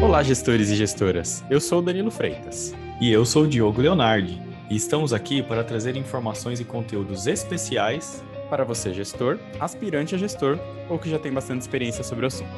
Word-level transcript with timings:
Olá, 0.00 0.22
gestores 0.22 0.68
e 0.70 0.76
gestoras. 0.76 1.44
Eu 1.48 1.60
sou 1.60 1.80
Danilo 1.80 2.10
Freitas. 2.10 2.74
E 3.00 3.10
eu 3.10 3.24
sou 3.24 3.46
Diogo 3.46 3.80
Leonardi. 3.80 4.40
E 4.68 4.76
estamos 4.76 5.12
aqui 5.12 5.42
para 5.42 5.64
trazer 5.64 5.96
informações 5.96 6.60
e 6.60 6.64
conteúdos 6.64 7.26
especiais 7.26 8.22
para 8.48 8.64
você, 8.64 8.92
gestor, 8.92 9.38
aspirante 9.58 10.14
a 10.14 10.18
gestor 10.18 10.58
ou 10.88 10.98
que 10.98 11.08
já 11.08 11.18
tem 11.18 11.32
bastante 11.32 11.62
experiência 11.62 12.04
sobre 12.04 12.24
o 12.24 12.28
assunto. 12.28 12.50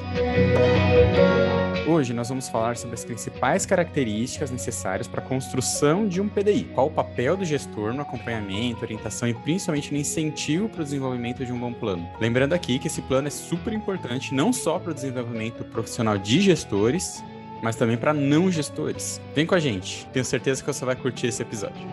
Hoje 1.87 2.15
nós 2.15 2.31
vamos 2.31 2.49
falar 2.49 2.79
sobre 2.79 2.95
as 2.95 3.05
principais 3.05 3.67
características 3.67 4.51
necessárias 4.51 5.07
para 5.07 5.21
a 5.21 5.25
construção 5.25 6.09
de 6.09 6.19
um 6.19 6.27
PDI. 6.31 6.65
Qual 6.75 6.87
o 6.87 6.91
papel 6.91 7.37
do 7.37 7.45
gestor 7.45 7.93
no 7.93 8.01
acompanhamento, 8.01 8.83
orientação 8.83 9.29
e 9.29 9.35
principalmente 9.35 9.93
no 9.93 9.99
incentivo 9.99 10.67
para 10.67 10.81
o 10.81 10.85
desenvolvimento 10.85 11.45
de 11.45 11.53
um 11.53 11.61
bom 11.61 11.75
plano. 11.75 12.09
Lembrando 12.19 12.55
aqui 12.55 12.79
que 12.79 12.87
esse 12.87 13.03
plano 13.03 13.29
é 13.29 13.31
super 13.31 13.71
importante 13.75 14.35
não 14.35 14.51
só 14.51 14.79
para 14.79 14.93
o 14.93 14.95
desenvolvimento 14.95 15.63
profissional 15.63 16.17
de 16.17 16.41
gestores, 16.41 17.23
mas 17.63 17.77
também 17.77 17.99
para 17.99 18.15
não 18.15 18.51
gestores. 18.51 19.21
Vem 19.35 19.45
com 19.45 19.55
a 19.55 19.61
gente, 19.61 20.07
tenho 20.07 20.25
certeza 20.25 20.63
que 20.63 20.73
você 20.73 20.87
vai 20.87 20.97
curtir 20.97 21.27
esse 21.27 21.43
episódio. 21.43 21.87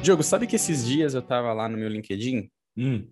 Diogo, 0.00 0.22
sabe 0.22 0.46
que 0.46 0.56
esses 0.56 0.82
dias 0.86 1.12
eu 1.12 1.20
tava 1.20 1.52
lá 1.52 1.68
no 1.68 1.76
meu 1.76 1.90
LinkedIn? 1.90 2.48
Hum. 2.74 3.06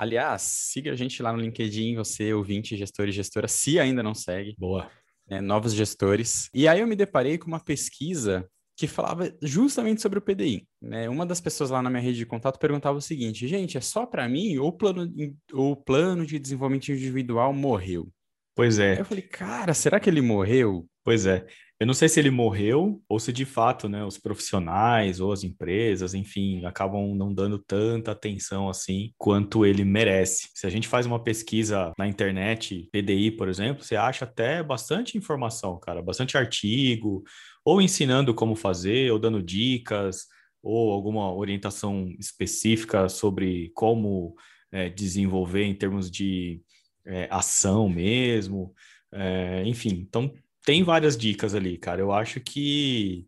Aliás, 0.00 0.40
siga 0.40 0.92
a 0.92 0.96
gente 0.96 1.22
lá 1.22 1.30
no 1.30 1.38
LinkedIn, 1.38 1.94
você, 1.94 2.32
ouvinte, 2.32 2.74
gestor 2.74 3.06
e 3.06 3.12
gestora, 3.12 3.46
se 3.46 3.78
ainda 3.78 4.02
não 4.02 4.14
segue. 4.14 4.56
Boa. 4.58 4.90
Né, 5.28 5.42
novos 5.42 5.74
gestores. 5.74 6.48
E 6.54 6.66
aí 6.66 6.80
eu 6.80 6.86
me 6.86 6.96
deparei 6.96 7.36
com 7.36 7.48
uma 7.48 7.60
pesquisa 7.60 8.48
que 8.78 8.86
falava 8.86 9.30
justamente 9.42 10.00
sobre 10.00 10.18
o 10.18 10.22
PDI. 10.22 10.66
Né? 10.80 11.06
Uma 11.06 11.26
das 11.26 11.38
pessoas 11.38 11.68
lá 11.68 11.82
na 11.82 11.90
minha 11.90 12.00
rede 12.00 12.16
de 12.16 12.24
contato 12.24 12.58
perguntava 12.58 12.96
o 12.96 13.02
seguinte: 13.02 13.46
gente, 13.46 13.76
é 13.76 13.80
só 13.82 14.06
para 14.06 14.26
mim 14.26 14.56
ou 14.56 14.68
o 14.68 14.72
plano, 14.72 15.06
ou 15.52 15.76
plano 15.76 16.24
de 16.24 16.38
desenvolvimento 16.38 16.90
individual 16.90 17.52
morreu? 17.52 18.10
Pois 18.56 18.78
é. 18.78 18.92
Aí 18.92 18.98
eu 19.00 19.04
falei, 19.04 19.22
cara, 19.22 19.74
será 19.74 20.00
que 20.00 20.08
ele 20.08 20.22
morreu? 20.22 20.88
Pois 21.04 21.26
é. 21.26 21.46
Eu 21.80 21.86
não 21.86 21.94
sei 21.94 22.10
se 22.10 22.20
ele 22.20 22.30
morreu 22.30 23.02
ou 23.08 23.18
se 23.18 23.32
de 23.32 23.46
fato, 23.46 23.88
né, 23.88 24.04
os 24.04 24.18
profissionais 24.18 25.18
ou 25.18 25.32
as 25.32 25.42
empresas, 25.42 26.12
enfim, 26.12 26.62
acabam 26.66 27.14
não 27.14 27.32
dando 27.32 27.58
tanta 27.58 28.12
atenção 28.12 28.68
assim 28.68 29.14
quanto 29.16 29.64
ele 29.64 29.82
merece. 29.82 30.50
Se 30.54 30.66
a 30.66 30.70
gente 30.70 30.86
faz 30.86 31.06
uma 31.06 31.18
pesquisa 31.24 31.90
na 31.98 32.06
internet, 32.06 32.86
PDI, 32.92 33.30
por 33.30 33.48
exemplo, 33.48 33.82
você 33.82 33.96
acha 33.96 34.26
até 34.26 34.62
bastante 34.62 35.16
informação, 35.16 35.80
cara, 35.80 36.02
bastante 36.02 36.36
artigo, 36.36 37.24
ou 37.64 37.80
ensinando 37.80 38.34
como 38.34 38.54
fazer, 38.54 39.10
ou 39.10 39.18
dando 39.18 39.42
dicas, 39.42 40.26
ou 40.62 40.92
alguma 40.92 41.32
orientação 41.34 42.14
específica 42.18 43.08
sobre 43.08 43.70
como 43.74 44.34
é, 44.70 44.90
desenvolver 44.90 45.64
em 45.64 45.74
termos 45.74 46.10
de 46.10 46.60
é, 47.06 47.26
ação 47.30 47.88
mesmo. 47.88 48.74
É, 49.10 49.62
enfim, 49.64 50.04
então 50.06 50.30
tem 50.64 50.82
várias 50.82 51.16
dicas 51.16 51.54
ali, 51.54 51.76
cara. 51.78 52.00
Eu 52.00 52.12
acho 52.12 52.40
que, 52.40 53.26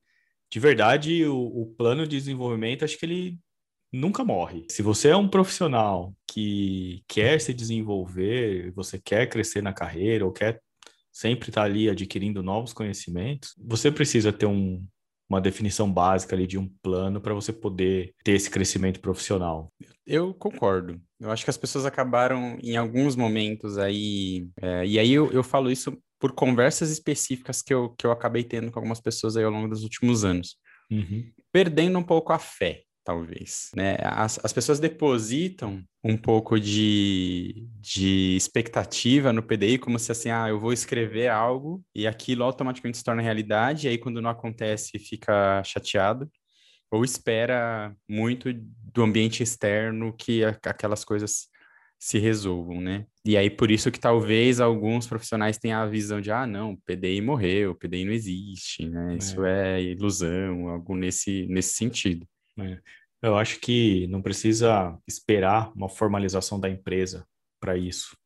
de 0.50 0.60
verdade, 0.60 1.24
o, 1.24 1.62
o 1.62 1.66
plano 1.76 2.06
de 2.06 2.16
desenvolvimento, 2.16 2.84
acho 2.84 2.98
que 2.98 3.06
ele 3.06 3.38
nunca 3.92 4.24
morre. 4.24 4.66
Se 4.70 4.82
você 4.82 5.08
é 5.08 5.16
um 5.16 5.28
profissional 5.28 6.14
que 6.26 7.02
quer 7.06 7.40
se 7.40 7.52
desenvolver, 7.52 8.72
você 8.72 8.98
quer 8.98 9.28
crescer 9.28 9.62
na 9.62 9.72
carreira 9.72 10.24
ou 10.24 10.32
quer 10.32 10.60
sempre 11.12 11.50
estar 11.50 11.64
ali 11.64 11.90
adquirindo 11.90 12.42
novos 12.42 12.72
conhecimentos, 12.72 13.54
você 13.58 13.90
precisa 13.90 14.32
ter 14.32 14.46
um, 14.46 14.82
uma 15.28 15.40
definição 15.40 15.92
básica 15.92 16.34
ali 16.34 16.46
de 16.46 16.58
um 16.58 16.68
plano 16.82 17.20
para 17.20 17.34
você 17.34 17.52
poder 17.52 18.14
ter 18.24 18.32
esse 18.32 18.50
crescimento 18.50 18.98
profissional. 18.98 19.70
Eu 20.06 20.32
concordo. 20.32 21.00
Eu 21.20 21.30
acho 21.30 21.44
que 21.44 21.50
as 21.50 21.58
pessoas 21.58 21.84
acabaram 21.84 22.58
em 22.62 22.76
alguns 22.76 23.14
momentos 23.14 23.76
aí, 23.76 24.48
é, 24.60 24.86
e 24.86 24.98
aí 24.98 25.12
eu, 25.12 25.30
eu 25.32 25.42
falo 25.42 25.70
isso 25.70 25.96
por 26.22 26.30
conversas 26.30 26.88
específicas 26.88 27.62
que 27.62 27.74
eu, 27.74 27.90
que 27.98 28.06
eu 28.06 28.12
acabei 28.12 28.44
tendo 28.44 28.70
com 28.70 28.78
algumas 28.78 29.00
pessoas 29.00 29.36
aí 29.36 29.42
ao 29.42 29.50
longo 29.50 29.66
dos 29.66 29.82
últimos 29.82 30.24
anos. 30.24 30.56
Uhum. 30.88 31.28
Perdendo 31.50 31.98
um 31.98 32.02
pouco 32.02 32.32
a 32.32 32.38
fé, 32.38 32.84
talvez. 33.02 33.70
Né? 33.74 33.96
As, 34.00 34.38
as 34.44 34.52
pessoas 34.52 34.78
depositam 34.78 35.82
um 36.04 36.16
pouco 36.16 36.60
de, 36.60 37.66
de 37.80 38.36
expectativa 38.36 39.32
no 39.32 39.42
PDI, 39.42 39.78
como 39.78 39.98
se 39.98 40.12
assim, 40.12 40.30
ah, 40.30 40.48
eu 40.48 40.60
vou 40.60 40.72
escrever 40.72 41.26
algo 41.26 41.82
e 41.92 42.06
aquilo 42.06 42.44
automaticamente 42.44 42.98
se 42.98 43.04
torna 43.04 43.20
realidade, 43.20 43.88
e 43.88 43.90
aí 43.90 43.98
quando 43.98 44.22
não 44.22 44.30
acontece 44.30 45.00
fica 45.00 45.60
chateado, 45.64 46.30
ou 46.88 47.04
espera 47.04 47.96
muito 48.08 48.52
do 48.54 49.02
ambiente 49.02 49.42
externo 49.42 50.14
que 50.16 50.44
a, 50.44 50.56
aquelas 50.66 51.04
coisas 51.04 51.48
se 52.02 52.18
resolvam, 52.18 52.80
né? 52.80 53.06
E 53.24 53.36
aí, 53.36 53.48
por 53.48 53.70
isso 53.70 53.88
que 53.88 54.00
talvez 54.00 54.58
alguns 54.58 55.06
profissionais 55.06 55.56
tenham 55.56 55.80
a 55.80 55.86
visão 55.86 56.20
de, 56.20 56.32
ah, 56.32 56.44
não, 56.44 56.74
PDI 56.84 57.20
morreu, 57.20 57.76
PDI 57.76 58.04
não 58.04 58.12
existe, 58.12 58.88
né? 58.88 59.14
É. 59.14 59.16
Isso 59.18 59.44
é 59.44 59.80
ilusão, 59.80 60.68
algo 60.68 60.96
nesse, 60.96 61.46
nesse 61.46 61.74
sentido. 61.74 62.26
É. 62.58 62.80
Eu 63.22 63.36
acho 63.36 63.60
que 63.60 64.08
não 64.08 64.20
precisa 64.20 64.98
esperar 65.06 65.70
uma 65.76 65.88
formalização 65.88 66.58
da 66.58 66.68
empresa 66.68 67.24
para 67.60 67.76
isso. 67.76 68.16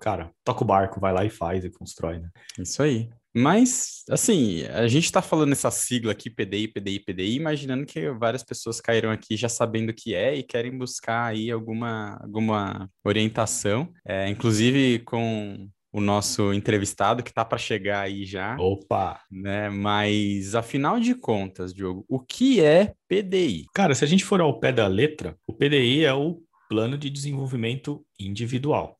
Cara, 0.00 0.32
toca 0.42 0.64
o 0.64 0.66
barco, 0.66 0.98
vai 0.98 1.12
lá 1.12 1.22
e 1.22 1.28
faz 1.28 1.66
e 1.66 1.70
constrói, 1.70 2.20
né? 2.20 2.30
Isso 2.58 2.82
aí. 2.82 3.10
Mas, 3.38 4.02
assim, 4.10 4.64
a 4.64 4.88
gente 4.88 5.04
está 5.04 5.22
falando 5.22 5.52
essa 5.52 5.70
sigla 5.70 6.12
aqui, 6.12 6.28
PDI, 6.28 6.68
PDI, 6.68 6.98
PDI, 7.00 7.36
imaginando 7.36 7.86
que 7.86 8.10
várias 8.10 8.42
pessoas 8.42 8.80
caíram 8.80 9.10
aqui 9.10 9.36
já 9.36 9.48
sabendo 9.48 9.90
o 9.90 9.94
que 9.94 10.14
é 10.14 10.34
e 10.34 10.42
querem 10.42 10.76
buscar 10.76 11.26
aí 11.26 11.50
alguma, 11.50 12.18
alguma 12.20 12.90
orientação, 13.04 13.92
é, 14.04 14.28
inclusive 14.28 14.98
com 15.00 15.68
o 15.92 16.00
nosso 16.00 16.52
entrevistado 16.52 17.22
que 17.22 17.30
está 17.30 17.44
para 17.44 17.58
chegar 17.58 18.00
aí 18.00 18.24
já. 18.24 18.56
Opa! 18.58 19.20
Né? 19.30 19.70
Mas, 19.70 20.54
afinal 20.54 20.98
de 20.98 21.14
contas, 21.14 21.72
Diogo, 21.72 22.04
o 22.08 22.18
que 22.18 22.60
é 22.60 22.92
PDI? 23.08 23.66
Cara, 23.74 23.94
se 23.94 24.04
a 24.04 24.08
gente 24.08 24.24
for 24.24 24.40
ao 24.40 24.58
pé 24.58 24.72
da 24.72 24.86
letra, 24.86 25.36
o 25.46 25.52
PDI 25.52 26.04
é 26.04 26.12
o 26.12 26.40
Plano 26.68 26.98
de 26.98 27.08
Desenvolvimento 27.08 28.04
Individual. 28.20 28.97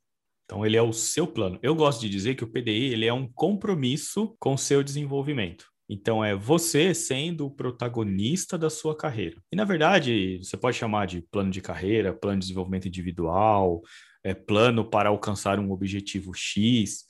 Então, 0.49 0.65
ele 0.65 0.79
é 0.79 0.83
o 0.83 0.95
seu 0.95 1.27
plano. 1.27 1.59
Eu 1.63 1.75
gosto 1.75 2.01
de 2.01 2.09
dizer 2.09 2.35
que 2.35 2.43
o 2.43 2.49
PDI 2.49 2.95
ele 2.95 3.05
é 3.05 3.13
um 3.13 3.29
compromisso 3.29 4.35
com 4.39 4.55
o 4.55 4.59
seu 4.59 4.83
desenvolvimento. 4.83 5.67
Então, 5.87 6.25
é 6.25 6.35
você 6.35 6.95
sendo 6.95 7.45
o 7.45 7.51
protagonista 7.51 8.57
da 8.57 8.71
sua 8.71 8.97
carreira. 8.97 9.37
E, 9.53 9.57
na 9.57 9.65
verdade, 9.65 10.39
você 10.43 10.57
pode 10.57 10.79
chamar 10.79 11.07
de 11.07 11.21
plano 11.21 11.51
de 11.51 11.61
carreira, 11.61 12.15
plano 12.15 12.39
de 12.39 12.47
desenvolvimento 12.47 12.89
individual, 12.89 13.83
é, 14.25 14.33
plano 14.33 14.87
para 14.87 15.11
alcançar 15.11 15.59
um 15.59 15.71
objetivo 15.71 16.33
X. 16.33 17.05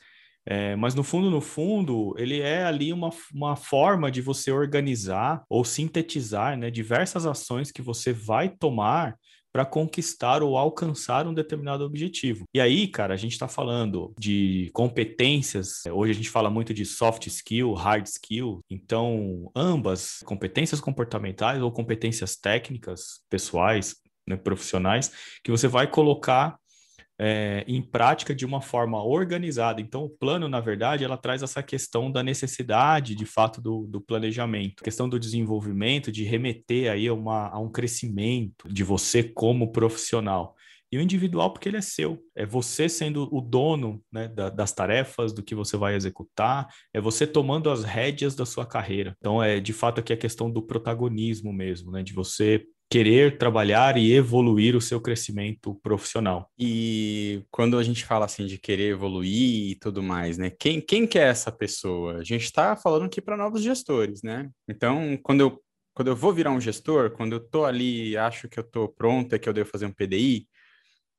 É, 0.45 0.75
mas, 0.75 0.97
no 0.97 1.05
fundo, 1.05 1.31
no 1.31 1.41
fundo, 1.41 2.17
ele 2.19 2.41
é 2.41 2.65
ali 2.65 2.93
uma, 2.93 3.11
uma 3.33 3.55
forma 3.55 4.11
de 4.11 4.21
você 4.21 4.51
organizar 4.51 5.45
ou 5.49 5.65
sintetizar 5.65 6.59
né, 6.59 6.73
diversas 6.73 7.25
ações 7.25 7.71
que 7.71 7.83
você 7.83 8.13
vai 8.13 8.49
tomar 8.49 9.17
para 9.53 9.65
conquistar 9.65 10.43
ou 10.43 10.57
alcançar 10.57 11.27
um 11.27 11.35
determinado 11.35 11.85
objetivo. 11.85 12.45
E 12.55 12.61
aí, 12.61 12.87
cara, 12.87 13.15
a 13.15 13.17
gente 13.17 13.33
está 13.33 13.49
falando 13.49 14.13
de 14.19 14.71
competências. 14.73 15.83
Hoje 15.87 16.13
a 16.13 16.15
gente 16.15 16.31
fala 16.31 16.51
muito 16.51 16.75
de 16.75 16.85
soft 16.85 17.27
skill, 17.27 17.73
hard 17.73 18.07
skill. 18.07 18.61
Então, 18.71 19.51
ambas 19.55 20.21
competências 20.25 20.81
comportamentais 20.81 21.63
ou 21.63 21.73
competências 21.73 22.37
técnicas, 22.37 23.21
pessoais, 23.29 23.97
né, 24.27 24.37
profissionais, 24.37 25.11
que 25.43 25.51
você 25.51 25.67
vai 25.67 25.87
colocar 25.87 26.59
é, 27.19 27.65
em 27.67 27.83
prática 27.83 28.35
de 28.35 28.47
uma 28.47 28.61
forma 28.61 29.03
organizada. 29.03 29.81
Então, 29.81 30.05
o 30.05 30.09
plano, 30.09 30.49
na 30.49 30.61
verdade, 30.61 31.05
ela 31.05 31.17
traz 31.17 31.43
essa 31.43 31.63
questão 31.63 32.11
da 32.11 32.23
necessidade, 32.23 33.15
de 33.15 33.27
fato, 33.27 33.61
do, 33.61 33.87
do 33.87 34.01
planejamento, 34.01 34.85
questão 34.85 35.09
do 35.09 35.19
desenvolvimento, 35.19 36.13
de 36.13 36.23
remeter 36.23 36.91
aí 36.91 37.09
a, 37.09 37.15
uma, 37.15 37.49
a 37.49 37.59
um 37.59 37.71
crescimento 37.71 38.69
de 38.69 38.85
você 38.85 39.23
como 39.23 39.73
profissional. 39.73 40.55
E 40.91 40.97
o 40.97 41.03
individual, 41.03 41.53
porque 41.53 41.69
ele 41.69 41.77
é 41.77 41.83
seu. 41.83 42.19
É 42.35 42.47
você 42.47 42.89
sendo 42.89 43.29
o 43.31 43.43
dono 43.43 44.03
né, 44.11 44.27
da, 44.27 44.49
das 44.49 44.73
tarefas, 44.73 45.35
do 45.35 45.43
que 45.43 45.55
você 45.55 45.77
vai 45.77 45.95
executar, 45.95 46.67
é 46.95 47.01
você 47.01 47.27
tomando 47.27 47.71
as 47.71 47.85
rédeas 47.85 48.35
da 48.35 48.47
sua 48.47 48.65
carreira. 48.65 49.15
Então, 49.19 49.43
é 49.43 49.61
de 49.61 49.75
fato 49.75 50.01
aqui 50.01 50.15
a 50.15 50.17
questão 50.17 50.51
do 50.51 50.63
protagonismo 50.63 51.53
mesmo, 51.53 51.91
né? 51.91 52.03
De 52.03 52.15
você 52.15 52.65
querer 52.91 53.37
trabalhar 53.37 53.97
e 53.99 54.13
evoluir 54.13 54.75
o 54.75 54.81
seu 54.81 55.01
crescimento 55.01 55.75
profissional. 55.83 56.51
E 56.59 57.45
quando 57.51 57.79
a 57.79 57.83
gente 57.83 58.05
fala 58.05 58.25
assim 58.25 58.47
de 58.47 58.59
querer 58.59 58.93
evoluir 58.93 59.73
e 59.73 59.75
tudo 59.75 60.03
mais, 60.03 60.39
né? 60.39 60.51
Quem, 60.51 60.81
quem 60.81 61.07
que 61.07 61.19
é 61.19 61.23
essa 61.23 61.53
pessoa? 61.53 62.19
A 62.19 62.25
gente 62.25 62.45
está 62.45 62.75
falando 62.77 63.05
aqui 63.05 63.21
para 63.21 63.37
novos 63.37 63.63
gestores, 63.63 64.23
né? 64.23 64.49
Então, 64.67 65.19
quando 65.23 65.41
eu, 65.41 65.63
quando 65.95 66.09
eu 66.09 66.17
vou 66.17 66.33
virar 66.33 66.51
um 66.51 66.61
gestor, 66.61 67.11
quando 67.11 67.35
eu 67.35 67.41
tô 67.41 67.65
ali, 67.65 68.17
acho 68.17 68.49
que 68.49 68.59
eu 68.59 68.65
tô 68.65 68.89
pronto, 68.89 69.35
é 69.35 69.39
que 69.39 69.49
eu 69.49 69.53
devo 69.53 69.69
fazer 69.69 69.85
um 69.85 69.93
PDI, 69.93 70.49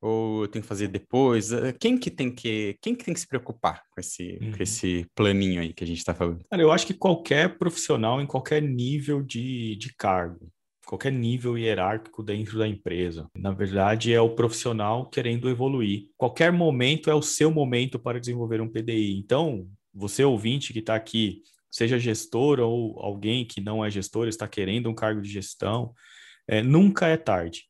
ou 0.00 0.42
eu 0.42 0.48
tenho 0.48 0.62
que 0.62 0.68
fazer 0.68 0.88
depois? 0.88 1.52
Eh, 1.52 1.72
quem 1.78 1.98
que 1.98 2.10
tem 2.10 2.34
que, 2.34 2.76
quem 2.80 2.94
que 2.94 3.04
tem 3.04 3.12
que 3.14 3.20
se 3.20 3.28
preocupar 3.28 3.82
com 3.90 4.00
esse, 4.00 4.38
uhum. 4.40 4.52
com 4.52 4.62
esse 4.62 5.06
planinho 5.14 5.60
aí 5.60 5.72
que 5.72 5.84
a 5.84 5.86
gente 5.86 5.98
está 5.98 6.14
falando? 6.14 6.42
Cara, 6.50 6.62
eu 6.62 6.72
acho 6.72 6.86
que 6.86 6.94
qualquer 6.94 7.58
profissional 7.58 8.20
em 8.20 8.26
qualquer 8.26 8.62
nível 8.62 9.22
de, 9.22 9.76
de 9.76 9.94
cargo, 9.94 10.50
qualquer 10.90 11.12
nível 11.12 11.56
hierárquico 11.56 12.20
dentro 12.20 12.58
da 12.58 12.66
empresa. 12.66 13.30
Na 13.32 13.52
verdade, 13.52 14.12
é 14.12 14.20
o 14.20 14.34
profissional 14.34 15.08
querendo 15.08 15.48
evoluir. 15.48 16.08
Qualquer 16.16 16.50
momento 16.50 17.08
é 17.08 17.14
o 17.14 17.22
seu 17.22 17.48
momento 17.48 17.96
para 17.96 18.18
desenvolver 18.18 18.60
um 18.60 18.68
PDI. 18.68 19.16
Então, 19.16 19.68
você 19.94 20.24
ouvinte 20.24 20.72
que 20.72 20.80
está 20.80 20.96
aqui, 20.96 21.42
seja 21.70 21.96
gestor 21.96 22.58
ou 22.58 22.98
alguém 22.98 23.44
que 23.44 23.60
não 23.60 23.84
é 23.84 23.88
gestor, 23.88 24.26
está 24.26 24.48
querendo 24.48 24.90
um 24.90 24.94
cargo 24.94 25.22
de 25.22 25.30
gestão, 25.30 25.94
é, 26.48 26.60
nunca 26.60 27.06
é 27.06 27.16
tarde. 27.16 27.66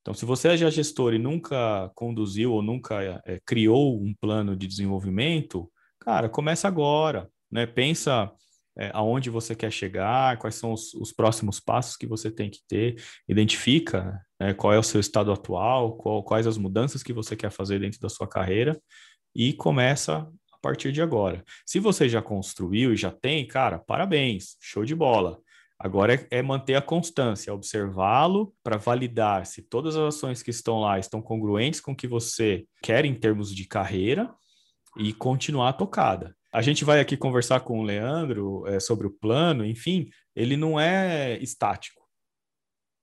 Então, 0.00 0.14
se 0.14 0.24
você 0.24 0.48
é 0.48 0.56
já 0.56 0.70
gestor 0.70 1.12
e 1.12 1.18
nunca 1.18 1.90
conduziu 1.94 2.54
ou 2.54 2.62
nunca 2.62 3.20
é, 3.26 3.38
criou 3.44 4.00
um 4.02 4.14
plano 4.18 4.56
de 4.56 4.66
desenvolvimento, 4.66 5.70
cara, 6.00 6.26
começa 6.26 6.66
agora, 6.66 7.28
né? 7.50 7.66
Pensa 7.66 8.32
é, 8.78 8.90
aonde 8.92 9.30
você 9.30 9.54
quer 9.54 9.70
chegar, 9.70 10.38
quais 10.38 10.54
são 10.56 10.72
os, 10.72 10.92
os, 10.94 11.12
próximos 11.12 11.58
passos 11.58 11.96
que 11.96 12.06
você 12.06 12.30
tem 12.30 12.50
que 12.50 12.60
ter, 12.68 13.02
identifica 13.26 14.20
né, 14.38 14.52
qual 14.52 14.72
é 14.72 14.78
o 14.78 14.82
seu 14.82 15.00
estado 15.00 15.32
atual, 15.32 15.96
qual, 15.96 16.22
quais 16.22 16.46
as 16.46 16.58
mudanças 16.58 17.02
que 17.02 17.12
você 17.12 17.34
quer 17.34 17.50
fazer 17.50 17.80
dentro 17.80 17.98
da 18.00 18.08
sua 18.08 18.28
carreira 18.28 18.78
e 19.34 19.52
começa 19.54 20.28
a 20.52 20.58
partir 20.60 20.92
de 20.92 21.00
agora. 21.00 21.42
Se 21.64 21.80
você 21.80 22.08
já 22.08 22.20
construiu 22.20 22.92
e 22.92 22.96
já 22.96 23.10
tem, 23.10 23.46
cara, 23.46 23.78
parabéns, 23.78 24.56
show 24.60 24.84
de 24.84 24.94
bola. 24.94 25.38
Agora 25.78 26.14
é, 26.14 26.26
é 26.30 26.42
manter 26.42 26.74
a 26.74 26.82
constância, 26.82 27.52
observá-lo 27.52 28.54
para 28.62 28.76
validar 28.76 29.46
se 29.46 29.62
todas 29.62 29.96
as 29.96 30.14
ações 30.14 30.42
que 30.42 30.50
estão 30.50 30.80
lá 30.80 30.98
estão 30.98 31.22
congruentes 31.22 31.80
com 31.80 31.92
o 31.92 31.96
que 31.96 32.06
você 32.06 32.66
quer 32.82 33.04
em 33.04 33.14
termos 33.14 33.54
de 33.54 33.66
carreira 33.66 34.30
e 34.98 35.12
continuar 35.12 35.74
tocada. 35.74 36.35
A 36.52 36.62
gente 36.62 36.84
vai 36.84 37.00
aqui 37.00 37.16
conversar 37.16 37.60
com 37.60 37.80
o 37.80 37.82
Leandro 37.82 38.66
é, 38.66 38.80
sobre 38.80 39.06
o 39.06 39.10
plano, 39.10 39.64
enfim, 39.64 40.08
ele 40.34 40.56
não 40.56 40.78
é 40.78 41.38
estático, 41.38 42.02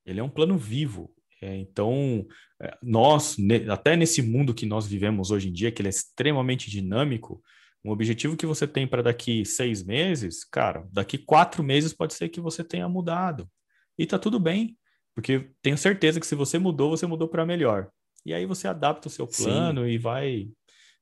ele 0.06 0.20
é 0.20 0.24
um 0.24 0.30
plano 0.30 0.58
vivo. 0.58 1.14
É, 1.42 1.58
então, 1.58 2.26
é, 2.62 2.78
nós, 2.82 3.38
ne, 3.38 3.70
até 3.70 3.98
nesse 3.98 4.22
mundo 4.22 4.54
que 4.54 4.66
nós 4.66 4.88
vivemos 4.88 5.30
hoje 5.30 5.50
em 5.50 5.52
dia, 5.52 5.72
que 5.72 5.82
ele 5.82 5.90
é 5.90 5.92
extremamente 5.92 6.70
dinâmico, 6.70 7.44
um 7.84 7.92
objetivo 7.92 8.38
que 8.38 8.46
você 8.46 8.66
tem 8.66 8.88
para 8.88 9.04
daqui 9.04 9.44
seis 9.44 9.84
meses, 9.84 10.46
cara, 10.46 10.88
daqui 10.92 11.18
quatro 11.18 11.62
meses 11.62 11.92
pode 11.94 12.14
ser 12.14 12.30
que 12.30 12.40
você 12.40 12.64
tenha 12.64 12.88
mudado. 12.88 13.50
E 13.98 14.06
tá 14.06 14.18
tudo 14.18 14.40
bem, 14.40 14.78
porque 15.14 15.52
tenho 15.62 15.78
certeza 15.78 16.20
que 16.20 16.26
se 16.26 16.34
você 16.34 16.58
mudou, 16.58 16.92
você 16.92 17.06
mudou 17.06 17.28
para 17.28 17.46
melhor. 17.46 17.90
E 18.26 18.34
aí 18.34 18.46
você 18.46 18.70
adapta 18.70 19.10
o 19.10 19.12
seu 19.12 19.28
plano 19.28 19.84
Sim. 19.84 19.90
e 19.90 19.98
vai 19.98 20.48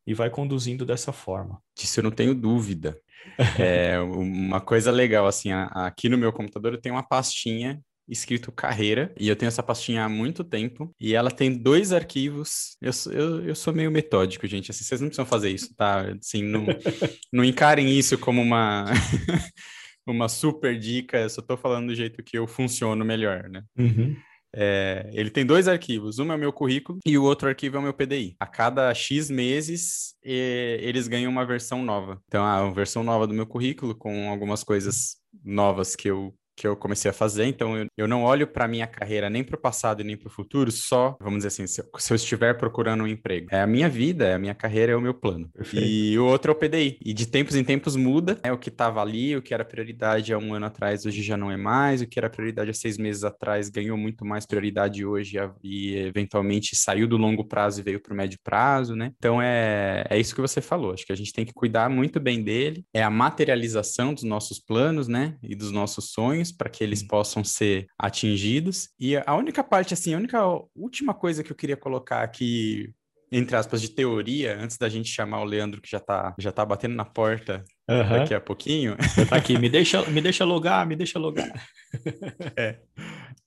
e 0.06 0.14
vai 0.14 0.30
conduzindo 0.30 0.86
dessa 0.86 1.12
forma. 1.12 1.62
Disso 1.78 2.00
eu 2.00 2.04
não 2.04 2.12
tenho 2.12 2.34
dúvida. 2.34 3.00
é, 3.60 4.00
uma 4.00 4.60
coisa 4.60 4.92
legal, 4.92 5.28
assim, 5.28 5.52
aqui 5.52 6.10
no 6.10 6.18
meu 6.18 6.34
computador 6.34 6.74
eu 6.74 6.82
tenho 6.82 6.96
uma 6.96 7.08
pastinha 7.08 7.80
escrito 8.12 8.52
carreira, 8.52 9.14
e 9.18 9.30
eu 9.30 9.36
tenho 9.36 9.48
essa 9.48 9.64
pastinha 9.64 10.04
há 10.04 10.10
muito 10.10 10.44
tempo, 10.44 10.94
e 11.00 11.16
ela 11.16 11.32
tem 11.32 11.56
dois 11.56 11.94
arquivos. 11.94 12.76
Eu, 12.82 12.92
eu, 13.12 13.46
eu 13.48 13.56
sou 13.56 13.74
meio 13.74 13.90
metódico, 13.90 14.46
gente, 14.48 14.70
assim, 14.70 14.84
vocês 14.84 15.00
não 15.00 15.08
precisam 15.08 15.26
fazer 15.26 15.50
isso, 15.50 15.74
tá? 15.76 16.02
Assim, 16.20 16.44
não, 16.44 16.66
não 17.32 17.44
encarem 17.44 17.90
isso 17.90 18.18
como 18.18 18.42
uma. 18.42 18.86
uma 20.06 20.28
super 20.28 20.78
dica, 20.78 21.20
eu 21.20 21.30
só 21.30 21.42
tô 21.42 21.56
falando 21.56 21.88
do 21.88 21.96
jeito 21.96 22.24
que 22.24 22.38
eu 22.38 22.48
funciono 22.48 23.06
melhor, 23.06 23.48
né? 23.48 23.64
Uhum. 23.78 24.18
É, 24.54 25.10
ele 25.14 25.30
tem 25.30 25.46
dois 25.46 25.68
arquivos, 25.68 26.20
um 26.20 26.32
é 26.32 26.36
o 26.36 26.40
meu 26.40 26.52
currículo 26.52 27.00
e 27.06 27.18
o 27.18 27.24
outro 27.24 27.48
arquivo 27.48 27.78
é 27.78 27.80
o 27.80 27.84
meu 27.84 27.94
PDI. 27.94 28.36
A 28.40 28.46
cada 28.46 28.94
X 28.94 29.30
meses, 29.30 30.16
eles 30.24 31.08
ganham 31.08 31.32
uma 31.32 31.46
versão 31.46 31.84
nova. 31.84 32.22
Então, 32.28 32.44
a 32.44 32.70
versão 32.72 33.04
nova 33.04 33.26
do 33.26 33.34
meu 33.34 33.48
currículo, 33.48 33.96
com 33.96 34.30
algumas 34.30 34.64
coisas 34.64 35.18
novas 35.44 35.96
que 35.96 36.10
eu 36.10 36.34
que 36.56 36.68
eu 36.68 36.76
comecei 36.76 37.10
a 37.10 37.14
fazer, 37.14 37.46
então 37.46 37.78
eu, 37.78 37.88
eu 37.98 38.08
não 38.08 38.24
olho 38.24 38.48
para 38.48 38.68
minha 38.68 38.88
carreira 38.88 39.30
nem 39.30 39.44
para 39.44 39.56
o 39.56 39.60
passado 39.60 40.02
e 40.02 40.04
nem 40.04 40.18
para 40.18 40.28
o 40.28 40.32
futuro 40.32 40.72
só, 40.72 41.18
vamos 41.20 41.40
dizer 41.40 41.48
assim, 41.48 41.68
se 41.68 41.82
eu, 41.82 41.86
se 41.98 42.14
eu, 42.14 42.16
estiver 42.16 42.58
procurando 42.58 43.04
um 43.04 43.08
emprego. 43.08 43.48
É 43.52 43.62
a 43.62 43.68
minha 43.68 43.90
vida, 43.90 44.26
é 44.28 44.34
a 44.36 44.40
minha 44.40 44.54
carreira, 44.54 44.92
é 44.92 44.96
o 44.96 45.02
meu 45.02 45.14
plano. 45.14 45.50
Perfeito. 45.50 45.86
E 45.86 46.18
o 46.20 46.26
outro 46.26 46.52
é 46.52 46.56
o 46.56 46.58
PDI. 46.58 47.00
E 47.04 47.14
de 47.14 47.26
tempos 47.26 47.56
em 47.56 47.64
tempos 47.64 47.96
muda, 47.96 48.40
é 48.44 48.52
o 48.52 48.58
que 48.58 48.70
estava 48.70 49.02
ali, 49.02 49.36
o 49.36 49.42
que 49.42 49.54
era 49.54 49.66
prioridade 49.66 50.34
há 50.34 50.38
um 50.38 50.54
ano 50.54 50.66
atrás, 50.66 51.06
hoje 51.06 51.22
já 51.22 51.38
não 51.38 51.52
é 51.52 51.58
mais, 51.58 52.02
o 52.02 52.08
que 52.08 52.20
era 52.20 52.30
prioridade 52.30 52.70
há 52.70 52.74
seis 52.74 52.98
meses 52.98 53.24
atrás 53.24 53.70
ganhou 53.70 53.98
muito 53.98 54.26
mais 54.26 54.46
prioridade 54.46 55.06
hoje 55.06 55.38
e 55.64 55.96
eventualmente 55.96 56.76
saiu 56.76 57.08
do 57.08 57.18
longo 57.18 57.44
prazo 57.44 57.80
e 57.80 57.84
veio 57.84 58.00
para 58.00 58.14
o 58.14 58.18
médio 58.18 58.40
prazo, 58.44 58.96
né? 58.96 59.12
Então 59.18 59.42
é, 59.42 60.06
é 60.10 60.20
isso 60.20 60.36
que 60.36 60.42
você 60.42 60.62
falou, 60.62 60.94
acho 60.94 61.06
que 61.06 61.14
a 61.14 61.16
gente 61.16 61.34
tem 61.34 61.46
que 61.46 61.54
cuidar 61.54 61.90
muito 61.90 62.20
bem 62.20 62.44
dele, 62.44 62.86
é 62.94 63.04
a 63.04 63.10
materialização 63.10 64.14
dos 64.14 64.24
nossos 64.24 64.60
planos, 64.60 65.08
né? 65.08 65.38
E 65.42 65.56
dos 65.56 65.72
nossos 65.72 66.12
sonhos, 66.12 66.41
para 66.50 66.70
que 66.70 66.82
eles 66.82 67.04
possam 67.04 67.44
ser 67.44 67.88
atingidos. 68.00 68.88
E 68.98 69.18
a 69.18 69.36
única 69.36 69.62
parte, 69.62 69.94
assim, 69.94 70.14
a 70.14 70.18
única 70.18 70.40
última 70.74 71.14
coisa 71.14 71.44
que 71.44 71.52
eu 71.52 71.56
queria 71.56 71.76
colocar 71.76 72.24
aqui, 72.24 72.94
entre 73.30 73.58
aspas, 73.58 73.82
de 73.82 73.90
teoria, 73.90 74.58
antes 74.58 74.78
da 74.78 74.88
gente 74.88 75.10
chamar 75.10 75.42
o 75.42 75.46
Leandro, 75.46 75.82
que 75.82 75.92
já 75.92 75.98
está 75.98 76.34
já 76.40 76.54
tá 76.54 76.66
batendo 76.66 76.96
na 76.96 77.04
porta 77.04 77.66
uhum. 77.92 78.10
daqui 78.10 78.34
a 78.34 78.42
pouquinho. 78.42 78.96
Tá 79.30 79.36
aqui, 79.36 79.58
me 79.58 79.70
deixa, 79.70 80.04
me 80.10 80.22
deixa 80.22 80.46
logar, 80.46 80.86
me 80.86 80.96
deixa 80.96 81.20
logar. 81.20 81.52
é. 82.56 82.80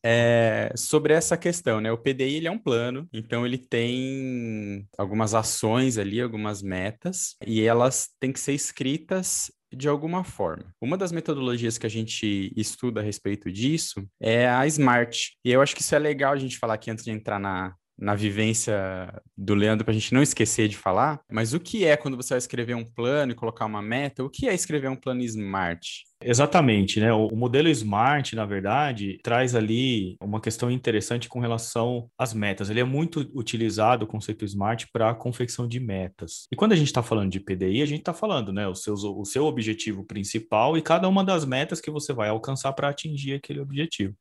É, 0.07 0.71
sobre 0.77 1.15
essa 1.15 1.35
questão, 1.35 1.81
né? 1.81 1.91
O 1.91 1.97
PDI 1.97 2.35
ele 2.37 2.47
é 2.47 2.51
um 2.51 2.59
plano, 2.59 3.09
então 3.11 3.47
ele 3.47 3.57
tem 3.57 4.87
algumas 4.99 5.35
ações 5.35 5.97
ali, 5.97 6.21
algumas 6.21 6.61
metas, 6.61 7.37
e 7.47 7.63
elas 7.63 8.11
têm 8.21 8.31
que 8.31 8.39
ser 8.39 8.53
escritas 8.53 9.51
de 9.73 9.89
alguma 9.89 10.23
forma. 10.23 10.67
Uma 10.79 10.99
das 10.99 11.11
metodologias 11.11 11.79
que 11.79 11.87
a 11.87 11.91
gente 11.91 12.53
estuda 12.55 13.01
a 13.01 13.03
respeito 13.03 13.51
disso 13.51 14.07
é 14.21 14.47
a 14.47 14.67
SMART. 14.67 15.31
E 15.43 15.51
eu 15.51 15.63
acho 15.63 15.75
que 15.75 15.81
isso 15.81 15.95
é 15.95 15.99
legal 15.99 16.35
a 16.35 16.39
gente 16.39 16.59
falar 16.59 16.75
aqui 16.75 16.91
antes 16.91 17.05
de 17.05 17.11
entrar 17.11 17.41
na, 17.41 17.75
na 17.99 18.15
vivência 18.15 18.75
do 19.37 19.55
Leandro, 19.55 19.85
para 19.85 19.93
a 19.93 19.95
gente 19.95 20.13
não 20.13 20.23
esquecer 20.23 20.69
de 20.69 20.77
falar, 20.77 21.21
mas 21.31 21.55
o 21.55 21.61
que 21.61 21.85
é 21.85 21.97
quando 21.97 22.17
você 22.17 22.31
vai 22.35 22.39
escrever 22.39 22.75
um 22.75 22.85
plano 22.85 23.33
e 23.33 23.35
colocar 23.35 23.67
uma 23.67 23.83
meta? 23.83 24.25
O 24.25 24.31
que 24.31 24.49
é 24.49 24.55
escrever 24.55 24.89
um 24.89 24.97
plano 24.97 25.23
SMART? 25.23 26.05
Exatamente, 26.23 27.01
né? 27.01 27.13
O 27.13 27.37
modelo 27.37 27.69
SMART, 27.69 28.33
na 28.33 28.47
verdade, 28.47 29.19
traz 29.23 29.55
ali 29.55 30.17
uma 30.21 30.41
questão 30.41 30.71
interessante 30.71 31.29
com 31.29 31.39
relação 31.39 32.09
às 32.19 32.33
metas. 32.33 32.71
Ele 32.71 32.81
é 32.81 32.85
muito 32.85 33.31
utilizado, 33.35 34.05
o 34.05 34.09
conceito 34.09 34.45
SMART, 34.45 34.87
para 34.93 35.11
a 35.11 35.15
confecção 35.15 35.69
de 35.69 35.79
metas. 35.79 36.47
E 36.51 36.57
quando 36.57 36.73
a 36.73 36.77
gente 36.77 36.87
está 36.87 37.03
falando 37.03 37.31
de 37.31 37.41
PDI, 37.41 37.83
a 37.83 37.87
gente 37.87 38.01
está 38.01 38.15
falando, 38.15 38.53
né? 38.53 38.67
O, 38.67 38.75
seus, 38.75 39.05
o 39.05 39.25
seu 39.25 39.45
objetivo 39.45 40.05
principal 40.05 40.79
e 40.79 40.83
cada 40.83 41.09
uma 41.09 41.23
das 41.23 41.45
metas 41.45 41.81
que 41.81 41.91
você 41.91 42.13
vai 42.13 42.31
alcançar 42.31 42.73
para 42.73 42.89
atingir 42.89 43.35
aquele 43.35 43.61
objetivo. 43.61 44.15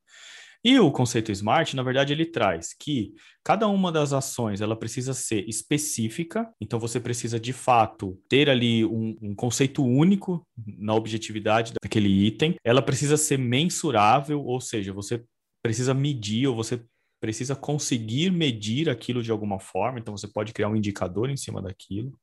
E 0.64 0.80
o 0.80 0.90
conceito 0.90 1.30
SMART, 1.30 1.74
na 1.74 1.82
verdade, 1.82 2.14
ele 2.14 2.24
traz 2.24 2.72
que 2.72 3.12
cada 3.44 3.68
uma 3.68 3.92
das 3.92 4.14
ações 4.14 4.62
ela 4.62 4.74
precisa 4.74 5.12
ser 5.12 5.46
específica, 5.46 6.50
então 6.58 6.80
você 6.80 6.98
precisa 6.98 7.38
de 7.38 7.52
fato 7.52 8.18
ter 8.28 8.48
ali 8.48 8.82
um, 8.82 9.14
um 9.20 9.34
conceito 9.34 9.84
único 9.84 10.46
na 10.56 10.94
objetividade 10.94 11.74
daquele 11.82 12.08
item, 12.08 12.56
ela 12.64 12.80
precisa 12.80 13.18
ser 13.18 13.38
mensurável, 13.38 14.42
ou 14.42 14.58
seja, 14.58 14.90
você 14.90 15.22
precisa 15.62 15.92
medir 15.92 16.46
ou 16.46 16.56
você 16.56 16.82
precisa 17.20 17.54
conseguir 17.54 18.30
medir 18.30 18.88
aquilo 18.88 19.22
de 19.22 19.30
alguma 19.30 19.58
forma, 19.60 19.98
então 19.98 20.16
você 20.16 20.28
pode 20.28 20.54
criar 20.54 20.68
um 20.68 20.76
indicador 20.76 21.28
em 21.28 21.36
cima 21.36 21.60
daquilo. 21.60 22.18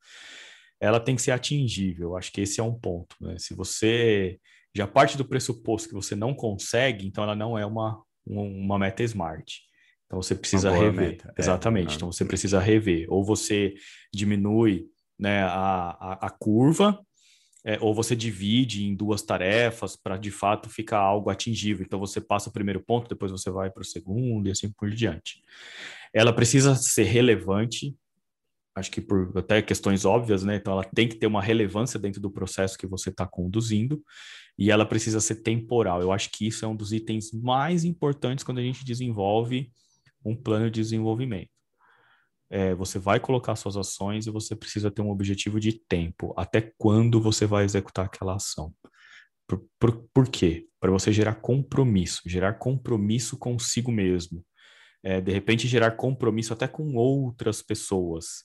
Ela 0.79 0.99
tem 0.99 1.15
que 1.15 1.21
ser 1.21 1.31
atingível, 1.31 2.17
acho 2.17 2.31
que 2.31 2.41
esse 2.41 2.59
é 2.59 2.63
um 2.63 2.73
ponto. 2.73 3.15
Né? 3.19 3.35
Se 3.37 3.53
você 3.53 4.39
já 4.75 4.87
parte 4.87 5.17
do 5.17 5.25
pressuposto 5.25 5.89
que 5.89 5.95
você 5.95 6.15
não 6.15 6.33
consegue, 6.33 7.05
então 7.05 7.23
ela 7.23 7.35
não 7.35 7.57
é 7.57 7.65
uma, 7.65 8.01
uma 8.25 8.77
meta 8.77 9.03
smart. 9.03 9.61
Então 10.05 10.21
você 10.21 10.35
precisa 10.35 10.71
rever. 10.71 11.11
Meta. 11.11 11.33
É, 11.37 11.41
Exatamente. 11.41 11.93
É, 11.93 11.95
então 11.95 12.11
você 12.11 12.25
precisa 12.25 12.59
rever. 12.59 13.05
Ou 13.09 13.23
você 13.23 13.73
diminui 14.13 14.87
né, 15.17 15.43
a, 15.43 15.97
a, 15.99 16.27
a 16.27 16.29
curva, 16.29 16.99
é, 17.63 17.77
ou 17.79 17.93
você 17.93 18.15
divide 18.15 18.83
em 18.83 18.95
duas 18.95 19.21
tarefas 19.21 19.95
para 19.95 20.17
de 20.17 20.31
fato 20.31 20.69
ficar 20.69 20.99
algo 20.99 21.29
atingível. 21.29 21.85
Então 21.85 21.99
você 21.99 22.19
passa 22.19 22.49
o 22.49 22.53
primeiro 22.53 22.81
ponto, 22.81 23.07
depois 23.07 23.31
você 23.31 23.49
vai 23.49 23.69
para 23.69 23.81
o 23.81 23.85
segundo 23.85 24.47
e 24.47 24.51
assim 24.51 24.69
por 24.71 24.89
diante. 24.89 25.41
Ela 26.13 26.33
precisa 26.33 26.75
ser 26.75 27.03
relevante, 27.03 27.95
acho 28.75 28.91
que 28.91 28.99
por 28.99 29.31
até 29.37 29.61
questões 29.61 30.03
óbvias, 30.03 30.43
né? 30.43 30.55
Então 30.55 30.73
ela 30.73 30.83
tem 30.83 31.07
que 31.07 31.15
ter 31.15 31.27
uma 31.27 31.41
relevância 31.41 31.99
dentro 31.99 32.19
do 32.19 32.31
processo 32.31 32.77
que 32.77 32.87
você 32.87 33.09
está 33.09 33.25
conduzindo 33.25 34.03
e 34.57 34.69
ela 34.69 34.85
precisa 34.85 35.19
ser 35.19 35.35
temporal. 35.35 36.01
Eu 36.01 36.11
acho 36.11 36.29
que 36.31 36.47
isso 36.47 36.63
é 36.65 36.67
um 36.67 36.75
dos 36.75 36.91
itens 36.91 37.31
mais 37.31 37.83
importantes 37.83 38.43
quando 38.43 38.59
a 38.59 38.63
gente 38.63 38.85
desenvolve 38.85 39.71
um 40.23 40.35
plano 40.35 40.69
de 40.69 40.81
desenvolvimento. 40.81 41.49
É, 42.49 42.75
você 42.75 42.99
vai 42.99 43.19
colocar 43.19 43.55
suas 43.55 43.77
ações 43.77 44.27
e 44.27 44.31
você 44.31 44.55
precisa 44.55 44.91
ter 44.91 45.01
um 45.01 45.09
objetivo 45.09 45.59
de 45.59 45.73
tempo. 45.87 46.33
Até 46.37 46.73
quando 46.77 47.21
você 47.21 47.45
vai 47.45 47.63
executar 47.63 48.05
aquela 48.05 48.35
ação? 48.35 48.73
Por, 49.47 49.65
por, 49.79 50.09
por 50.13 50.29
quê? 50.29 50.67
Para 50.79 50.91
você 50.91 51.13
gerar 51.13 51.35
compromisso, 51.35 52.21
gerar 52.25 52.53
compromisso 52.53 53.37
consigo 53.37 53.91
mesmo. 53.91 54.45
É, 55.03 55.19
de 55.19 55.31
repente, 55.31 55.67
gerar 55.67 55.91
compromisso 55.91 56.53
até 56.53 56.67
com 56.67 56.93
outras 56.95 57.61
pessoas 57.61 58.43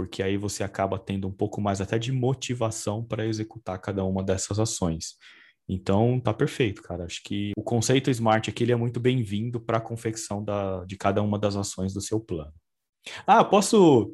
porque 0.00 0.22
aí 0.22 0.38
você 0.38 0.64
acaba 0.64 0.98
tendo 0.98 1.28
um 1.28 1.32
pouco 1.32 1.60
mais 1.60 1.78
até 1.78 1.98
de 1.98 2.10
motivação 2.10 3.04
para 3.04 3.26
executar 3.26 3.78
cada 3.78 4.02
uma 4.02 4.22
dessas 4.24 4.58
ações. 4.58 5.16
Então, 5.68 6.18
tá 6.18 6.32
perfeito, 6.32 6.82
cara. 6.82 7.04
Acho 7.04 7.22
que 7.22 7.52
o 7.54 7.62
conceito 7.62 8.10
Smart 8.10 8.48
aqui 8.48 8.64
ele 8.64 8.72
é 8.72 8.76
muito 8.76 8.98
bem-vindo 8.98 9.60
para 9.60 9.76
a 9.76 9.80
confecção 9.80 10.42
da, 10.42 10.84
de 10.86 10.96
cada 10.96 11.22
uma 11.22 11.38
das 11.38 11.54
ações 11.54 11.92
do 11.92 12.00
seu 12.00 12.18
plano. 12.18 12.52
Ah, 13.26 13.44
posso 13.44 14.10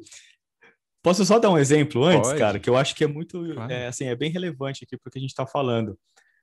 Posso 1.01 1.23
só 1.23 1.39
dar 1.39 1.51
um 1.51 1.57
exemplo 1.57 2.03
antes, 2.03 2.27
Pode. 2.27 2.39
cara, 2.39 2.59
que 2.59 2.69
eu 2.69 2.75
acho 2.75 2.93
que 2.93 3.03
é 3.05 3.07
muito, 3.07 3.41
Claro. 3.53 3.71
é, 3.71 3.87
assim, 3.87 4.07
é 4.07 4.15
bem 4.15 4.29
relevante 4.29 4.83
aqui 4.83 4.97
para 4.97 5.07
o 5.07 5.11
que 5.11 5.17
a 5.17 5.21
gente 5.21 5.29
está 5.29 5.47
falando. 5.47 5.97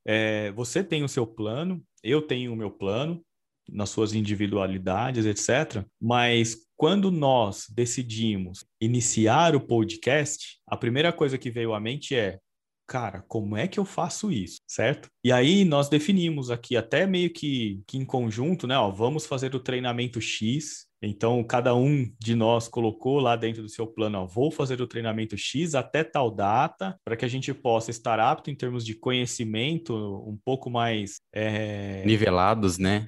É, 0.06 0.52
você 0.52 0.82
tem 0.82 1.04
o 1.04 1.08
seu 1.08 1.26
plano, 1.26 1.84
eu 2.02 2.22
tenho 2.22 2.50
o 2.50 2.56
meu 2.56 2.70
plano, 2.70 3.22
nas 3.68 3.90
suas 3.90 4.14
individualidades, 4.14 5.26
etc. 5.26 5.84
Mas 6.00 6.56
quando 6.76 7.10
nós 7.10 7.66
decidimos 7.70 8.64
iniciar 8.80 9.54
o 9.54 9.60
podcast, 9.60 10.58
a 10.66 10.76
primeira 10.76 11.12
coisa 11.12 11.38
que 11.38 11.50
veio 11.50 11.72
à 11.72 11.80
mente 11.80 12.14
é, 12.14 12.38
cara, 12.86 13.24
como 13.28 13.56
é 13.56 13.66
que 13.66 13.78
eu 13.78 13.84
faço 13.84 14.30
isso, 14.30 14.60
certo? 14.66 15.08
E 15.24 15.32
aí 15.32 15.64
nós 15.64 15.88
definimos 15.88 16.50
aqui 16.50 16.76
até 16.76 17.06
meio 17.06 17.30
que, 17.30 17.82
que 17.86 17.96
em 17.96 18.04
conjunto, 18.04 18.66
né? 18.66 18.76
Ó, 18.76 18.90
vamos 18.90 19.26
fazer 19.26 19.54
o 19.54 19.60
treinamento 19.60 20.20
X. 20.20 20.86
Então, 21.02 21.44
cada 21.44 21.74
um 21.74 22.10
de 22.18 22.34
nós 22.34 22.66
colocou 22.66 23.20
lá 23.20 23.36
dentro 23.36 23.62
do 23.62 23.68
seu 23.68 23.86
plano, 23.86 24.18
ó, 24.18 24.26
vou 24.26 24.50
fazer 24.50 24.80
o 24.80 24.86
treinamento 24.86 25.36
X 25.36 25.74
até 25.74 26.02
tal 26.02 26.30
data, 26.30 26.98
para 27.04 27.16
que 27.16 27.24
a 27.24 27.28
gente 27.28 27.52
possa 27.52 27.90
estar 27.90 28.18
apto 28.18 28.50
em 28.50 28.54
termos 28.54 28.84
de 28.84 28.94
conhecimento 28.94 29.94
um 30.26 30.38
pouco 30.42 30.70
mais 30.70 31.20
é, 31.34 32.02
Nivelados, 32.06 32.78
né? 32.78 33.06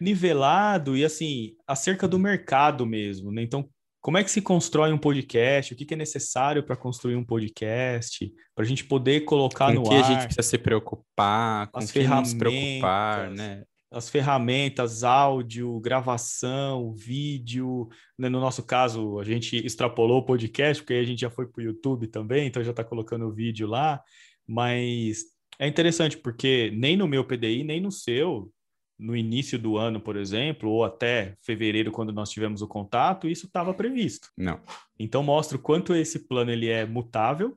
Nivelado 0.00 0.96
e 0.96 1.04
assim, 1.04 1.54
acerca 1.66 2.06
do 2.06 2.18
mercado 2.18 2.86
mesmo, 2.86 3.32
né? 3.32 3.42
Então, 3.42 3.68
como 4.00 4.16
é 4.16 4.24
que 4.24 4.30
se 4.30 4.40
constrói 4.40 4.92
um 4.92 4.98
podcast? 4.98 5.72
O 5.72 5.76
que, 5.76 5.84
que 5.84 5.94
é 5.94 5.96
necessário 5.96 6.62
para 6.62 6.76
construir 6.76 7.16
um 7.16 7.24
podcast? 7.24 8.32
Para 8.54 8.64
a 8.64 8.68
gente 8.68 8.84
poder 8.84 9.22
colocar 9.22 9.68
com 9.68 9.74
no 9.74 9.82
que 9.82 9.94
ar 9.94 10.00
a 10.00 10.02
gente 10.02 10.24
precisa 10.24 10.42
se 10.42 10.58
preocupar, 10.58 11.68
com 11.68 11.78
as 11.78 11.90
que 11.90 12.04
não 12.04 12.24
se 12.24 12.36
preocupar, 12.36 13.16
ferramentas, 13.16 13.38
né? 13.38 13.64
as 13.90 14.08
ferramentas, 14.08 15.02
áudio, 15.02 15.80
gravação, 15.80 16.94
vídeo. 16.94 17.88
né? 18.18 18.28
No 18.28 18.40
nosso 18.40 18.62
caso, 18.62 19.18
a 19.18 19.24
gente 19.24 19.56
extrapolou 19.56 20.18
o 20.18 20.24
podcast, 20.24 20.82
porque 20.82 20.94
aí 20.94 21.00
a 21.00 21.06
gente 21.06 21.20
já 21.20 21.30
foi 21.30 21.46
para 21.46 21.60
o 21.60 21.64
YouTube 21.64 22.06
também, 22.06 22.46
então 22.46 22.62
já 22.62 22.70
está 22.70 22.84
colocando 22.84 23.26
o 23.26 23.32
vídeo 23.32 23.66
lá. 23.66 24.00
Mas 24.46 25.24
é 25.58 25.66
interessante, 25.66 26.16
porque 26.16 26.70
nem 26.74 26.96
no 26.96 27.08
meu 27.08 27.24
PDI, 27.24 27.64
nem 27.64 27.80
no 27.80 27.90
seu, 27.90 28.50
no 28.98 29.16
início 29.16 29.58
do 29.58 29.76
ano, 29.76 30.00
por 30.00 30.16
exemplo, 30.16 30.68
ou 30.70 30.84
até 30.84 31.36
fevereiro, 31.40 31.92
quando 31.92 32.12
nós 32.12 32.30
tivemos 32.30 32.62
o 32.62 32.66
contato, 32.66 33.28
isso 33.28 33.46
estava 33.46 33.72
previsto. 33.72 34.28
Não. 34.36 34.60
Então 34.98 35.22
mostra 35.22 35.56
o 35.56 35.60
quanto 35.60 35.94
esse 35.94 36.26
plano 36.26 36.50
ele 36.50 36.68
é 36.68 36.84
mutável, 36.84 37.56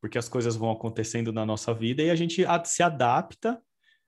porque 0.00 0.18
as 0.18 0.28
coisas 0.28 0.54
vão 0.54 0.70
acontecendo 0.70 1.32
na 1.32 1.44
nossa 1.44 1.74
vida 1.74 2.02
e 2.02 2.10
a 2.10 2.14
gente 2.14 2.44
se 2.64 2.82
adapta. 2.82 3.60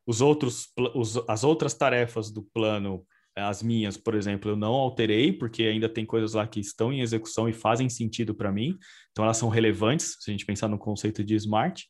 Os 0.06 0.20
outros, 0.20 0.68
os, 0.94 1.16
as 1.28 1.44
outras 1.44 1.74
tarefas 1.74 2.30
do 2.30 2.42
plano, 2.42 3.04
as 3.34 3.62
minhas, 3.62 3.96
por 3.96 4.14
exemplo, 4.14 4.50
eu 4.50 4.56
não 4.56 4.74
alterei, 4.74 5.32
porque 5.32 5.64
ainda 5.64 5.88
tem 5.88 6.04
coisas 6.04 6.34
lá 6.34 6.46
que 6.46 6.60
estão 6.60 6.92
em 6.92 7.00
execução 7.00 7.48
e 7.48 7.52
fazem 7.52 7.88
sentido 7.88 8.34
para 8.34 8.52
mim. 8.52 8.78
Então 9.10 9.24
elas 9.24 9.38
são 9.38 9.48
relevantes, 9.48 10.16
se 10.20 10.30
a 10.30 10.32
gente 10.32 10.46
pensar 10.46 10.68
no 10.68 10.78
conceito 10.78 11.24
de 11.24 11.34
smart. 11.34 11.84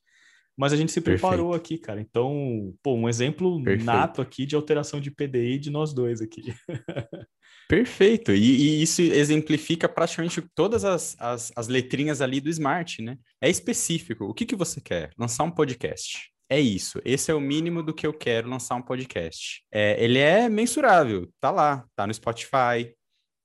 Mas 0.57 0.73
a 0.73 0.77
gente 0.77 0.93
se 0.93 1.01
preparou 1.01 1.53
aqui, 1.53 1.77
cara. 1.79 2.01
Então, 2.01 2.75
pô, 2.83 2.95
um 2.95 3.09
exemplo 3.09 3.63
Perfeito. 3.63 3.85
nato 3.85 4.23
aqui 4.23 4.47
de 4.47 4.55
alteração 4.55 5.01
de 5.01 5.11
PDI 5.11 5.59
de 5.59 5.71
nós 5.71 5.93
dois 5.93 6.21
aqui. 6.21 6.55
Perfeito. 7.69 8.33
E, 8.33 8.39
e 8.39 8.83
isso 8.83 9.03
exemplifica 9.03 9.89
praticamente 9.89 10.43
todas 10.55 10.85
as, 10.85 11.17
as, 11.19 11.53
as 11.57 11.69
letrinhas 11.69 12.21
ali 12.21 12.41
do 12.41 12.51
Smart, 12.51 13.03
né? 13.03 13.17
É 13.41 13.49
específico. 13.49 14.25
O 14.25 14.35
que, 14.35 14.47
que 14.47 14.57
você 14.57 14.81
quer? 14.81 15.11
Lançar 15.19 15.45
um 15.45 15.51
podcast. 15.51 16.31
É 16.49 16.61
isso. 16.61 17.01
Esse 17.05 17.31
é 17.31 17.35
o 17.35 17.41
mínimo 17.41 17.83
do 17.83 17.95
que 17.95 18.07
eu 18.07 18.13
quero 18.13 18.49
lançar 18.49 18.75
um 18.77 18.83
podcast. 18.83 19.63
É, 19.73 20.03
ele 20.03 20.19
é 20.19 20.49
mensurável. 20.49 21.29
Tá 21.41 21.51
lá. 21.51 21.85
Tá 21.97 22.07
no 22.07 22.15
Spotify. 22.15 22.95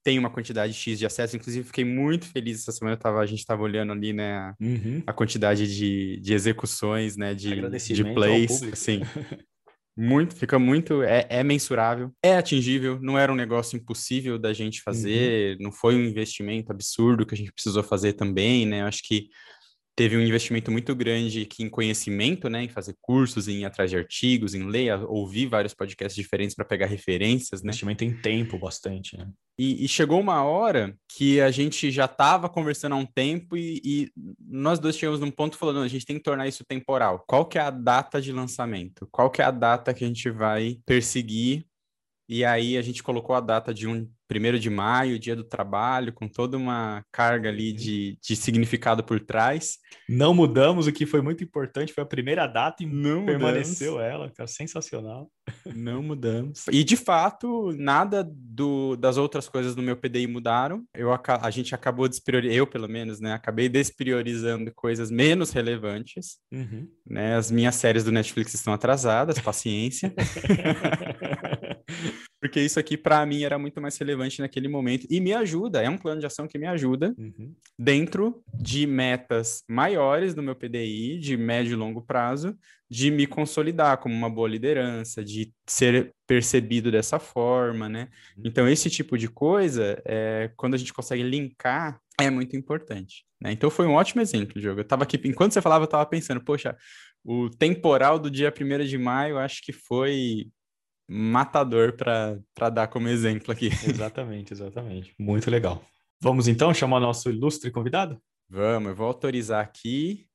Tem 0.10 0.18
uma 0.18 0.32
quantidade 0.32 0.74
X 0.74 0.98
de 0.98 1.06
acessos. 1.06 1.36
Inclusive, 1.36 1.68
fiquei 1.68 1.86
muito 1.86 2.26
feliz 2.26 2.62
essa 2.62 2.72
semana. 2.72 2.98
Tava, 2.98 3.20
a 3.20 3.26
gente 3.28 3.38
estava 3.40 3.62
olhando 3.62 3.92
ali, 3.94 4.12
né? 4.12 4.34
a- 4.38 4.56
Uhum. 4.60 5.04
a 5.06 5.14
quantidade 5.14 5.68
de, 5.78 6.20
de 6.20 6.34
execuções, 6.34 7.16
né, 7.16 7.36
de, 7.36 7.50
de 7.94 8.04
plays, 8.16 8.64
assim, 8.74 9.02
muito, 9.96 10.36
fica 10.36 10.58
muito, 10.58 11.04
é, 11.04 11.28
é 11.30 11.44
mensurável, 11.44 12.12
é 12.24 12.36
atingível, 12.38 12.98
não 13.02 13.20
era 13.20 13.32
um 13.32 13.36
negócio 13.36 13.78
impossível 13.78 14.40
da 14.40 14.52
gente 14.52 14.82
fazer, 14.82 15.58
não 15.60 15.72
foi 15.72 15.96
um 15.96 16.04
investimento 16.04 16.72
absurdo 16.72 17.24
que 17.26 17.36
a 17.36 17.38
gente 17.38 17.52
precisou 17.52 17.84
fazer 17.84 18.14
também, 18.14 18.66
né, 18.66 18.82
eu 18.82 18.86
acho 18.88 19.04
que 19.04 19.28
teve 20.00 20.16
um 20.16 20.22
investimento 20.22 20.72
muito 20.72 20.96
grande 20.96 21.42
aqui 21.42 21.62
em 21.62 21.70
conhecimento, 21.70 22.48
né, 22.48 22.64
em 22.64 22.70
fazer 22.70 22.96
cursos, 23.02 23.50
em 23.50 23.64
ir 23.64 23.66
atrás 23.66 23.92
de 23.92 23.98
artigos, 23.98 24.54
em 24.54 24.64
ler, 24.64 24.94
ouvir 25.04 25.48
vários 25.48 25.74
podcasts 25.74 26.16
diferentes 26.16 26.56
para 26.56 26.64
pegar 26.64 26.86
referências, 26.86 27.62
né, 27.62 27.72
Investimento 27.72 28.06
em 28.06 28.14
tempo 28.14 28.58
bastante, 28.58 29.18
né? 29.18 29.28
e, 29.60 29.84
e 29.84 29.88
chegou 29.90 30.22
uma 30.22 30.42
hora 30.42 30.98
que 31.10 31.42
a 31.42 31.52
gente 31.52 31.92
já 31.92 32.06
estava 32.06 32.48
conversando 32.48 32.94
há 32.96 32.98
um 32.98 33.06
tempo 33.06 33.58
e, 33.58 33.82
e 33.84 34.12
nós 34.40 34.80
dois 34.80 34.98
chegamos 34.98 35.20
num 35.20 35.30
ponto 35.30 35.58
falando, 35.58 35.76
"Não, 35.76 35.84
a 35.84 35.88
gente 35.90 36.06
tem 36.06 36.16
que 36.16 36.24
tornar 36.24 36.48
isso 36.48 36.64
temporal. 36.66 37.26
Qual 37.28 37.46
que 37.46 37.58
é 37.58 37.62
a 37.62 37.70
data 37.70 38.22
de 38.22 38.32
lançamento? 38.32 39.06
Qual 39.12 39.30
que 39.30 39.42
é 39.42 39.46
a 39.46 39.52
data 39.52 39.94
que 39.94 40.06
a 40.06 40.08
gente 40.08 40.30
vai 40.30 40.80
perseguir? 40.86 41.66
E 42.30 42.46
aí 42.46 42.78
a 42.78 42.82
gente 42.84 43.02
colocou 43.02 43.36
a 43.36 43.40
data 43.40 43.74
de 43.74 43.88
um 43.88 44.08
primeiro 44.28 44.60
de 44.60 44.70
maio, 44.70 45.18
dia 45.18 45.36
do 45.36 45.44
trabalho, 45.44 46.14
com 46.14 46.28
toda 46.28 46.56
uma 46.56 47.04
carga 47.12 47.50
ali 47.50 47.74
de, 47.74 48.16
de 48.22 48.36
significado 48.36 49.04
por 49.04 49.20
trás. 49.20 49.80
Não 50.08 50.36
mudamos, 50.36 50.86
o 50.86 50.92
que 50.92 51.08
foi 51.08 51.20
muito 51.20 51.44
importante, 51.44 51.92
foi 51.92 52.04
a 52.04 52.08
primeira 52.08 52.46
data 52.46 52.84
e 52.84 52.86
Não 52.86 53.26
permaneceu 53.26 54.00
ela, 54.00 54.30
cara, 54.30 54.46
sensacional. 54.46 55.32
Não 55.76 56.04
mudamos. 56.04 56.66
E 56.72 56.84
de 56.84 56.96
fato, 56.96 57.74
nada 57.76 58.24
do, 58.32 58.96
das 58.96 59.18
outras 59.18 59.50
coisas 59.50 59.74
do 59.74 59.82
meu 59.82 59.98
PDI 59.98 60.28
mudaram. 60.28 60.84
Eu, 60.94 61.12
aca- 61.12 61.40
a 61.42 61.50
gente 61.50 61.74
acabou 61.74 62.08
despriorizando, 62.08 62.56
eu 62.56 62.68
pelo 62.68 62.88
menos, 62.88 63.20
né? 63.20 63.34
Acabei 63.34 63.68
despriorizando 63.68 64.72
coisas 64.76 65.10
menos 65.10 65.50
relevantes. 65.52 66.38
Né? 67.10 67.36
As 67.36 67.50
minhas 67.50 67.74
séries 67.74 68.04
do 68.04 68.12
Netflix 68.12 68.54
estão 68.54 68.74
atrasadas, 68.74 69.40
paciência. 69.40 70.14
Porque 72.42 72.62
isso 72.62 72.80
aqui, 72.80 72.96
para 72.96 73.26
mim, 73.26 73.44
era 73.44 73.60
muito 73.60 73.82
mais 73.82 73.98
relevante 73.98 74.40
naquele 74.40 74.70
momento. 74.70 75.06
E 75.10 75.20
me 75.20 75.34
ajuda, 75.34 75.82
é 75.82 75.90
um 75.90 75.98
plano 75.98 76.22
de 76.22 76.26
ação 76.26 76.48
que 76.48 76.58
me 76.58 76.66
ajuda 76.68 77.14
Uhum. 77.18 77.54
dentro 77.78 78.42
de 78.54 78.88
metas 78.88 79.64
maiores 79.68 80.34
do 80.34 80.42
meu 80.42 80.56
PDI, 80.56 81.20
de 81.20 81.36
médio 81.36 81.74
e 81.74 81.76
longo 81.76 82.02
prazo, 82.02 82.56
de 82.90 83.12
me 83.12 83.28
consolidar 83.28 83.98
como 83.98 84.16
uma 84.16 84.30
boa 84.30 84.48
liderança, 84.48 85.24
de 85.24 85.52
ser 85.68 86.14
percebido 86.26 86.90
dessa 86.90 87.20
forma, 87.20 87.90
né? 87.90 88.08
Uhum. 88.38 88.44
Então, 88.46 88.70
esse 88.70 88.90
tipo 88.90 89.18
de 89.18 89.28
coisa, 89.28 90.02
é, 90.06 90.50
quando 90.56 90.76
a 90.76 90.78
gente 90.78 90.94
consegue 90.94 91.24
linkar, 91.24 92.00
é 92.20 92.30
muito 92.30 92.56
importante. 92.56 93.26
Né? 93.42 93.52
Então, 93.52 93.70
foi 93.70 93.86
um 93.86 93.94
ótimo 93.94 94.22
exemplo, 94.22 94.60
Diogo. 94.62 94.80
Eu 94.80 94.84
estava 94.84 95.04
aqui, 95.04 95.20
enquanto 95.26 95.54
você 95.54 95.62
falava, 95.62 95.84
eu 95.84 95.88
estava 95.88 96.06
pensando, 96.06 96.42
poxa, 96.44 96.76
o 97.24 97.50
temporal 97.50 98.18
do 98.18 98.32
dia 98.32 98.52
1 98.52 98.86
de 98.86 98.98
maio, 98.98 99.38
acho 99.38 99.62
que 99.62 99.74
foi 99.74 100.48
matador 101.10 101.94
para 101.94 102.70
dar 102.70 102.88
como 102.88 103.08
exemplo 103.08 103.52
aqui. 103.52 103.68
Exatamente, 103.84 104.54
exatamente. 104.54 105.14
Muito 105.18 105.50
legal. 105.50 105.84
Vamos 106.22 106.48
então 106.48 106.74
chamar 106.74 107.00
nosso 107.00 107.30
ilustre 107.30 107.72
convidado? 107.72 108.22
Vamos, 108.48 108.90
eu 108.90 108.96
vou 108.96 109.08
autorizar 109.08 109.64
aqui 109.64 110.28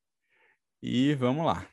e 0.83 1.14
vamos 1.14 1.47
lá. 1.47 1.66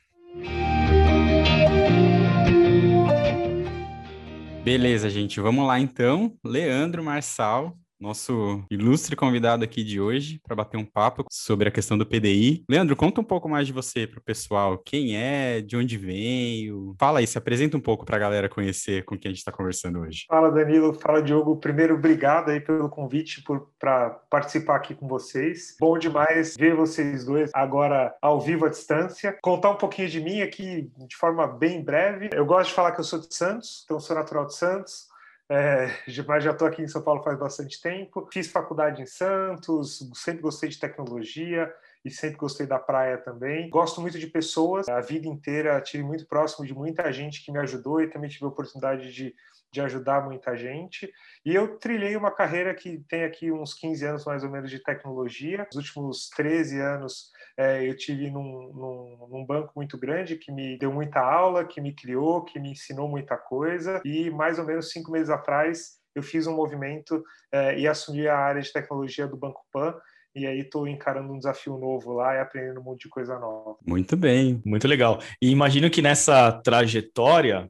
Beleza, 4.63 5.09
gente, 5.09 5.39
vamos 5.39 5.65
lá 5.65 5.79
então. 5.79 6.37
Leandro 6.45 7.03
Marçal, 7.03 7.75
nosso 8.01 8.63
ilustre 8.69 9.15
convidado 9.15 9.63
aqui 9.63 9.83
de 9.83 10.01
hoje, 10.01 10.41
para 10.43 10.55
bater 10.55 10.77
um 10.77 10.85
papo 10.85 11.23
sobre 11.29 11.69
a 11.69 11.71
questão 11.71 11.97
do 11.97 12.05
PDI. 12.05 12.65
Leandro, 12.67 12.95
conta 12.95 13.21
um 13.21 13.23
pouco 13.23 13.47
mais 13.47 13.67
de 13.67 13.73
você 13.73 14.07
para 14.07 14.19
o 14.19 14.23
pessoal. 14.23 14.77
Quem 14.79 15.15
é, 15.15 15.61
de 15.61 15.77
onde 15.77 15.97
veio? 15.97 16.95
Fala 16.99 17.19
aí, 17.19 17.27
se 17.27 17.37
apresenta 17.37 17.77
um 17.77 17.81
pouco 17.81 18.05
para 18.05 18.17
a 18.17 18.19
galera 18.19 18.49
conhecer 18.49 19.05
com 19.05 19.17
quem 19.17 19.29
a 19.29 19.31
gente 19.31 19.39
está 19.39 19.51
conversando 19.51 19.99
hoje. 19.99 20.25
Fala 20.27 20.51
Danilo, 20.51 20.93
fala 20.93 21.21
Diogo. 21.21 21.57
Primeiro, 21.57 21.95
obrigado 21.95 22.49
aí 22.49 22.59
pelo 22.59 22.89
convite 22.89 23.43
para 23.79 24.09
participar 24.29 24.77
aqui 24.77 24.95
com 24.95 25.07
vocês. 25.07 25.75
Bom 25.79 25.97
demais 25.97 26.55
ver 26.57 26.75
vocês 26.75 27.25
dois 27.25 27.51
agora 27.53 28.15
ao 28.21 28.39
vivo 28.39 28.65
à 28.65 28.69
distância. 28.69 29.37
Contar 29.41 29.71
um 29.71 29.77
pouquinho 29.77 30.09
de 30.09 30.19
mim 30.19 30.41
aqui 30.41 30.91
de 31.07 31.15
forma 31.15 31.45
bem 31.45 31.83
breve. 31.83 32.29
Eu 32.33 32.45
gosto 32.45 32.69
de 32.69 32.75
falar 32.75 32.93
que 32.93 32.99
eu 32.99 33.05
sou 33.05 33.19
de 33.19 33.33
Santos, 33.33 33.83
então 33.85 33.99
sou 33.99 34.15
natural 34.15 34.45
de 34.47 34.55
Santos. 34.55 35.10
É, 35.53 35.91
mas 36.25 36.45
já 36.45 36.51
estou 36.51 36.65
aqui 36.65 36.81
em 36.81 36.87
São 36.87 37.01
Paulo 37.01 37.21
faz 37.21 37.37
bastante 37.37 37.81
tempo. 37.81 38.25
Fiz 38.31 38.49
faculdade 38.49 39.01
em 39.01 39.05
Santos, 39.05 40.09
sempre 40.15 40.41
gostei 40.41 40.69
de 40.69 40.79
tecnologia 40.79 41.69
e 42.05 42.09
sempre 42.09 42.37
gostei 42.37 42.65
da 42.65 42.79
praia 42.79 43.17
também. 43.17 43.69
Gosto 43.69 43.99
muito 43.99 44.17
de 44.17 44.27
pessoas, 44.27 44.87
a 44.87 45.01
vida 45.01 45.27
inteira 45.27 45.81
tive 45.81 46.03
muito 46.03 46.25
próximo 46.25 46.65
de 46.65 46.73
muita 46.73 47.11
gente 47.11 47.43
que 47.43 47.51
me 47.51 47.59
ajudou 47.59 48.01
e 48.01 48.07
também 48.07 48.29
tive 48.29 48.45
a 48.45 48.47
oportunidade 48.47 49.11
de, 49.11 49.35
de 49.71 49.81
ajudar 49.81 50.25
muita 50.25 50.55
gente. 50.55 51.11
E 51.45 51.55
eu 51.55 51.77
trilhei 51.77 52.15
uma 52.15 52.31
carreira 52.31 52.73
que 52.73 52.99
tem 53.07 53.23
aqui 53.23 53.51
uns 53.51 53.73
15 53.73 54.05
anos 54.05 54.25
mais 54.25 54.43
ou 54.43 54.49
menos 54.49 54.69
de 54.69 54.79
tecnologia. 54.79 55.67
Nos 55.73 55.87
últimos 55.87 56.29
13 56.29 56.79
anos 56.79 57.31
é, 57.57 57.87
eu 57.87 57.95
tive 57.95 58.29
num, 58.29 58.71
num, 58.73 59.27
num, 59.29 59.45
banco 59.45 59.71
muito 59.75 59.97
grande 59.97 60.35
que 60.35 60.51
me 60.51 60.77
deu 60.77 60.91
muita 60.91 61.19
aula, 61.19 61.65
que 61.65 61.79
me 61.79 61.93
criou, 61.93 62.43
que 62.43 62.59
me 62.59 62.71
ensinou 62.71 63.07
muita 63.07 63.37
coisa. 63.37 64.01
E 64.03 64.29
mais 64.29 64.59
ou 64.59 64.65
menos 64.65 64.91
cinco 64.91 65.11
meses 65.11 65.29
atrás 65.29 65.99
eu 66.13 66.21
fiz 66.21 66.45
um 66.45 66.55
movimento 66.55 67.23
é, 67.51 67.79
e 67.79 67.87
assumi 67.87 68.27
a 68.27 68.37
área 68.37 68.61
de 68.61 68.71
tecnologia 68.73 69.27
do 69.27 69.37
Banco 69.37 69.65
Pan 69.71 69.95
e 70.33 70.45
aí 70.45 70.59
estou 70.59 70.87
encarando 70.87 71.31
um 71.33 71.37
desafio 71.37 71.77
novo 71.77 72.13
lá 72.13 72.35
e 72.35 72.39
aprendendo 72.39 72.79
um 72.79 72.83
monte 72.83 73.03
de 73.03 73.09
coisa 73.09 73.37
nova. 73.37 73.75
Muito 73.85 74.15
bem. 74.15 74.61
Muito 74.65 74.87
legal. 74.87 75.19
E 75.41 75.49
imagino 75.49 75.89
que 75.89 76.01
nessa 76.01 76.51
trajetória 76.51 77.69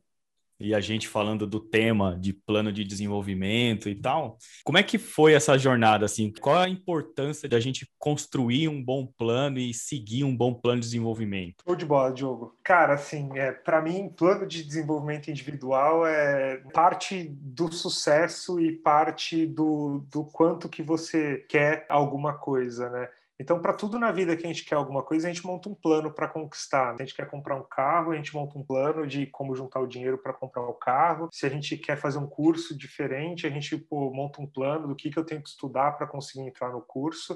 e 0.61 0.73
a 0.75 0.79
gente 0.79 1.07
falando 1.07 1.47
do 1.47 1.59
tema 1.59 2.17
de 2.19 2.33
plano 2.33 2.71
de 2.71 2.83
desenvolvimento 2.83 3.89
e 3.89 3.95
tal. 3.95 4.37
Como 4.63 4.77
é 4.77 4.83
que 4.83 4.97
foi 4.97 5.33
essa 5.33 5.57
jornada 5.57 6.05
assim? 6.05 6.31
Qual 6.39 6.57
a 6.57 6.69
importância 6.69 7.49
de 7.49 7.55
a 7.55 7.59
gente 7.59 7.89
construir 7.97 8.67
um 8.67 8.83
bom 8.83 9.05
plano 9.05 9.57
e 9.57 9.73
seguir 9.73 10.23
um 10.23 10.35
bom 10.35 10.53
plano 10.53 10.79
de 10.79 10.87
desenvolvimento? 10.87 11.63
Show 11.65 11.75
de 11.75 11.85
bola, 11.85 12.13
Diogo. 12.13 12.55
Cara, 12.63 12.93
assim, 12.93 13.29
é, 13.35 13.51
para 13.51 13.81
mim, 13.81 14.09
plano 14.09 14.45
de 14.45 14.63
desenvolvimento 14.63 15.29
individual 15.29 16.05
é 16.05 16.57
parte 16.73 17.23
do 17.29 17.71
sucesso 17.71 18.59
e 18.59 18.71
parte 18.71 19.45
do, 19.45 20.05
do 20.11 20.23
quanto 20.25 20.69
que 20.69 20.83
você 20.83 21.45
quer 21.49 21.85
alguma 21.89 22.33
coisa, 22.33 22.89
né? 22.89 23.09
Então, 23.41 23.59
para 23.59 23.73
tudo 23.73 23.97
na 23.97 24.11
vida 24.11 24.37
que 24.37 24.45
a 24.45 24.47
gente 24.47 24.63
quer 24.63 24.75
alguma 24.75 25.01
coisa, 25.01 25.27
a 25.27 25.33
gente 25.33 25.43
monta 25.43 25.67
um 25.67 25.73
plano 25.73 26.11
para 26.13 26.27
conquistar. 26.27 26.95
Se 26.95 27.01
a 27.01 27.05
gente 27.05 27.15
quer 27.15 27.27
comprar 27.27 27.55
um 27.55 27.63
carro, 27.63 28.11
a 28.11 28.15
gente 28.15 28.35
monta 28.35 28.55
um 28.55 28.63
plano 28.63 29.07
de 29.07 29.25
como 29.25 29.55
juntar 29.55 29.79
o 29.79 29.87
dinheiro 29.87 30.19
para 30.19 30.31
comprar 30.31 30.61
o 30.61 30.73
carro. 30.73 31.27
Se 31.31 31.47
a 31.47 31.49
gente 31.49 31.75
quer 31.75 31.97
fazer 31.97 32.19
um 32.19 32.27
curso 32.27 32.77
diferente, 32.77 33.47
a 33.47 33.49
gente 33.49 33.75
pô, 33.77 34.11
monta 34.13 34.39
um 34.39 34.45
plano 34.45 34.87
do 34.87 34.95
que, 34.95 35.09
que 35.09 35.17
eu 35.17 35.25
tenho 35.25 35.41
que 35.41 35.49
estudar 35.49 35.93
para 35.93 36.05
conseguir 36.05 36.41
entrar 36.41 36.71
no 36.71 36.81
curso. 36.81 37.35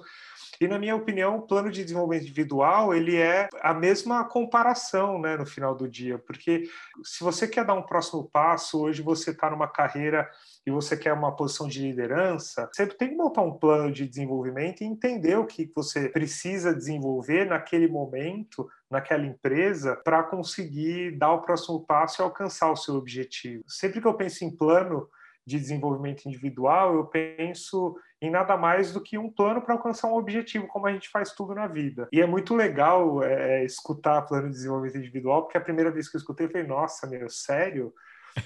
E 0.60 0.68
na 0.68 0.80
minha 0.80 0.96
opinião, 0.96 1.38
o 1.38 1.42
plano 1.42 1.72
de 1.72 1.84
desenvolvimento 1.84 2.24
individual 2.24 2.94
ele 2.94 3.18
é 3.18 3.50
a 3.62 3.74
mesma 3.74 4.24
comparação, 4.24 5.20
né, 5.20 5.38
no 5.38 5.46
final 5.46 5.76
do 5.76 5.88
dia, 5.88 6.18
porque 6.18 6.64
se 7.04 7.24
você 7.24 7.48
quer 7.48 7.66
dar 7.66 7.74
um 7.74 7.84
próximo 7.84 8.30
passo, 8.32 8.82
hoje 8.82 9.02
você 9.02 9.32
está 9.32 9.50
numa 9.50 9.68
carreira 9.68 10.30
e 10.66 10.72
você 10.72 10.98
quer 10.98 11.14
uma 11.14 11.36
posição 11.36 11.68
de 11.68 11.82
liderança, 11.82 12.70
você 12.74 12.88
tem 12.88 13.10
que 13.10 13.16
montar 13.16 13.42
um 13.42 13.54
plano 13.54 13.92
de 13.92 14.08
desenvolvimento 14.08 14.82
e 14.82 14.86
entender 14.86 15.38
o 15.38 15.46
que 15.46 15.72
você 15.76 16.10
precisa 16.10 16.74
desenvolver 16.74 17.46
naquele 17.46 17.88
momento, 17.88 18.68
naquela 18.90 19.26
empresa, 19.26 19.96
para 19.96 20.24
conseguir 20.24 21.18
dar 21.18 21.34
o 21.34 21.42
próximo 21.42 21.86
passo 21.86 22.22
e 22.22 22.24
alcançar 22.24 22.72
o 22.72 22.76
seu 22.76 22.96
objetivo. 22.96 23.64
Sempre 23.68 24.02
que 24.02 24.08
eu 24.08 24.14
penso 24.14 24.44
em 24.44 24.56
plano 24.56 25.08
de 25.46 25.60
desenvolvimento 25.60 26.25
individual, 26.25 26.96
eu 26.96 27.06
penso 27.06 27.96
em 28.22 28.32
nada 28.32 28.58
mais 28.58 28.92
do 28.92 29.02
que 29.02 29.18
um 29.18 29.30
plano 29.30 29.62
para 29.62 29.75
alcançar 29.75 30.08
um 30.08 30.16
objetivo, 30.16 30.68
como 30.68 30.88
a 30.88 30.92
gente 30.92 31.10
faz 31.10 31.34
tudo 31.34 31.54
na 31.54 31.68
vida. 31.68 32.08
E 32.12 32.22
é 32.22 32.25
muito 32.25 32.56
legal 32.56 33.24
é, 33.24 33.64
escutar 33.64 34.24
plano 34.24 34.48
de 34.48 34.54
desenvolvimento 34.54 34.98
individual, 34.98 35.44
porque 35.44 35.58
a 35.58 35.62
primeira 35.62 35.92
vez 35.92 36.10
que 36.10 36.16
eu 36.16 36.20
escutei, 36.20 36.48
eu 36.48 36.52
falei, 36.52 36.66
nossa, 36.66 37.06
meu, 37.06 37.30
sério? 37.30 37.94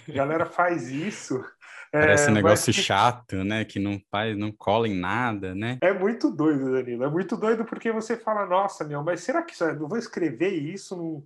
A 0.07 0.11
galera 0.11 0.45
faz 0.45 0.89
isso? 0.89 1.43
Parece 1.91 2.27
é, 2.27 2.31
um 2.31 2.33
negócio 2.33 2.73
mas... 2.75 2.85
chato, 2.85 3.43
né? 3.43 3.65
Que 3.65 3.79
não 3.79 3.99
faz, 4.11 4.37
não 4.37 4.51
cola 4.51 4.87
em 4.87 4.95
nada, 4.95 5.55
né? 5.55 5.77
É 5.81 5.91
muito 5.91 6.29
doido, 6.29 6.71
Danilo. 6.71 7.03
É 7.03 7.09
muito 7.09 7.35
doido 7.35 7.65
porque 7.65 7.91
você 7.91 8.15
fala, 8.15 8.45
nossa, 8.45 8.83
meu, 8.83 9.03
mas 9.03 9.21
será 9.21 9.41
que 9.41 9.53
eu 9.61 9.87
vou 9.87 9.97
escrever 9.97 10.53
isso 10.53 10.95
num 10.95 11.23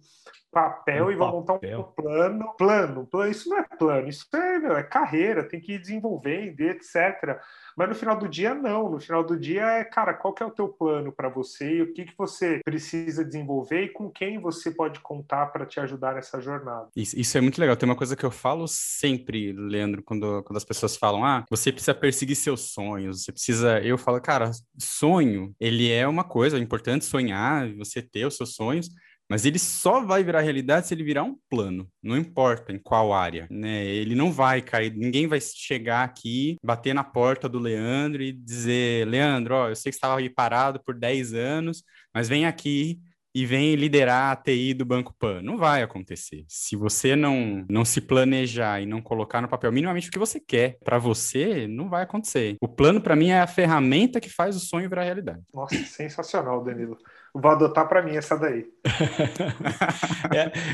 papel 0.52 1.08
um 1.08 1.12
e 1.12 1.16
vou 1.16 1.32
montar 1.32 1.54
um 1.54 1.60
plano? 1.60 2.54
Plano, 2.56 3.08
plano. 3.08 3.30
Isso 3.30 3.50
não 3.50 3.58
é 3.58 3.64
plano, 3.64 4.08
isso 4.08 4.28
é, 4.34 4.60
meu, 4.60 4.78
é 4.78 4.84
carreira, 4.84 5.44
tem 5.44 5.60
que 5.60 5.74
ir 5.74 5.80
desenvolvendo, 5.80 6.62
etc. 6.62 7.40
Mas 7.76 7.90
no 7.90 7.96
final 7.96 8.18
do 8.18 8.28
dia, 8.28 8.54
não. 8.54 8.90
No 8.90 9.00
final 9.00 9.24
do 9.24 9.38
dia 9.38 9.64
é, 9.64 9.84
cara, 9.84 10.14
qual 10.14 10.34
que 10.34 10.44
é 10.44 10.46
o 10.46 10.52
teu 10.52 10.68
plano 10.68 11.12
para 11.12 11.30
você 11.30 11.78
e 11.78 11.82
o 11.82 11.94
que, 11.94 12.06
que 12.06 12.14
você 12.18 12.60
precisa 12.64 13.24
desenvolver 13.24 13.84
e 13.84 13.90
com 13.90 14.10
quem 14.10 14.40
você 14.40 14.72
pode 14.72 15.00
contar 15.00 15.48
para 15.48 15.66
te 15.66 15.80
ajudar 15.80 16.16
nessa 16.16 16.40
jornada. 16.42 16.88
Isso, 16.96 17.20
isso, 17.20 17.38
é 17.38 17.42
muito 17.42 17.60
legal. 17.60 17.76
Tem 17.76 17.88
uma 17.88 17.96
coisa 17.96 18.16
que 18.16 18.24
eu 18.24 18.32
falo 18.32 18.68
sempre, 18.68 19.52
Leandro, 19.54 20.04
quando, 20.04 20.44
quando 20.44 20.58
as 20.58 20.66
pessoas 20.66 20.96
falam, 20.96 21.26
ah, 21.26 21.44
você 21.50 21.72
precisa 21.72 21.94
perseguir 21.94 22.36
seus 22.36 22.72
sonhos, 22.74 23.24
você 23.24 23.32
precisa. 23.32 23.80
Eu 23.80 23.98
falo, 23.98 24.20
cara, 24.22 24.52
sonho, 24.78 25.54
ele 25.60 25.92
é 25.92 26.08
uma 26.08 26.24
coisa, 26.24 26.58
é 26.58 26.60
importante 26.60 27.06
sonhar, 27.06 27.74
você 27.76 28.02
ter 28.02 28.26
os 28.26 28.38
seus 28.38 28.56
sonhos. 28.56 28.90
Mas 29.34 29.46
ele 29.46 29.58
só 29.58 30.00
vai 30.00 30.24
virar 30.24 30.42
realidade 30.42 30.86
se 30.86 30.94
ele 30.94 31.04
virar 31.04 31.24
um 31.24 31.36
plano, 31.50 31.90
não 32.04 32.16
importa 32.16 32.72
em 32.72 32.78
qual 32.78 33.12
área, 33.12 33.48
né? 33.50 33.84
Ele 33.84 34.14
não 34.14 34.32
vai 34.32 34.62
cair, 34.62 34.96
ninguém 34.96 35.26
vai 35.26 35.40
chegar 35.42 36.04
aqui, 36.04 36.56
bater 36.64 36.94
na 36.94 37.04
porta 37.04 37.50
do 37.50 37.58
Leandro 37.58 38.22
e 38.22 38.32
dizer: 38.32 39.08
Leandro, 39.08 39.56
ó, 39.56 39.70
eu 39.70 39.76
sei 39.76 39.92
que 39.92 39.96
estava 39.96 40.20
aí 40.20 40.30
parado 40.30 40.80
por 40.86 40.94
10 40.94 41.34
anos, 41.34 41.84
mas 42.14 42.30
vem 42.30 42.46
aqui 42.46 43.00
e 43.34 43.44
vem 43.44 43.74
liderar 43.74 44.32
a 44.32 44.36
TI 44.36 44.76
do 44.76 44.86
Banco 44.86 45.16
Pan. 45.18 45.42
Não 45.42 45.58
vai 45.58 45.82
acontecer. 45.82 46.46
Se 46.48 46.76
você 46.76 47.16
não, 47.16 47.66
não 47.68 47.84
se 47.84 48.00
planejar 48.02 48.82
e 48.82 48.86
não 48.86 49.02
colocar 49.02 49.42
no 49.42 49.48
papel 49.48 49.72
minimamente 49.72 50.10
o 50.10 50.12
que 50.12 50.20
você 50.20 50.40
quer 50.40 50.78
para 50.84 51.00
você, 51.00 51.68
não 51.68 51.90
vai 51.90 52.04
acontecer. 52.04 52.56
O 52.62 52.68
plano, 52.68 53.02
para 53.02 53.16
mim, 53.16 53.30
é 53.30 53.40
a 53.40 53.48
ferramenta 53.48 54.20
que 54.20 54.30
faz 54.30 54.56
o 54.56 54.60
sonho 54.60 54.88
virar 54.88 55.06
realidade. 55.06 55.42
Nossa, 55.52 55.76
sensacional, 55.86 56.64
Danilo. 56.64 57.00
Vou 57.34 57.50
adotar 57.50 57.88
para 57.90 58.02
mim 58.04 58.16
essa 58.16 58.38
daí. 58.38 58.68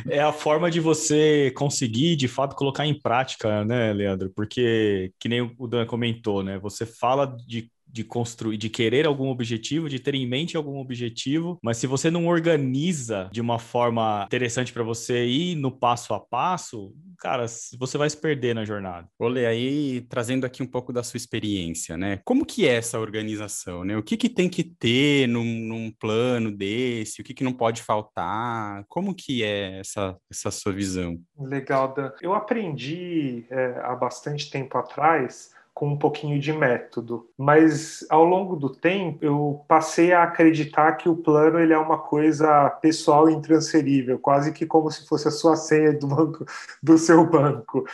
é, 0.09 0.17
é, 0.17 0.19
a 0.21 0.33
forma 0.33 0.69
de 0.69 0.81
você 0.81 1.51
conseguir, 1.55 2.17
de 2.17 2.27
fato, 2.27 2.55
colocar 2.55 2.85
em 2.85 2.99
prática, 2.99 3.63
né, 3.63 3.93
Leandro? 3.93 4.29
Porque, 4.35 5.13
que 5.17 5.29
nem 5.29 5.55
o 5.57 5.67
Dan 5.67 5.85
comentou, 5.85 6.43
né? 6.43 6.59
Você 6.59 6.85
fala 6.85 7.25
de 7.47 7.71
de 7.91 8.03
construir, 8.03 8.57
de 8.57 8.69
querer 8.69 9.05
algum 9.05 9.29
objetivo, 9.29 9.89
de 9.89 9.99
ter 9.99 10.15
em 10.15 10.27
mente 10.27 10.55
algum 10.55 10.77
objetivo, 10.79 11.57
mas 11.63 11.77
se 11.77 11.87
você 11.87 12.11
não 12.11 12.27
organiza 12.27 13.29
de 13.31 13.41
uma 13.41 13.59
forma 13.59 14.23
interessante 14.25 14.71
para 14.71 14.83
você 14.83 15.25
ir 15.25 15.55
no 15.55 15.71
passo 15.71 16.13
a 16.13 16.19
passo, 16.19 16.93
cara, 17.19 17.45
você 17.77 17.97
vai 17.97 18.09
se 18.09 18.17
perder 18.17 18.53
na 18.53 18.65
jornada. 18.65 19.07
Olê, 19.17 19.45
aí 19.45 20.01
trazendo 20.01 20.45
aqui 20.45 20.63
um 20.63 20.67
pouco 20.67 20.93
da 20.93 21.03
sua 21.03 21.17
experiência, 21.17 21.97
né? 21.97 22.19
Como 22.23 22.45
que 22.45 22.67
é 22.67 22.75
essa 22.75 22.99
organização, 22.99 23.83
né? 23.83 23.97
O 23.97 24.03
que 24.03 24.17
que 24.17 24.29
tem 24.29 24.49
que 24.49 24.63
ter 24.63 25.27
num, 25.27 25.43
num 25.43 25.91
plano 25.91 26.51
desse? 26.51 27.21
O 27.21 27.23
que 27.23 27.33
que 27.33 27.43
não 27.43 27.53
pode 27.53 27.81
faltar? 27.81 28.83
Como 28.87 29.13
que 29.13 29.43
é 29.43 29.79
essa, 29.79 30.15
essa 30.29 30.51
sua 30.51 30.71
visão? 30.71 31.19
Legal, 31.37 31.93
Dan. 31.93 32.11
Eu 32.21 32.33
aprendi 32.33 33.45
é, 33.49 33.79
há 33.83 33.95
bastante 33.95 34.49
tempo 34.49 34.77
atrás 34.77 35.51
com 35.79 35.87
um 35.87 35.97
pouquinho 35.97 36.37
de 36.37 36.51
método. 36.51 37.29
Mas 37.37 38.05
ao 38.09 38.25
longo 38.25 38.57
do 38.57 38.69
tempo, 38.69 39.23
eu 39.23 39.63
passei 39.65 40.11
a 40.11 40.23
acreditar 40.23 40.97
que 40.97 41.07
o 41.07 41.15
plano 41.15 41.57
ele 41.57 41.71
é 41.71 41.77
uma 41.77 41.97
coisa 41.97 42.69
pessoal 42.81 43.29
e 43.29 43.33
intransferível, 43.33 44.19
quase 44.19 44.51
que 44.51 44.65
como 44.65 44.91
se 44.91 45.07
fosse 45.07 45.29
a 45.29 45.31
sua 45.31 45.55
senha 45.55 45.93
do 45.93 46.05
banco 46.05 46.43
do 46.83 46.97
seu 46.97 47.25
banco. 47.25 47.85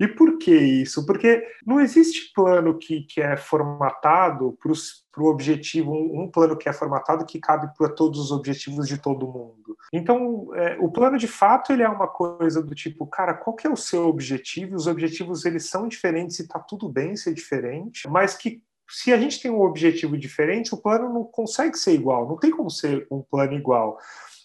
E 0.00 0.08
por 0.08 0.38
que 0.38 0.54
isso? 0.54 1.04
Porque 1.04 1.46
não 1.66 1.82
existe 1.82 2.32
plano 2.34 2.78
que, 2.78 3.02
que 3.02 3.20
é 3.20 3.36
formatado 3.36 4.56
para 4.62 5.22
o 5.22 5.26
objetivo, 5.26 5.92
um, 5.92 6.22
um, 6.22 6.30
plano 6.30 6.56
que 6.56 6.66
é 6.66 6.72
formatado 6.72 7.26
que 7.26 7.38
cabe 7.38 7.68
para 7.76 7.90
todos 7.90 8.18
os 8.18 8.32
objetivos 8.32 8.88
de 8.88 8.96
todo 8.96 9.26
mundo. 9.26 9.63
Então, 9.96 10.52
é, 10.56 10.76
o 10.80 10.90
plano 10.90 11.16
de 11.16 11.28
fato 11.28 11.72
ele 11.72 11.84
é 11.84 11.88
uma 11.88 12.08
coisa 12.08 12.60
do 12.60 12.74
tipo, 12.74 13.06
cara, 13.06 13.32
qual 13.32 13.54
que 13.54 13.64
é 13.64 13.70
o 13.70 13.76
seu 13.76 14.08
objetivo? 14.08 14.74
Os 14.74 14.88
objetivos 14.88 15.44
eles 15.44 15.70
são 15.70 15.86
diferentes 15.86 16.40
e 16.40 16.42
está 16.42 16.58
tudo 16.58 16.88
bem 16.88 17.14
ser 17.14 17.32
diferente, 17.32 18.08
mas 18.08 18.34
que 18.34 18.60
se 18.90 19.12
a 19.12 19.16
gente 19.16 19.40
tem 19.40 19.52
um 19.52 19.60
objetivo 19.60 20.18
diferente, 20.18 20.74
o 20.74 20.82
plano 20.82 21.08
não 21.14 21.22
consegue 21.22 21.78
ser 21.78 21.92
igual, 21.92 22.28
não 22.28 22.36
tem 22.36 22.50
como 22.50 22.68
ser 22.68 23.06
um 23.08 23.22
plano 23.22 23.52
igual. 23.52 23.96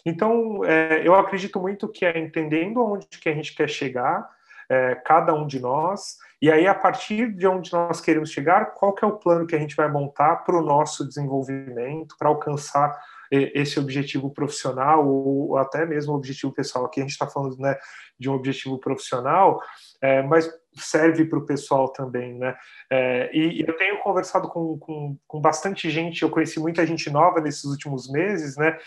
Então, 0.05 0.63
é, 0.63 1.01
eu 1.03 1.15
acredito 1.15 1.59
muito 1.59 1.89
que 1.89 2.05
é 2.05 2.19
entendendo 2.19 2.85
onde 2.85 3.07
que 3.07 3.27
a 3.27 3.33
gente 3.33 3.55
quer 3.55 3.67
chegar, 3.67 4.29
é, 4.69 4.93
cada 5.03 5.33
um 5.33 5.47
de 5.47 5.59
nós, 5.59 6.17
e 6.39 6.51
aí 6.51 6.67
a 6.67 6.75
partir 6.75 7.33
de 7.33 7.47
onde 7.47 7.73
nós 7.73 7.99
queremos 7.99 8.29
chegar, 8.29 8.75
qual 8.75 8.93
que 8.93 9.03
é 9.03 9.07
o 9.07 9.17
plano 9.17 9.47
que 9.47 9.55
a 9.55 9.59
gente 9.59 9.75
vai 9.75 9.89
montar 9.91 10.43
para 10.43 10.55
o 10.55 10.62
nosso 10.63 11.07
desenvolvimento, 11.07 12.15
para 12.19 12.29
alcançar 12.29 12.95
esse 13.31 13.79
objetivo 13.79 14.29
profissional 14.31 15.07
ou 15.07 15.57
até 15.57 15.85
mesmo 15.85 16.13
objetivo 16.13 16.53
pessoal. 16.53 16.85
Aqui 16.85 16.99
a 16.99 17.03
gente 17.03 17.11
está 17.11 17.27
falando 17.27 17.57
né, 17.57 17.77
de 18.19 18.29
um 18.29 18.33
objetivo 18.33 18.79
profissional, 18.79 19.61
é, 20.01 20.21
mas 20.23 20.49
serve 20.75 21.25
para 21.25 21.39
o 21.39 21.45
pessoal 21.45 21.91
também, 21.91 22.37
né? 22.37 22.55
É, 22.89 23.29
e 23.35 23.63
eu 23.67 23.75
tenho 23.77 23.99
conversado 23.99 24.47
com, 24.47 24.77
com, 24.77 25.17
com, 25.27 25.41
bastante 25.41 25.89
gente, 25.89 26.21
eu 26.21 26.29
conheci 26.29 26.59
muita 26.59 26.85
gente 26.85 27.09
nova 27.09 27.41
nesses 27.41 27.65
últimos 27.65 28.09
meses, 28.09 28.55
né? 28.55 28.77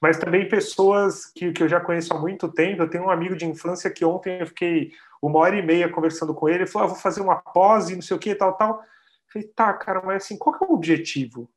Mas 0.00 0.18
também 0.18 0.48
pessoas 0.48 1.26
que, 1.26 1.52
que 1.52 1.62
eu 1.62 1.68
já 1.68 1.80
conheço 1.80 2.12
há 2.12 2.18
muito 2.18 2.48
tempo. 2.52 2.82
Eu 2.82 2.90
tenho 2.90 3.04
um 3.04 3.10
amigo 3.10 3.36
de 3.36 3.46
infância 3.46 3.90
que 3.90 4.04
ontem 4.04 4.40
eu 4.40 4.46
fiquei 4.46 4.90
uma 5.22 5.38
hora 5.38 5.56
e 5.56 5.62
meia 5.62 5.88
conversando 5.88 6.34
com 6.34 6.48
ele, 6.48 6.58
ele 6.58 6.66
falou, 6.66 6.86
ah, 6.86 6.90
vou 6.92 6.98
fazer 6.98 7.20
uma 7.20 7.36
pose, 7.36 7.94
não 7.94 8.02
sei 8.02 8.16
o 8.16 8.20
que, 8.20 8.34
tal, 8.34 8.56
tal. 8.56 8.74
Eu 8.74 9.32
falei, 9.32 9.48
tá, 9.48 9.72
cara, 9.74 10.02
mas 10.04 10.24
assim, 10.24 10.36
qual 10.36 10.56
que 10.56 10.64
é 10.64 10.68
o 10.68 10.74
objetivo? 10.74 11.50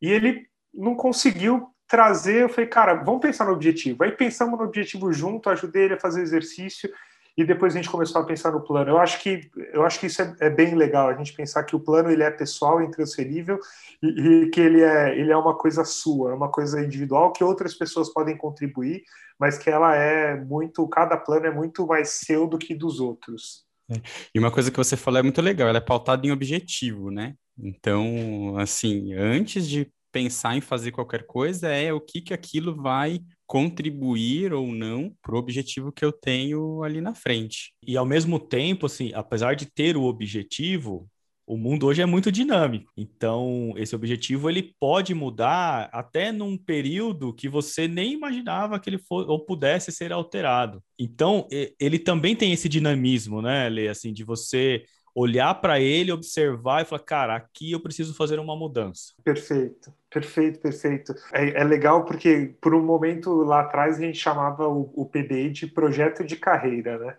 E 0.00 0.10
ele 0.10 0.48
não 0.72 0.94
conseguiu 0.94 1.68
trazer, 1.88 2.42
eu 2.42 2.48
falei, 2.48 2.66
cara, 2.66 2.94
vamos 2.94 3.22
pensar 3.22 3.46
no 3.46 3.52
objetivo. 3.52 4.04
Aí 4.04 4.12
pensamos 4.12 4.58
no 4.58 4.64
objetivo 4.64 5.12
junto, 5.12 5.48
ajudei 5.48 5.84
ele 5.84 5.94
a 5.94 6.00
fazer 6.00 6.20
exercício, 6.20 6.90
e 7.38 7.44
depois 7.44 7.72
a 7.72 7.76
gente 7.76 7.88
começou 7.88 8.20
a 8.20 8.24
pensar 8.24 8.50
no 8.50 8.60
plano. 8.60 8.90
Eu 8.90 8.98
acho 8.98 9.20
que 9.22 9.48
eu 9.72 9.84
acho 9.84 10.00
que 10.00 10.06
isso 10.06 10.20
é, 10.20 10.34
é 10.40 10.50
bem 10.50 10.74
legal 10.74 11.08
a 11.08 11.14
gente 11.14 11.32
pensar 11.32 11.62
que 11.62 11.76
o 11.76 11.78
plano 11.78 12.10
ele 12.10 12.24
é 12.24 12.30
pessoal, 12.32 12.82
intransferível 12.82 13.60
e, 14.02 14.08
e, 14.08 14.50
que 14.50 14.60
ele 14.60 14.82
é 14.82 15.16
ele 15.16 15.30
é 15.30 15.36
uma 15.36 15.56
coisa 15.56 15.84
sua, 15.84 16.32
é 16.32 16.34
uma 16.34 16.50
coisa 16.50 16.84
individual 16.84 17.32
que 17.32 17.44
outras 17.44 17.74
pessoas 17.74 18.12
podem 18.12 18.36
contribuir, 18.36 19.04
mas 19.38 19.56
que 19.56 19.70
ela 19.70 19.94
é 19.94 20.34
muito 20.34 20.86
cada 20.88 21.16
plano 21.16 21.46
é 21.46 21.50
muito 21.50 21.86
mais 21.86 22.08
seu 22.08 22.44
do 22.44 22.58
que 22.58 22.74
dos 22.74 22.98
outros. 22.98 23.64
É. 23.88 24.00
E 24.34 24.38
uma 24.40 24.50
coisa 24.50 24.72
que 24.72 24.76
você 24.76 24.96
falou 24.96 25.20
é 25.20 25.22
muito 25.22 25.40
legal, 25.40 25.68
ela 25.68 25.78
é 25.78 25.80
pautada 25.80 26.26
em 26.26 26.32
objetivo, 26.32 27.08
né? 27.08 27.34
Então, 27.56 28.56
assim, 28.58 29.14
antes 29.14 29.68
de 29.68 29.88
pensar 30.12 30.56
em 30.56 30.60
fazer 30.60 30.92
qualquer 30.92 31.26
coisa 31.26 31.68
é 31.68 31.92
o 31.92 32.00
que 32.00 32.20
que 32.20 32.34
aquilo 32.34 32.74
vai 32.74 33.20
contribuir 33.46 34.52
ou 34.52 34.66
não 34.66 35.12
para 35.22 35.34
o 35.34 35.38
objetivo 35.38 35.92
que 35.92 36.04
eu 36.04 36.12
tenho 36.12 36.82
ali 36.82 37.00
na 37.00 37.14
frente. 37.14 37.72
E 37.86 37.96
ao 37.96 38.04
mesmo 38.04 38.38
tempo, 38.38 38.86
assim, 38.86 39.12
apesar 39.14 39.54
de 39.54 39.66
ter 39.66 39.96
o 39.96 40.04
objetivo, 40.04 41.08
o 41.46 41.56
mundo 41.56 41.86
hoje 41.86 42.02
é 42.02 42.06
muito 42.06 42.30
dinâmico. 42.30 42.92
Então, 42.94 43.72
esse 43.78 43.96
objetivo 43.96 44.50
ele 44.50 44.74
pode 44.78 45.14
mudar 45.14 45.88
até 45.92 46.30
num 46.30 46.58
período 46.58 47.32
que 47.32 47.48
você 47.48 47.88
nem 47.88 48.12
imaginava 48.12 48.78
que 48.78 48.90
ele 48.90 48.98
for, 48.98 49.26
ou 49.30 49.42
pudesse 49.46 49.90
ser 49.90 50.12
alterado. 50.12 50.82
Então, 50.98 51.48
ele 51.80 51.98
também 51.98 52.36
tem 52.36 52.52
esse 52.52 52.68
dinamismo, 52.68 53.40
né, 53.40 53.66
Lê, 53.70 53.88
assim, 53.88 54.12
de 54.12 54.24
você 54.24 54.84
olhar 55.14 55.54
para 55.54 55.80
ele, 55.80 56.12
observar 56.12 56.82
e 56.82 56.84
falar, 56.84 57.02
cara, 57.02 57.36
aqui 57.36 57.72
eu 57.72 57.80
preciso 57.80 58.14
fazer 58.14 58.38
uma 58.38 58.56
mudança. 58.56 59.14
Perfeito, 59.24 59.92
perfeito, 60.10 60.60
perfeito. 60.60 61.14
É, 61.32 61.60
é 61.60 61.64
legal 61.64 62.04
porque 62.04 62.54
por 62.60 62.74
um 62.74 62.82
momento 62.82 63.32
lá 63.42 63.60
atrás 63.60 63.98
a 63.98 64.00
gente 64.00 64.18
chamava 64.18 64.68
o, 64.68 64.92
o 64.94 65.06
PDI 65.06 65.50
de 65.50 65.66
projeto 65.66 66.24
de 66.24 66.36
carreira, 66.36 66.98
né? 66.98 67.16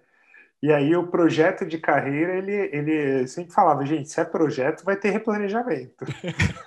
E 0.62 0.74
aí 0.74 0.94
o 0.94 1.08
projeto 1.08 1.66
de 1.66 1.78
carreira, 1.78 2.36
ele, 2.38 2.54
ele 2.74 3.28
sempre 3.28 3.54
falava, 3.54 3.86
gente, 3.86 4.10
se 4.10 4.20
é 4.20 4.26
projeto, 4.26 4.84
vai 4.84 4.98
ter 4.98 5.10
replanejamento. 5.10 6.06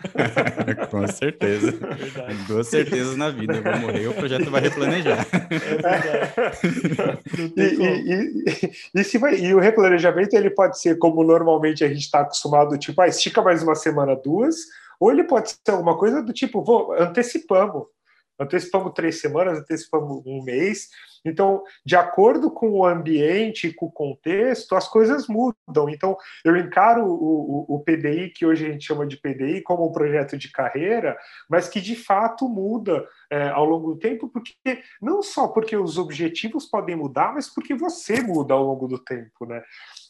Com 0.91 1.07
certeza. 1.09 1.69
É 1.69 2.35
Duas 2.47 2.69
certezas 2.69 3.19
na 3.19 3.29
vida. 3.29 3.55
Eu 3.55 3.63
vou 3.63 3.77
morrer, 3.79 4.07
o 4.09 4.15
projeto 4.15 4.51
vai 4.51 4.63
replanejar. 4.63 5.27
É 7.57 7.63
e, 7.63 7.75
e, 7.75 8.13
e, 8.15 9.01
e, 9.01 9.05
se 9.05 9.19
vai, 9.19 9.37
e 9.37 9.55
o 9.55 9.59
replanejamento, 9.59 10.35
ele 10.37 10.51
pode 10.51 10.79
ser 10.81 10.97
como 10.99 11.23
normalmente 11.23 11.85
a 11.85 11.89
gente 11.89 12.01
está 12.01 12.21
acostumado, 12.21 12.79
tipo, 12.79 13.01
ah, 13.01 13.09
estica 13.09 13.43
mais 13.43 13.63
uma 13.63 13.75
semana, 13.75 14.17
duas, 14.17 14.57
ou 14.99 15.11
ele 15.11 15.25
pode 15.25 15.51
ser 15.51 15.71
alguma 15.71 15.97
coisa 15.97 16.23
do 16.23 16.33
tipo, 16.33 16.63
vou, 16.63 16.93
antecipamos. 16.93 17.85
Antecipamos 18.39 18.93
três 18.95 19.21
semanas, 19.21 19.59
antecipamos 19.59 20.23
um 20.27 20.43
mês, 20.43 20.89
então, 21.25 21.63
de 21.85 21.95
acordo 21.95 22.51
com 22.51 22.71
o 22.71 22.85
ambiente 22.85 23.73
com 23.73 23.87
o 23.87 23.93
contexto, 23.93 24.75
as 24.75 24.89
coisas 24.89 25.29
mudam. 25.29 25.89
Então, 25.89 26.17
eu 26.45 26.57
encaro 26.57 27.05
o, 27.05 27.67
o, 27.71 27.77
o, 27.77 27.81
PDI, 27.81 28.31
que 28.31 28.45
hoje 28.45 28.67
a 28.67 28.73
gente 28.73 28.87
chama 28.87 29.07
de 29.07 29.17
PDI, 29.17 29.63
como 29.63 29.87
um 29.87 29.93
projeto 29.93 30.37
de 30.37 30.51
carreira, 30.51 31.17
mas 31.49 31.69
que 31.69 31.81
de 31.81 31.95
fato 31.95 32.49
muda 32.49 33.07
é, 33.31 33.49
ao 33.49 33.65
longo 33.65 33.95
do 33.95 34.01
tempo, 34.01 34.29
porque 34.29 34.83
não 35.01 35.23
só 35.23 35.49
porque 35.49 35.77
os 35.77 35.97
objetivos 35.97 36.67
podem 36.67 36.97
mudar, 36.97 37.33
mas 37.35 37.49
porque 37.49 37.75
você 37.75 38.21
muda 38.21 38.55
ao 38.55 38.65
longo 38.65 38.89
do 38.89 38.99
tempo, 38.99 39.47
né? 39.47 39.63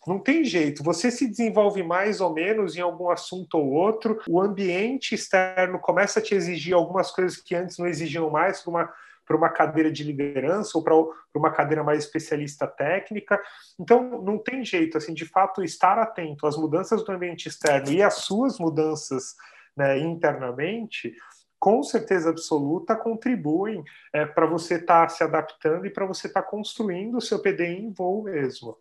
Não 0.06 0.18
tem 0.18 0.44
jeito, 0.44 0.82
você 0.82 1.10
se 1.10 1.28
desenvolve 1.28 1.82
mais 1.82 2.20
ou 2.20 2.32
menos 2.32 2.76
em 2.76 2.80
algum 2.80 3.08
assunto 3.08 3.56
ou 3.56 3.70
outro, 3.70 4.20
o 4.28 4.40
ambiente 4.40 5.14
externo 5.14 5.78
começa 5.78 6.18
a 6.18 6.22
te 6.22 6.34
exigir 6.34 6.74
algumas 6.74 7.10
coisas 7.10 7.36
que 7.36 7.54
antes 7.54 7.78
não 7.78 7.86
exigiam 7.86 8.28
mais, 8.28 8.66
uma 8.66 8.92
para 9.26 9.36
uma 9.36 9.48
cadeira 9.48 9.90
de 9.90 10.04
liderança 10.04 10.76
ou 10.76 10.84
para 10.84 10.94
uma 11.34 11.50
cadeira 11.50 11.82
mais 11.82 12.04
especialista 12.04 12.66
técnica. 12.66 13.40
Então, 13.78 14.22
não 14.22 14.38
tem 14.38 14.64
jeito, 14.64 14.98
assim, 14.98 15.14
de 15.14 15.26
fato, 15.26 15.62
estar 15.62 15.98
atento 15.98 16.46
às 16.46 16.56
mudanças 16.56 17.04
do 17.04 17.12
ambiente 17.12 17.48
externo 17.48 17.90
e 17.90 18.02
às 18.02 18.14
suas 18.14 18.58
mudanças 18.58 19.34
né, 19.76 19.98
internamente, 19.98 21.14
com 21.58 21.82
certeza 21.82 22.30
absoluta, 22.30 22.96
contribuem 22.96 23.84
é, 24.12 24.26
para 24.26 24.46
você 24.46 24.74
estar 24.74 25.06
tá 25.06 25.08
se 25.08 25.22
adaptando 25.22 25.86
e 25.86 25.90
para 25.90 26.04
você 26.04 26.26
estar 26.26 26.42
tá 26.42 26.48
construindo 26.48 27.16
o 27.16 27.20
seu 27.20 27.40
PDI 27.40 27.84
em 27.84 27.92
voo 27.92 28.24
mesmo. 28.24 28.76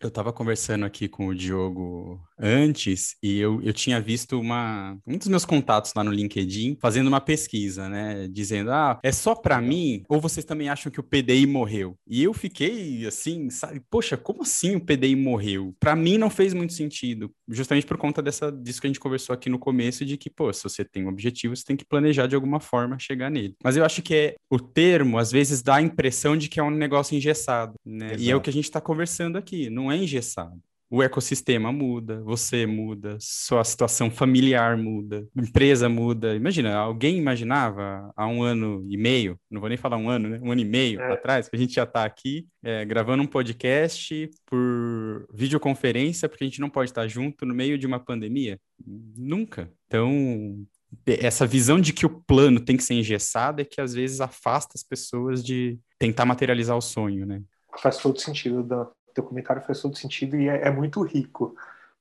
Eu 0.00 0.08
estava 0.08 0.32
conversando 0.32 0.84
aqui 0.84 1.08
com 1.08 1.28
o 1.28 1.34
Diogo 1.34 2.20
antes 2.38 3.16
e 3.22 3.38
eu, 3.38 3.62
eu 3.62 3.72
tinha 3.72 3.98
visto 3.98 4.38
uma, 4.38 4.98
um 5.06 5.16
dos 5.16 5.28
meus 5.28 5.44
contatos 5.44 5.92
lá 5.96 6.04
no 6.04 6.10
LinkedIn 6.10 6.76
fazendo 6.80 7.06
uma 7.06 7.20
pesquisa, 7.20 7.88
né? 7.88 8.28
Dizendo, 8.28 8.70
ah, 8.72 8.98
é 9.02 9.10
só 9.10 9.34
para 9.34 9.60
mim 9.60 10.02
ou 10.08 10.20
vocês 10.20 10.44
também 10.44 10.68
acham 10.68 10.92
que 10.92 11.00
o 11.00 11.02
PDI 11.02 11.46
morreu? 11.46 11.96
E 12.06 12.22
eu 12.22 12.34
fiquei 12.34 13.06
assim, 13.06 13.48
sabe? 13.48 13.80
Poxa, 13.90 14.18
como 14.18 14.42
assim 14.42 14.76
o 14.76 14.84
PDI 14.84 15.16
morreu? 15.16 15.74
Para 15.80 15.96
mim 15.96 16.18
não 16.18 16.28
fez 16.28 16.52
muito 16.52 16.74
sentido, 16.74 17.30
justamente 17.48 17.86
por 17.86 17.96
conta 17.96 18.20
dessa, 18.20 18.52
disso 18.52 18.80
que 18.80 18.86
a 18.86 18.90
gente 18.90 19.00
conversou 19.00 19.32
aqui 19.32 19.48
no 19.48 19.58
começo, 19.58 20.04
de 20.04 20.18
que, 20.18 20.28
pô, 20.28 20.52
se 20.52 20.62
você 20.62 20.84
tem 20.84 21.06
um 21.06 21.08
objetivo, 21.08 21.56
você 21.56 21.64
tem 21.64 21.76
que 21.76 21.86
planejar 21.86 22.26
de 22.26 22.34
alguma 22.34 22.60
forma 22.60 22.98
chegar 22.98 23.30
nele. 23.30 23.54
Mas 23.64 23.76
eu 23.76 23.84
acho 23.84 24.02
que 24.02 24.14
é 24.14 24.34
o 24.50 24.58
termo, 24.58 25.18
às 25.18 25.32
vezes, 25.32 25.62
dá 25.62 25.76
a 25.76 25.82
impressão 25.82 26.36
de 26.36 26.48
que 26.48 26.60
é 26.60 26.62
um 26.62 26.70
negócio 26.70 27.16
engessado, 27.16 27.74
né? 27.84 28.08
Exato. 28.08 28.22
E 28.22 28.30
é 28.30 28.36
o 28.36 28.40
que 28.40 28.50
a 28.50 28.52
gente 28.52 28.64
está 28.64 28.80
conversando 28.80 29.38
aqui. 29.38 29.70
Não 29.70 29.85
não 29.86 29.92
é 29.92 29.96
engessado. 29.96 30.60
O 30.88 31.02
ecossistema 31.02 31.72
muda, 31.72 32.22
você 32.22 32.64
muda, 32.64 33.16
sua 33.20 33.64
situação 33.64 34.08
familiar 34.08 34.76
muda, 34.76 35.26
empresa 35.36 35.88
muda. 35.88 36.36
Imagina, 36.36 36.76
alguém 36.76 37.18
imaginava 37.18 38.12
há 38.16 38.26
um 38.28 38.40
ano 38.40 38.86
e 38.88 38.96
meio, 38.96 39.36
não 39.50 39.60
vou 39.60 39.68
nem 39.68 39.76
falar 39.76 39.96
um 39.96 40.08
ano, 40.08 40.28
né? 40.28 40.40
Um 40.40 40.52
ano 40.52 40.60
e 40.60 40.64
meio 40.64 41.00
é. 41.00 41.12
atrás, 41.12 41.48
que 41.48 41.56
a 41.56 41.58
gente 41.58 41.74
já 41.74 41.82
está 41.82 42.04
aqui 42.04 42.46
é, 42.62 42.84
gravando 42.84 43.20
um 43.20 43.26
podcast 43.26 44.30
por 44.46 45.26
videoconferência, 45.34 46.28
porque 46.28 46.44
a 46.44 46.46
gente 46.46 46.60
não 46.60 46.70
pode 46.70 46.90
estar 46.90 47.08
junto 47.08 47.44
no 47.44 47.54
meio 47.54 47.76
de 47.76 47.86
uma 47.86 47.98
pandemia? 47.98 48.60
Nunca. 48.86 49.68
Então, 49.88 50.64
essa 51.04 51.48
visão 51.48 51.80
de 51.80 51.92
que 51.92 52.06
o 52.06 52.22
plano 52.24 52.60
tem 52.60 52.76
que 52.76 52.84
ser 52.84 52.94
engessado 52.94 53.60
é 53.60 53.64
que 53.64 53.80
às 53.80 53.92
vezes 53.92 54.20
afasta 54.20 54.74
as 54.76 54.84
pessoas 54.84 55.44
de 55.44 55.80
tentar 55.98 56.24
materializar 56.24 56.76
o 56.76 56.80
sonho, 56.80 57.26
né? 57.26 57.42
Faz 57.76 57.98
todo 57.98 58.20
sentido, 58.20 58.62
Dan 58.62 58.86
teu 59.16 59.24
comentário 59.24 59.62
faz 59.62 59.80
todo 59.80 59.96
sentido 59.96 60.36
e 60.36 60.48
é, 60.48 60.68
é 60.68 60.70
muito 60.70 61.02
rico, 61.02 61.54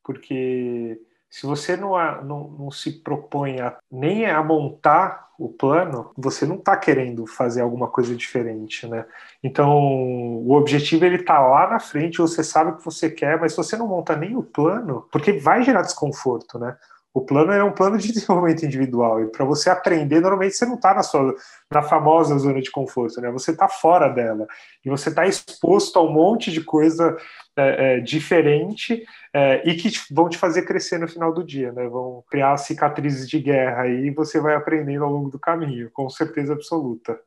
porque 0.03 1.01
se 1.29 1.45
você 1.45 1.75
não, 1.75 1.91
não, 2.23 2.47
não, 2.49 2.71
se 2.71 2.91
propõe 2.91 3.59
a, 3.59 3.75
nem 3.91 4.25
a 4.25 4.41
montar 4.41 5.25
o 5.37 5.49
plano, 5.49 6.11
você 6.15 6.45
não 6.45 6.55
está 6.55 6.77
querendo 6.77 7.27
fazer 7.27 7.61
alguma 7.61 7.89
coisa 7.89 8.15
diferente, 8.15 8.87
né? 8.87 9.05
Então, 9.43 9.77
o 9.77 10.53
objetivo 10.53 11.03
ele 11.03 11.17
está 11.17 11.39
lá 11.39 11.69
na 11.69 11.79
frente, 11.79 12.19
você 12.19 12.41
sabe 12.41 12.71
o 12.71 12.77
que 12.77 12.85
você 12.85 13.09
quer, 13.09 13.37
mas 13.37 13.51
se 13.51 13.57
você 13.57 13.75
não 13.75 13.87
monta 13.87 14.15
nem 14.15 14.37
o 14.37 14.43
plano, 14.43 15.07
porque 15.11 15.33
vai 15.33 15.61
gerar 15.61 15.81
desconforto, 15.81 16.57
né? 16.57 16.77
O 17.15 17.21
plano 17.21 17.53
é 17.53 17.63
um 17.63 17.71
plano 17.71 17.97
de 17.97 18.11
desenvolvimento 18.11 18.65
individual 18.65 19.23
e 19.23 19.27
para 19.27 19.45
você 19.45 19.69
aprender, 19.69 20.19
normalmente 20.19 20.55
você 20.55 20.65
não 20.65 20.75
está 20.75 20.93
na 20.93 21.01
sua 21.01 21.33
na 21.71 21.81
famosa 21.81 22.37
zona 22.37 22.61
de 22.61 22.69
conforto, 22.69 23.21
né? 23.21 23.31
Você 23.31 23.51
está 23.51 23.69
fora 23.69 24.09
dela 24.09 24.45
e 24.83 24.89
você 24.89 25.07
está 25.07 25.25
exposto 25.25 25.97
a 25.97 26.03
um 26.03 26.11
monte 26.11 26.51
de 26.51 26.61
coisa 26.61 27.15
é, 27.55 27.95
é, 27.95 27.99
diferente 28.01 29.01
é, 29.33 29.67
e 29.67 29.75
que 29.75 29.89
vão 30.11 30.27
te 30.27 30.37
fazer 30.37 30.63
crescer 30.63 30.97
no 30.97 31.07
final 31.07 31.33
do 31.33 31.41
dia, 31.41 31.71
né? 31.71 31.87
Vão 31.87 32.21
criar 32.29 32.57
cicatrizes 32.57 33.29
de 33.29 33.39
guerra 33.39 33.87
e 33.87 34.11
você 34.11 34.41
vai 34.41 34.53
aprendendo 34.53 35.05
ao 35.05 35.11
longo 35.11 35.29
do 35.29 35.39
caminho, 35.39 35.89
com 35.93 36.09
certeza 36.09 36.51
absoluta. 36.51 37.17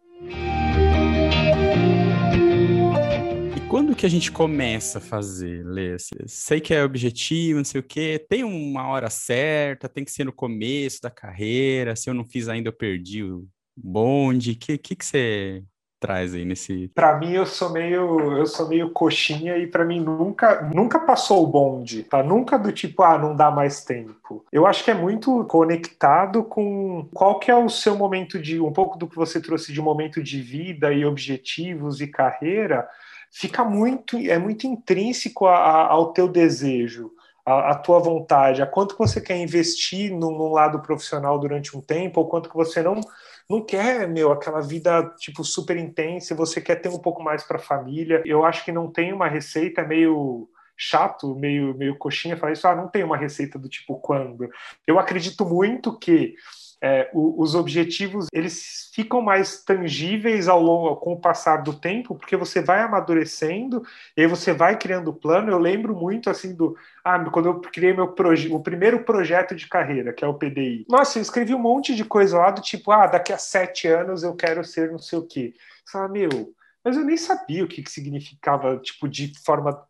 Quando 3.69 3.95
que 3.95 4.07
a 4.07 4.09
gente 4.09 4.33
começa 4.33 4.97
a 4.97 5.01
fazer, 5.01 5.63
Lê? 5.63 5.95
Sei 6.27 6.59
que 6.59 6.73
é 6.73 6.83
objetivo, 6.83 7.59
não 7.59 7.65
sei 7.67 7.81
o 7.81 7.85
quê. 7.85 8.25
Tem 8.27 8.43
uma 8.43 8.89
hora 8.89 9.11
certa, 9.11 9.91
tem 9.91 10.07
que 10.07 10.11
ser 10.11 10.25
no 10.25 10.33
começo 10.33 11.03
da 11.03 11.11
carreira. 11.11 11.95
Se 11.95 12.09
eu 12.09 12.15
não 12.15 12.25
fiz 12.25 12.49
ainda, 12.49 12.71
eu 12.71 12.73
perdi 12.73 13.23
o 13.23 13.47
bonde. 13.77 14.53
O 14.53 14.57
que, 14.57 14.79
que, 14.79 14.97
que 14.97 15.05
você 15.05 15.63
traz 16.01 16.35
aí 16.35 16.47
nesse? 16.47 16.89
Para 16.95 17.19
mim 17.19 17.33
eu 17.33 17.45
sou 17.45 17.71
meio 17.71 18.39
eu 18.39 18.47
sou 18.47 18.69
meio 18.69 18.89
coxinha 18.91 19.59
e 19.59 19.67
para 19.67 19.85
mim 19.85 20.01
nunca 20.01 20.63
nunca 20.75 21.01
passou 21.01 21.45
o 21.45 21.47
bonde, 21.47 22.05
tá? 22.05 22.23
Nunca 22.23 22.59
do 22.59 22.73
tipo 22.73 23.03
ah, 23.03 23.19
não 23.19 23.37
dá 23.37 23.51
mais 23.51 23.85
tempo. 23.85 24.47
Eu 24.51 24.67
acho 24.67 24.83
que 24.83 24.91
é 24.91 24.95
muito 24.95 25.45
conectado 25.45 26.43
com 26.43 27.07
qual 27.13 27.39
que 27.39 27.51
é 27.51 27.55
o 27.55 27.69
seu 27.69 27.97
momento 27.97 28.39
de 28.39 28.59
um 28.59 28.73
pouco 28.73 28.97
do 28.97 29.07
que 29.07 29.17
você 29.17 29.43
trouxe 29.43 29.75
de 29.75 29.83
momento 29.83 30.23
de 30.23 30.41
vida 30.41 30.91
e 30.91 31.05
objetivos 31.05 32.01
e 32.01 32.07
carreira 32.07 32.89
fica 33.31 33.65
muito, 33.65 34.17
é 34.17 34.39
muito 34.39 34.67
intrínseco 34.67 35.47
a, 35.47 35.57
a, 35.57 35.87
ao 35.89 36.13
teu 36.13 36.29
desejo, 36.29 37.13
a, 37.45 37.71
a, 37.71 37.75
tua 37.75 37.99
vontade, 37.99 38.63
a 38.63 38.67
quanto 38.67 38.97
você 38.97 39.21
quer 39.21 39.37
investir 39.37 40.11
num, 40.11 40.37
num, 40.37 40.53
lado 40.53 40.81
profissional 40.81 41.39
durante 41.39 41.77
um 41.77 41.81
tempo, 41.81 42.21
ou 42.21 42.29
quanto 42.29 42.49
que 42.49 42.57
você 42.57 42.83
não 42.83 43.01
não 43.49 43.65
quer, 43.65 44.07
meu, 44.07 44.31
aquela 44.31 44.61
vida 44.61 45.03
tipo 45.19 45.43
super 45.43 45.77
intensa, 45.79 46.35
você 46.35 46.61
quer 46.61 46.77
ter 46.77 46.91
um 46.91 46.99
pouco 46.99 47.23
mais 47.23 47.43
para 47.43 47.57
a 47.57 47.61
família. 47.61 48.23
Eu 48.27 48.45
acho 48.45 48.63
que 48.63 48.71
não 48.71 48.93
tem 48.93 49.11
uma 49.11 49.27
receita 49.27 49.83
meio 49.83 50.47
chato, 50.77 51.35
meio 51.35 51.75
meio 51.75 51.97
coxinha 51.97 52.37
falar 52.37 52.53
isso, 52.53 52.69
ah, 52.69 52.77
não 52.77 52.89
tem 52.89 53.03
uma 53.03 53.17
receita 53.17 53.59
do 53.59 53.69
tipo 53.69 53.97
quando. 53.97 54.49
Eu 54.87 54.99
acredito 54.99 55.47
muito 55.47 55.99
que 55.99 56.35
é, 56.81 57.11
o, 57.13 57.43
os 57.43 57.55
objetivos 57.55 58.27
eles 58.33 58.91
ficam 58.95 59.21
mais 59.21 59.63
tangíveis 59.65 60.49
ao 60.49 60.61
longo 60.61 60.97
com 60.97 61.13
o 61.13 61.21
passar 61.21 61.59
do 61.59 61.73
tempo, 61.73 62.15
porque 62.15 62.37
você 62.37 62.61
vai 62.61 62.81
amadurecendo 62.81 63.83
e 64.17 64.27
você 64.27 64.53
vai 64.53 64.79
criando 64.79 65.13
plano. 65.13 65.51
Eu 65.51 65.59
lembro 65.59 65.95
muito 65.95 66.31
assim 66.31 66.55
do 66.55 66.77
ah, 67.05 67.19
quando 67.31 67.47
eu 67.47 67.61
criei 67.61 67.93
meu 67.93 68.15
o 68.51 68.61
primeiro 68.61 69.05
projeto 69.05 69.55
de 69.55 69.67
carreira, 69.67 70.13
que 70.13 70.25
é 70.25 70.29
o 70.29 70.35
PDI. 70.35 70.87
Nossa, 70.89 71.19
eu 71.19 71.23
escrevi 71.23 71.55
um 71.55 71.59
monte 71.59 71.95
de 71.95 72.05
coisa 72.05 72.39
lá 72.39 72.51
do 72.51 72.61
tipo, 72.61 72.93
ah, 72.93 73.07
daqui 73.07 73.33
a 73.33 73.39
sete 73.39 73.89
anos 73.89 74.23
eu 74.23 74.35
quero 74.35 74.65
ser 74.65 74.91
não 74.91 74.99
sei 74.99 75.19
o 75.19 75.27
quê. 75.27 75.55
Você 75.85 76.09
meu, 76.09 76.55
mas 76.85 76.97
eu 76.97 77.05
nem 77.05 77.17
sabia 77.17 77.65
o 77.65 77.69
que, 77.69 77.83
que 77.83 77.91
significava, 77.91 78.79
tipo, 78.79 79.09
de 79.09 79.33
forma 79.45 79.87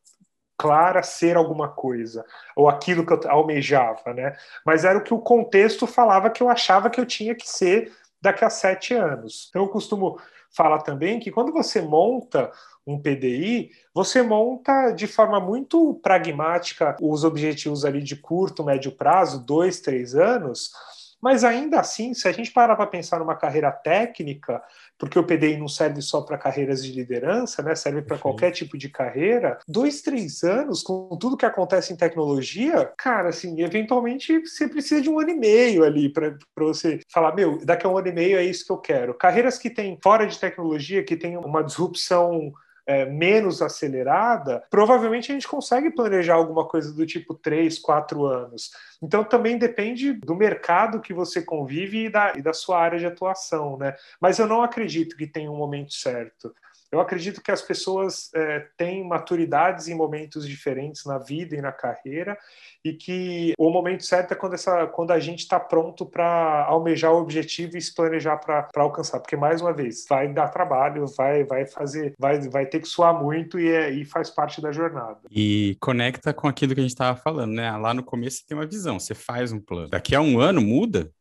clara 0.58 1.02
ser 1.04 1.36
alguma 1.36 1.68
coisa, 1.68 2.24
ou 2.56 2.68
aquilo 2.68 3.06
que 3.06 3.12
eu 3.12 3.20
almejava, 3.30 4.12
né? 4.12 4.36
Mas 4.66 4.84
era 4.84 4.98
o 4.98 5.02
que 5.02 5.14
o 5.14 5.20
contexto 5.20 5.86
falava 5.86 6.30
que 6.30 6.42
eu 6.42 6.48
achava 6.48 6.90
que 6.90 7.00
eu 7.00 7.06
tinha 7.06 7.34
que 7.34 7.48
ser 7.48 7.92
daqui 8.20 8.44
a 8.44 8.50
sete 8.50 8.92
anos. 8.92 9.46
Então 9.48 9.62
eu 9.62 9.68
costumo 9.68 10.18
falar 10.50 10.78
também 10.78 11.20
que 11.20 11.30
quando 11.30 11.52
você 11.52 11.80
monta 11.80 12.50
um 12.86 13.00
PDI, 13.00 13.70
você 13.94 14.22
monta 14.22 14.90
de 14.90 15.06
forma 15.06 15.38
muito 15.38 15.94
pragmática 16.02 16.96
os 17.00 17.22
objetivos 17.22 17.84
ali 17.84 18.02
de 18.02 18.16
curto, 18.16 18.64
médio 18.64 18.90
prazo, 18.90 19.44
dois, 19.44 19.80
três 19.80 20.14
anos, 20.14 20.72
mas 21.20 21.44
ainda 21.44 21.80
assim, 21.80 22.14
se 22.14 22.28
a 22.28 22.32
gente 22.32 22.52
parar 22.52 22.76
para 22.76 22.86
pensar 22.86 23.18
numa 23.18 23.36
carreira 23.36 23.70
técnica, 23.70 24.62
porque 24.98 25.18
o 25.18 25.24
PDI 25.24 25.56
não 25.56 25.68
serve 25.68 26.00
só 26.00 26.20
para 26.22 26.38
carreiras 26.38 26.84
de 26.84 26.92
liderança, 26.92 27.62
né? 27.62 27.74
serve 27.74 28.02
para 28.02 28.18
qualquer 28.18 28.50
tipo 28.50 28.78
de 28.78 28.88
carreira, 28.88 29.58
dois, 29.66 30.00
três 30.02 30.42
anos, 30.42 30.82
com 30.82 31.16
tudo 31.16 31.36
que 31.36 31.46
acontece 31.46 31.92
em 31.92 31.96
tecnologia, 31.96 32.92
cara, 32.96 33.30
assim, 33.30 33.60
eventualmente 33.60 34.40
você 34.40 34.68
precisa 34.68 35.00
de 35.00 35.10
um 35.10 35.18
ano 35.18 35.30
e 35.30 35.34
meio 35.34 35.84
ali 35.84 36.08
para 36.08 36.36
você 36.56 37.00
falar, 37.12 37.34
meu, 37.34 37.58
daqui 37.64 37.86
a 37.86 37.90
um 37.90 37.98
ano 37.98 38.08
e 38.08 38.12
meio 38.12 38.38
é 38.38 38.44
isso 38.44 38.64
que 38.64 38.72
eu 38.72 38.78
quero. 38.78 39.14
Carreiras 39.14 39.58
que 39.58 39.70
tem 39.70 39.98
fora 40.02 40.26
de 40.26 40.38
tecnologia, 40.38 41.04
que 41.04 41.16
tem 41.16 41.36
uma 41.36 41.62
disrupção 41.62 42.52
é, 42.88 43.04
menos 43.04 43.60
acelerada, 43.60 44.64
provavelmente 44.70 45.30
a 45.30 45.34
gente 45.34 45.46
consegue 45.46 45.90
planejar 45.90 46.36
alguma 46.36 46.66
coisa 46.66 46.90
do 46.90 47.04
tipo 47.04 47.34
três, 47.34 47.78
quatro 47.78 48.24
anos. 48.24 48.70
Então 49.02 49.22
também 49.22 49.58
depende 49.58 50.14
do 50.14 50.34
mercado 50.34 51.02
que 51.02 51.12
você 51.12 51.42
convive 51.42 52.06
e 52.06 52.10
da, 52.10 52.32
e 52.34 52.40
da 52.40 52.54
sua 52.54 52.80
área 52.80 52.98
de 52.98 53.04
atuação, 53.04 53.76
né? 53.76 53.94
Mas 54.18 54.38
eu 54.38 54.46
não 54.46 54.62
acredito 54.62 55.18
que 55.18 55.26
tenha 55.26 55.50
um 55.50 55.56
momento 55.56 55.92
certo. 55.92 56.54
Eu 56.90 57.00
acredito 57.00 57.42
que 57.42 57.50
as 57.50 57.60
pessoas 57.60 58.30
é, 58.34 58.66
têm 58.76 59.06
maturidades 59.06 59.88
em 59.88 59.94
momentos 59.94 60.48
diferentes 60.48 61.04
na 61.04 61.18
vida 61.18 61.54
e 61.54 61.60
na 61.60 61.70
carreira, 61.70 62.38
e 62.84 62.92
que 62.94 63.52
o 63.58 63.70
momento 63.70 64.04
certo 64.04 64.32
é 64.32 64.34
quando, 64.34 64.54
essa, 64.54 64.86
quando 64.86 65.10
a 65.10 65.18
gente 65.18 65.40
está 65.40 65.60
pronto 65.60 66.06
para 66.06 66.64
almejar 66.64 67.12
o 67.12 67.20
objetivo 67.20 67.76
e 67.76 67.82
se 67.82 67.94
planejar 67.94 68.38
para 68.38 68.68
alcançar. 68.76 69.20
Porque, 69.20 69.36
mais 69.36 69.60
uma 69.60 69.72
vez, 69.72 70.06
vai 70.08 70.32
dar 70.32 70.48
trabalho, 70.48 71.06
vai, 71.16 71.44
vai 71.44 71.66
fazer, 71.66 72.14
vai, 72.18 72.40
vai 72.48 72.64
ter 72.64 72.80
que 72.80 72.88
suar 72.88 73.12
muito 73.12 73.60
e, 73.60 73.68
é, 73.68 73.90
e 73.90 74.04
faz 74.04 74.30
parte 74.30 74.60
da 74.60 74.72
jornada. 74.72 75.18
E 75.30 75.76
conecta 75.80 76.32
com 76.32 76.48
aquilo 76.48 76.74
que 76.74 76.80
a 76.80 76.82
gente 76.82 76.92
estava 76.92 77.18
falando, 77.18 77.52
né? 77.52 77.70
Lá 77.76 77.92
no 77.92 78.02
começo 78.02 78.38
você 78.38 78.46
tem 78.46 78.56
uma 78.56 78.66
visão, 78.66 78.98
você 78.98 79.14
faz 79.14 79.52
um 79.52 79.60
plano. 79.60 79.88
Daqui 79.88 80.14
a 80.14 80.20
um 80.20 80.40
ano 80.40 80.62
muda, 80.62 81.12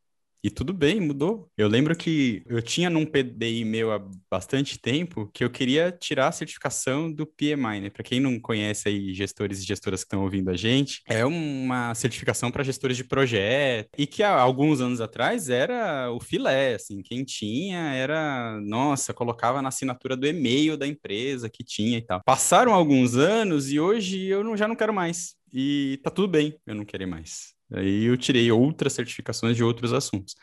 e 0.44 0.50
tudo 0.50 0.74
bem, 0.74 1.00
mudou. 1.00 1.50
Eu 1.58 1.68
lembro 1.68 1.96
que 1.96 2.44
eu 2.48 2.62
tinha 2.62 2.90
num 2.90 3.06
PDI 3.06 3.66
meu 3.66 3.92
há 3.92 4.02
bastante 4.30 4.80
tempo 4.80 5.30
que 5.34 5.44
eu 5.44 5.50
queria 5.50 5.92
tirar 5.92 6.28
a 6.28 6.32
certificação 6.32 7.12
do 7.12 7.26
PMI, 7.26 7.82
né? 7.82 7.90
Para 7.90 8.04
quem 8.04 8.20
não 8.20 8.40
conhece 8.40 8.88
aí 8.88 9.14
gestores 9.14 9.60
e 9.60 9.66
gestoras 9.66 10.02
que 10.02 10.08
estão 10.08 10.24
ouvindo 10.24 10.50
a 10.50 10.56
gente, 10.56 11.02
é 11.08 11.26
uma 11.26 11.94
certificação 11.96 12.52
para 12.52 12.64
gestores 12.64 12.98
de 12.98 13.04
projeto 13.04 13.90
e 13.98 14.06
que 14.06 14.24
há 14.24 14.40
alguns 14.40 14.80
anos 14.80 15.02
atrás 15.02 15.50
era 15.50 16.12
o 16.12 16.20
filé, 16.20 16.76
assim, 16.76 17.02
quem 17.02 17.24
tinha 17.24 17.94
era, 17.94 18.60
nossa, 18.62 19.14
colocava 19.14 19.62
na 19.62 19.70
assinatura 19.70 20.16
do 20.16 20.28
e-mail 20.28 20.78
da 20.78 20.88
empresa 20.88 21.50
que 21.50 21.64
tinha 21.64 21.98
e 21.98 22.02
tal. 22.02 22.22
Passaram 22.26 22.74
alguns 22.74 23.16
anos 23.16 23.72
e 23.72 23.80
hoje 23.80 24.26
eu 24.26 24.44
não, 24.44 24.56
já 24.56 24.68
não 24.68 24.76
quero 24.76 24.94
mais. 24.94 25.36
E 25.54 26.00
tá 26.04 26.10
tudo 26.10 26.28
bem 26.28 26.58
eu 26.66 26.76
não 26.76 26.86
querer 26.86 27.06
mais. 27.06 27.57
Aí 27.74 28.06
eu 28.06 28.18
tirei 28.18 28.52
outras 28.52 28.94
certificações 28.94 29.56
de 29.56 29.64
outros 29.64 29.94
assuntos. 29.94 30.36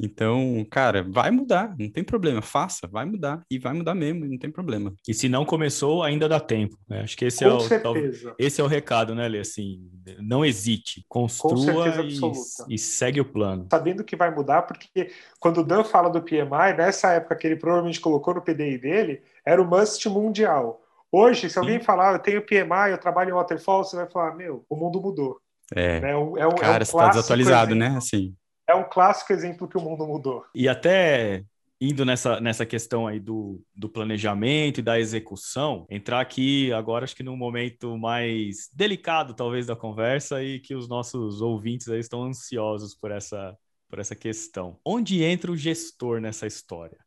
Então, 0.00 0.64
cara, 0.70 1.02
vai 1.02 1.30
mudar, 1.32 1.74
não 1.76 1.90
tem 1.90 2.04
problema, 2.04 2.40
faça, 2.40 2.86
vai 2.86 3.04
mudar 3.04 3.42
e 3.50 3.58
vai 3.58 3.72
mudar 3.72 3.96
mesmo, 3.96 4.24
não 4.24 4.38
tem 4.38 4.50
problema. 4.50 4.94
E 5.08 5.12
se 5.12 5.28
não 5.28 5.44
começou, 5.44 6.04
ainda 6.04 6.28
dá 6.28 6.38
tempo. 6.38 6.78
Né? 6.88 7.00
Acho 7.00 7.16
que 7.16 7.24
esse 7.24 7.44
é 7.44 7.48
Com 7.48 7.54
é 7.54 7.58
o 7.58 8.34
esse 8.38 8.60
é 8.60 8.64
o 8.64 8.68
recado, 8.68 9.12
né, 9.12 9.26
Lê? 9.26 9.40
Assim, 9.40 9.90
não 10.20 10.44
hesite, 10.44 11.04
construa 11.08 12.04
e, 12.04 12.20
e, 12.68 12.78
segue 12.78 13.20
o 13.20 13.24
plano. 13.24 13.66
Sabendo 13.68 14.04
que 14.04 14.14
vai 14.14 14.32
mudar, 14.32 14.62
porque 14.62 15.10
quando 15.40 15.58
o 15.58 15.64
Dan 15.64 15.82
fala 15.82 16.08
do 16.08 16.22
PMI, 16.22 16.76
nessa 16.76 17.12
época 17.12 17.34
que 17.34 17.46
ele 17.48 17.56
provavelmente 17.56 18.00
colocou 18.00 18.34
no 18.34 18.42
PDI 18.42 18.78
dele, 18.78 19.22
era 19.44 19.60
o 19.60 19.66
must 19.66 20.08
mundial. 20.08 20.80
Hoje, 21.10 21.50
se 21.50 21.58
alguém 21.58 21.78
Sim. 21.78 21.84
falar, 21.84 22.12
eu 22.12 22.18
tenho 22.20 22.46
PMI, 22.46 22.92
eu 22.92 22.98
trabalho 22.98 23.30
em 23.30 23.34
waterfall, 23.34 23.82
você 23.82 23.96
vai 23.96 24.08
falar, 24.08 24.36
meu, 24.36 24.64
o 24.68 24.76
mundo 24.76 25.00
mudou. 25.00 25.40
É, 25.74 26.10
é, 26.10 26.16
um, 26.16 26.38
é 26.38 26.46
um, 26.46 26.54
cara, 26.54 26.78
é 26.78 26.82
um 26.82 26.86
você 26.86 26.96
tá 26.96 27.08
desatualizado, 27.08 27.72
exemplo. 27.72 27.92
né? 27.92 27.96
Assim. 27.96 28.34
É 28.68 28.74
um 28.74 28.84
clássico 28.88 29.32
exemplo 29.32 29.68
que 29.68 29.76
o 29.76 29.80
mundo 29.80 30.06
mudou. 30.06 30.44
E 30.54 30.68
até 30.68 31.44
indo 31.80 32.04
nessa, 32.04 32.40
nessa 32.40 32.66
questão 32.66 33.06
aí 33.06 33.20
do, 33.20 33.62
do 33.74 33.88
planejamento 33.88 34.80
e 34.80 34.82
da 34.82 34.98
execução, 34.98 35.86
entrar 35.88 36.20
aqui 36.20 36.72
agora 36.72 37.04
acho 37.04 37.14
que 37.14 37.22
num 37.22 37.36
momento 37.36 37.96
mais 37.96 38.68
delicado 38.72 39.34
talvez 39.34 39.66
da 39.66 39.76
conversa 39.76 40.42
e 40.42 40.58
que 40.58 40.74
os 40.74 40.88
nossos 40.88 41.40
ouvintes 41.40 41.88
aí 41.88 42.00
estão 42.00 42.24
ansiosos 42.24 42.94
por 42.94 43.12
essa, 43.12 43.56
por 43.88 43.98
essa 43.98 44.16
questão. 44.16 44.78
Onde 44.84 45.22
entra 45.22 45.52
o 45.52 45.56
gestor 45.56 46.20
nessa 46.20 46.46
história? 46.46 46.98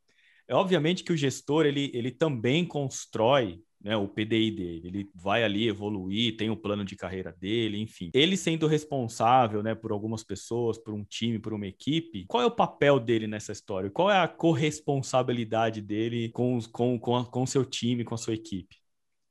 É 0.47 0.55
obviamente 0.55 1.03
que 1.03 1.13
o 1.13 1.17
gestor 1.17 1.65
ele, 1.65 1.91
ele 1.93 2.11
também 2.11 2.65
constrói 2.65 3.61
né, 3.83 3.95
o 3.95 4.07
PDI 4.07 4.51
dele. 4.51 4.87
Ele 4.87 5.09
vai 5.13 5.43
ali 5.43 5.67
evoluir, 5.67 6.37
tem 6.37 6.49
o 6.49 6.55
plano 6.55 6.85
de 6.85 6.95
carreira 6.95 7.31
dele, 7.31 7.79
enfim. 7.79 8.11
Ele 8.13 8.37
sendo 8.37 8.67
responsável, 8.67 9.63
né, 9.63 9.75
por 9.75 9.91
algumas 9.91 10.23
pessoas, 10.23 10.77
por 10.77 10.93
um 10.93 11.03
time, 11.03 11.39
por 11.39 11.53
uma 11.53 11.67
equipe, 11.67 12.25
qual 12.27 12.43
é 12.43 12.45
o 12.45 12.51
papel 12.51 12.99
dele 12.99 13.27
nessa 13.27 13.51
história? 13.51 13.89
Qual 13.89 14.09
é 14.09 14.19
a 14.19 14.27
corresponsabilidade 14.27 15.81
dele 15.81 16.29
com 16.29 16.57
o 16.57 16.69
com, 16.69 16.99
com, 16.99 17.23
com 17.25 17.45
seu 17.45 17.65
time, 17.65 18.03
com 18.03 18.15
a 18.15 18.17
sua 18.17 18.33
equipe? 18.33 18.75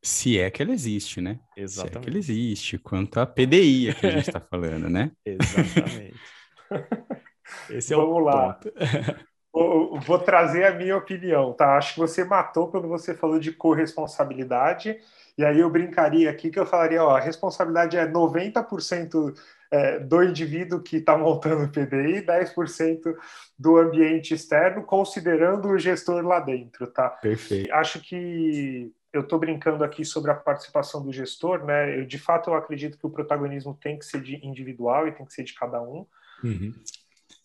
Se 0.03 0.39
é 0.39 0.51
que 0.51 0.63
ela 0.63 0.73
existe, 0.73 1.21
né? 1.21 1.39
Exatamente. 1.57 1.93
Se 1.93 1.99
é 1.99 2.01
que 2.01 2.09
ela 2.09 2.19
existe, 2.19 2.79
quanto 2.79 3.21
a 3.21 3.27
PDI 3.27 3.95
que 3.95 4.07
a 4.07 4.11
gente 4.11 4.29
está 4.29 4.41
falando, 4.41 4.89
né? 4.89 5.13
Exatamente. 5.25 6.19
Esse 7.69 7.93
é 7.93 7.97
Vamos 7.97 8.17
o 8.17 8.19
lá. 8.21 8.55
ponto. 8.55 8.73
Vou, 9.53 9.99
vou, 10.01 10.19
trazer 10.19 10.65
a 10.65 10.75
minha 10.75 10.97
opinião, 10.97 11.53
tá? 11.53 11.77
Acho 11.77 11.95
que 11.95 12.01
você 12.01 12.25
matou 12.25 12.69
quando 12.69 12.87
você 12.87 13.15
falou 13.15 13.39
de 13.39 13.53
corresponsabilidade, 13.53 14.97
e 15.37 15.45
aí 15.45 15.59
eu 15.59 15.69
brincaria 15.69 16.31
aqui 16.31 16.51
que 16.51 16.59
eu 16.59 16.67
falaria, 16.67 17.03
ó, 17.03 17.17
a 17.17 17.21
responsabilidade 17.21 17.97
é 17.97 18.07
90% 18.07 19.35
é, 19.71 19.99
do 19.99 20.23
indivíduo 20.23 20.83
que 20.83 20.97
está 20.97 21.17
montando 21.17 21.65
o 21.65 21.69
PDI, 21.69 22.23
10% 22.23 23.17
do 23.59 23.77
ambiente 23.77 24.35
externo, 24.35 24.83
considerando 24.83 25.69
o 25.69 25.79
gestor 25.79 26.25
lá 26.25 26.41
dentro, 26.41 26.87
tá? 26.87 27.09
Perfeito. 27.09 27.73
Acho 27.73 28.01
que 28.01 28.93
eu 29.13 29.23
estou 29.23 29.39
brincando 29.39 29.83
aqui 29.83 30.05
sobre 30.05 30.31
a 30.31 30.35
participação 30.35 31.03
do 31.03 31.13
gestor, 31.13 31.65
né? 31.65 31.99
Eu, 31.99 32.07
de 32.07 32.19
fato, 32.19 32.51
eu 32.51 32.55
acredito 32.55 32.97
que 32.99 33.07
o 33.07 33.11
protagonismo 33.11 33.77
tem 33.81 33.99
que 33.99 34.05
ser 34.05 34.23
individual 34.45 35.09
e 35.09 35.13
tem 35.13 35.27
que 35.27 35.33
ser 35.33 35.43
de 35.43 35.55
cada 35.55 35.81
um. 35.83 36.07
Uhum. 36.43 36.73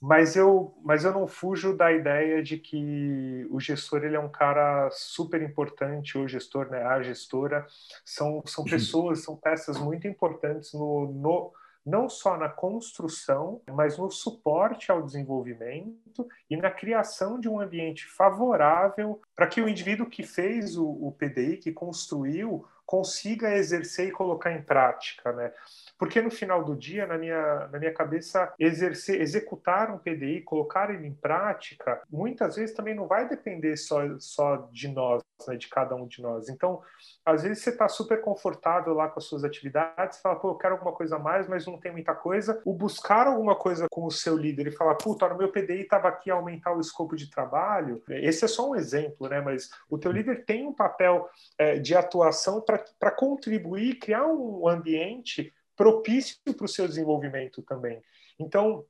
Mas 0.01 0.35
eu, 0.35 0.77
mas 0.83 1.03
eu 1.03 1.13
não 1.13 1.27
fujo 1.27 1.75
da 1.75 1.91
ideia 1.91 2.43
de 2.43 2.57
que 2.57 3.47
o 3.49 3.59
gestor 3.59 4.03
ele 4.03 4.15
é 4.15 4.19
um 4.19 4.29
cara 4.29 4.89
super 4.91 5.41
importante, 5.41 6.17
o 6.17 6.27
gestor, 6.27 6.69
né, 6.69 6.83
a 6.83 7.01
gestora, 7.01 7.65
são, 8.03 8.43
são 8.45 8.63
uhum. 8.63 8.69
pessoas, 8.69 9.23
são 9.23 9.35
peças 9.35 9.79
muito 9.79 10.07
importantes 10.07 10.73
no, 10.73 11.11
no 11.11 11.53
não 11.85 12.09
só 12.09 12.35
na 12.35 12.49
construção, 12.49 13.61
mas 13.71 13.97
no 13.97 14.09
suporte 14.09 14.91
ao 14.91 15.03
desenvolvimento 15.03 16.27
e 16.49 16.57
na 16.57 16.71
criação 16.71 17.39
de 17.39 17.47
um 17.47 17.59
ambiente 17.59 18.07
favorável 18.07 19.21
para 19.35 19.45
que 19.45 19.61
o 19.61 19.69
indivíduo 19.69 20.09
que 20.09 20.23
fez 20.23 20.77
o, 20.77 20.87
o 20.87 21.11
PDI, 21.11 21.57
que 21.57 21.71
construiu, 21.71 22.65
consiga 22.85 23.55
exercer 23.55 24.07
e 24.07 24.11
colocar 24.11 24.51
em 24.51 24.63
prática, 24.63 25.31
né? 25.31 25.51
Porque 25.97 26.21
no 26.21 26.29
final 26.29 26.63
do 26.63 26.75
dia, 26.75 27.05
na 27.05 27.17
minha, 27.17 27.67
na 27.67 27.79
minha 27.79 27.93
cabeça, 27.93 28.53
exercer, 28.59 29.21
executar 29.21 29.91
um 29.91 29.97
PDI, 29.97 30.41
colocar 30.41 30.89
ele 30.89 31.07
em 31.07 31.13
prática, 31.13 32.01
muitas 32.09 32.55
vezes 32.55 32.75
também 32.75 32.93
não 32.93 33.07
vai 33.07 33.27
depender 33.27 33.77
só, 33.77 34.01
só 34.19 34.67
de 34.71 34.87
nós, 34.87 35.21
né, 35.47 35.55
de 35.55 35.67
cada 35.67 35.95
um 35.95 36.07
de 36.07 36.21
nós. 36.21 36.49
Então, 36.49 36.81
às 37.25 37.43
vezes 37.43 37.63
você 37.63 37.69
está 37.69 37.87
super 37.87 38.21
confortável 38.21 38.93
lá 38.93 39.07
com 39.07 39.19
as 39.19 39.25
suas 39.25 39.43
atividades, 39.43 40.19
fala, 40.19 40.35
pô, 40.35 40.49
eu 40.49 40.55
quero 40.55 40.75
alguma 40.75 40.93
coisa 40.93 41.15
a 41.15 41.19
mais, 41.19 41.47
mas 41.47 41.65
não 41.65 41.79
tem 41.79 41.91
muita 41.91 42.13
coisa. 42.13 42.61
O 42.65 42.73
buscar 42.73 43.27
alguma 43.27 43.55
coisa 43.55 43.87
com 43.89 44.05
o 44.05 44.11
seu 44.11 44.37
líder 44.37 44.67
e 44.67 44.71
falar, 44.71 44.95
puta, 44.95 45.27
no 45.29 45.37
meu 45.37 45.51
PDI 45.51 45.81
estava 45.81 46.07
aqui 46.07 46.29
aumentar 46.29 46.75
o 46.75 46.81
escopo 46.81 47.15
de 47.15 47.29
trabalho, 47.29 48.01
esse 48.09 48.45
é 48.45 48.47
só 48.47 48.69
um 48.69 48.75
exemplo, 48.75 49.27
né? 49.29 49.41
Mas 49.41 49.69
o 49.89 49.97
teu 49.97 50.11
líder 50.11 50.45
tem 50.45 50.67
um 50.67 50.73
papel 50.73 51.29
é, 51.57 51.79
de 51.79 51.95
atuação 51.95 52.61
para 52.61 53.11
contribuir, 53.11 53.99
criar 53.99 54.25
um 54.27 54.67
ambiente 54.67 55.53
propício 55.75 56.37
para 56.55 56.65
o 56.65 56.69
seu 56.69 56.87
desenvolvimento 56.87 57.61
também. 57.61 58.01
Então, 58.39 58.85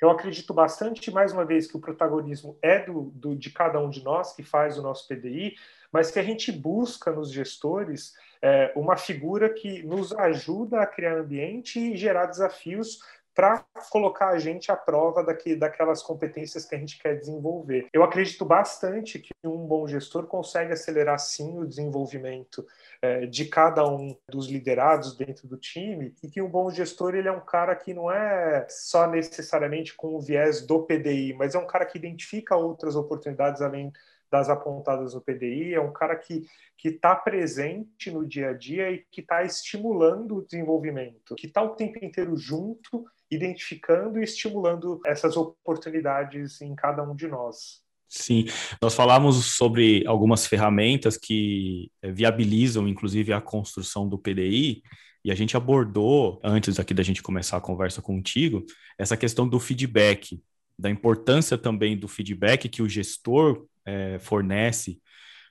eu 0.00 0.10
acredito 0.10 0.52
bastante, 0.52 1.12
mais 1.12 1.32
uma 1.32 1.44
vez, 1.44 1.66
que 1.66 1.76
o 1.76 1.80
protagonismo 1.80 2.58
é 2.60 2.80
do, 2.80 3.02
do, 3.14 3.36
de 3.36 3.50
cada 3.50 3.78
um 3.78 3.88
de 3.88 4.02
nós 4.02 4.34
que 4.34 4.42
faz 4.42 4.76
o 4.76 4.82
nosso 4.82 5.06
PDI, 5.06 5.54
mas 5.92 6.10
que 6.10 6.18
a 6.18 6.22
gente 6.24 6.50
busca 6.50 7.12
nos 7.12 7.30
gestores 7.30 8.12
é, 8.42 8.72
uma 8.74 8.96
figura 8.96 9.48
que 9.48 9.82
nos 9.84 10.12
ajuda 10.12 10.80
a 10.80 10.86
criar 10.86 11.18
ambiente 11.18 11.78
e 11.78 11.96
gerar 11.96 12.26
desafios 12.26 13.00
para 13.34 13.64
colocar 13.90 14.28
a 14.28 14.38
gente 14.38 14.70
à 14.70 14.76
prova 14.76 15.22
daqui, 15.22 15.56
daquelas 15.56 16.02
competências 16.02 16.64
que 16.64 16.74
a 16.74 16.78
gente 16.78 16.98
quer 16.98 17.18
desenvolver. 17.18 17.88
Eu 17.92 18.02
acredito 18.02 18.44
bastante 18.44 19.18
que 19.18 19.32
um 19.44 19.66
bom 19.66 19.86
gestor 19.86 20.26
consegue 20.26 20.72
acelerar 20.72 21.18
sim 21.18 21.58
o 21.58 21.66
desenvolvimento 21.66 22.66
é, 23.00 23.26
de 23.26 23.46
cada 23.46 23.86
um 23.88 24.16
dos 24.28 24.48
liderados 24.48 25.16
dentro 25.16 25.48
do 25.48 25.56
time 25.56 26.14
e 26.22 26.28
que 26.28 26.42
um 26.42 26.48
bom 26.48 26.70
gestor 26.70 27.14
ele 27.14 27.28
é 27.28 27.32
um 27.32 27.44
cara 27.44 27.74
que 27.74 27.94
não 27.94 28.10
é 28.10 28.66
só 28.68 29.06
necessariamente 29.06 29.94
com 29.94 30.14
o 30.14 30.20
viés 30.20 30.66
do 30.66 30.82
PDI, 30.82 31.34
mas 31.34 31.54
é 31.54 31.58
um 31.58 31.66
cara 31.66 31.86
que 31.86 31.98
identifica 31.98 32.56
outras 32.56 32.96
oportunidades 32.96 33.62
além 33.62 33.92
das 34.32 34.48
apontadas 34.48 35.12
no 35.12 35.20
PDI, 35.20 35.74
é 35.74 35.80
um 35.80 35.92
cara 35.92 36.16
que 36.16 36.46
está 36.82 37.14
presente 37.14 38.10
no 38.10 38.26
dia 38.26 38.48
a 38.48 38.52
dia 38.54 38.90
e 38.90 39.04
que 39.10 39.20
está 39.20 39.44
estimulando 39.44 40.36
o 40.36 40.42
desenvolvimento, 40.42 41.34
que 41.34 41.46
está 41.46 41.62
o 41.62 41.76
tempo 41.76 42.02
inteiro 42.02 42.34
junto, 42.34 43.04
identificando 43.34 44.20
e 44.20 44.24
estimulando 44.24 45.00
essas 45.06 45.36
oportunidades 45.36 46.60
em 46.60 46.74
cada 46.74 47.02
um 47.02 47.14
de 47.14 47.26
nós. 47.26 47.80
Sim, 48.08 48.44
nós 48.80 48.94
falamos 48.94 49.56
sobre 49.56 50.06
algumas 50.06 50.46
ferramentas 50.46 51.16
que 51.16 51.90
eh, 52.02 52.12
viabilizam, 52.12 52.86
inclusive, 52.86 53.32
a 53.32 53.40
construção 53.40 54.06
do 54.06 54.18
PDI, 54.18 54.82
e 55.24 55.30
a 55.30 55.34
gente 55.34 55.56
abordou, 55.56 56.38
antes 56.44 56.78
aqui 56.78 56.92
da 56.92 57.02
gente 57.02 57.22
começar 57.22 57.56
a 57.56 57.60
conversa 57.60 58.02
contigo, 58.02 58.66
essa 58.98 59.16
questão 59.16 59.48
do 59.48 59.58
feedback, 59.58 60.42
da 60.78 60.90
importância 60.90 61.56
também 61.56 61.96
do 61.96 62.08
feedback 62.08 62.68
que 62.68 62.82
o 62.82 62.88
gestor 62.88 63.66
é, 63.86 64.18
fornece 64.18 65.00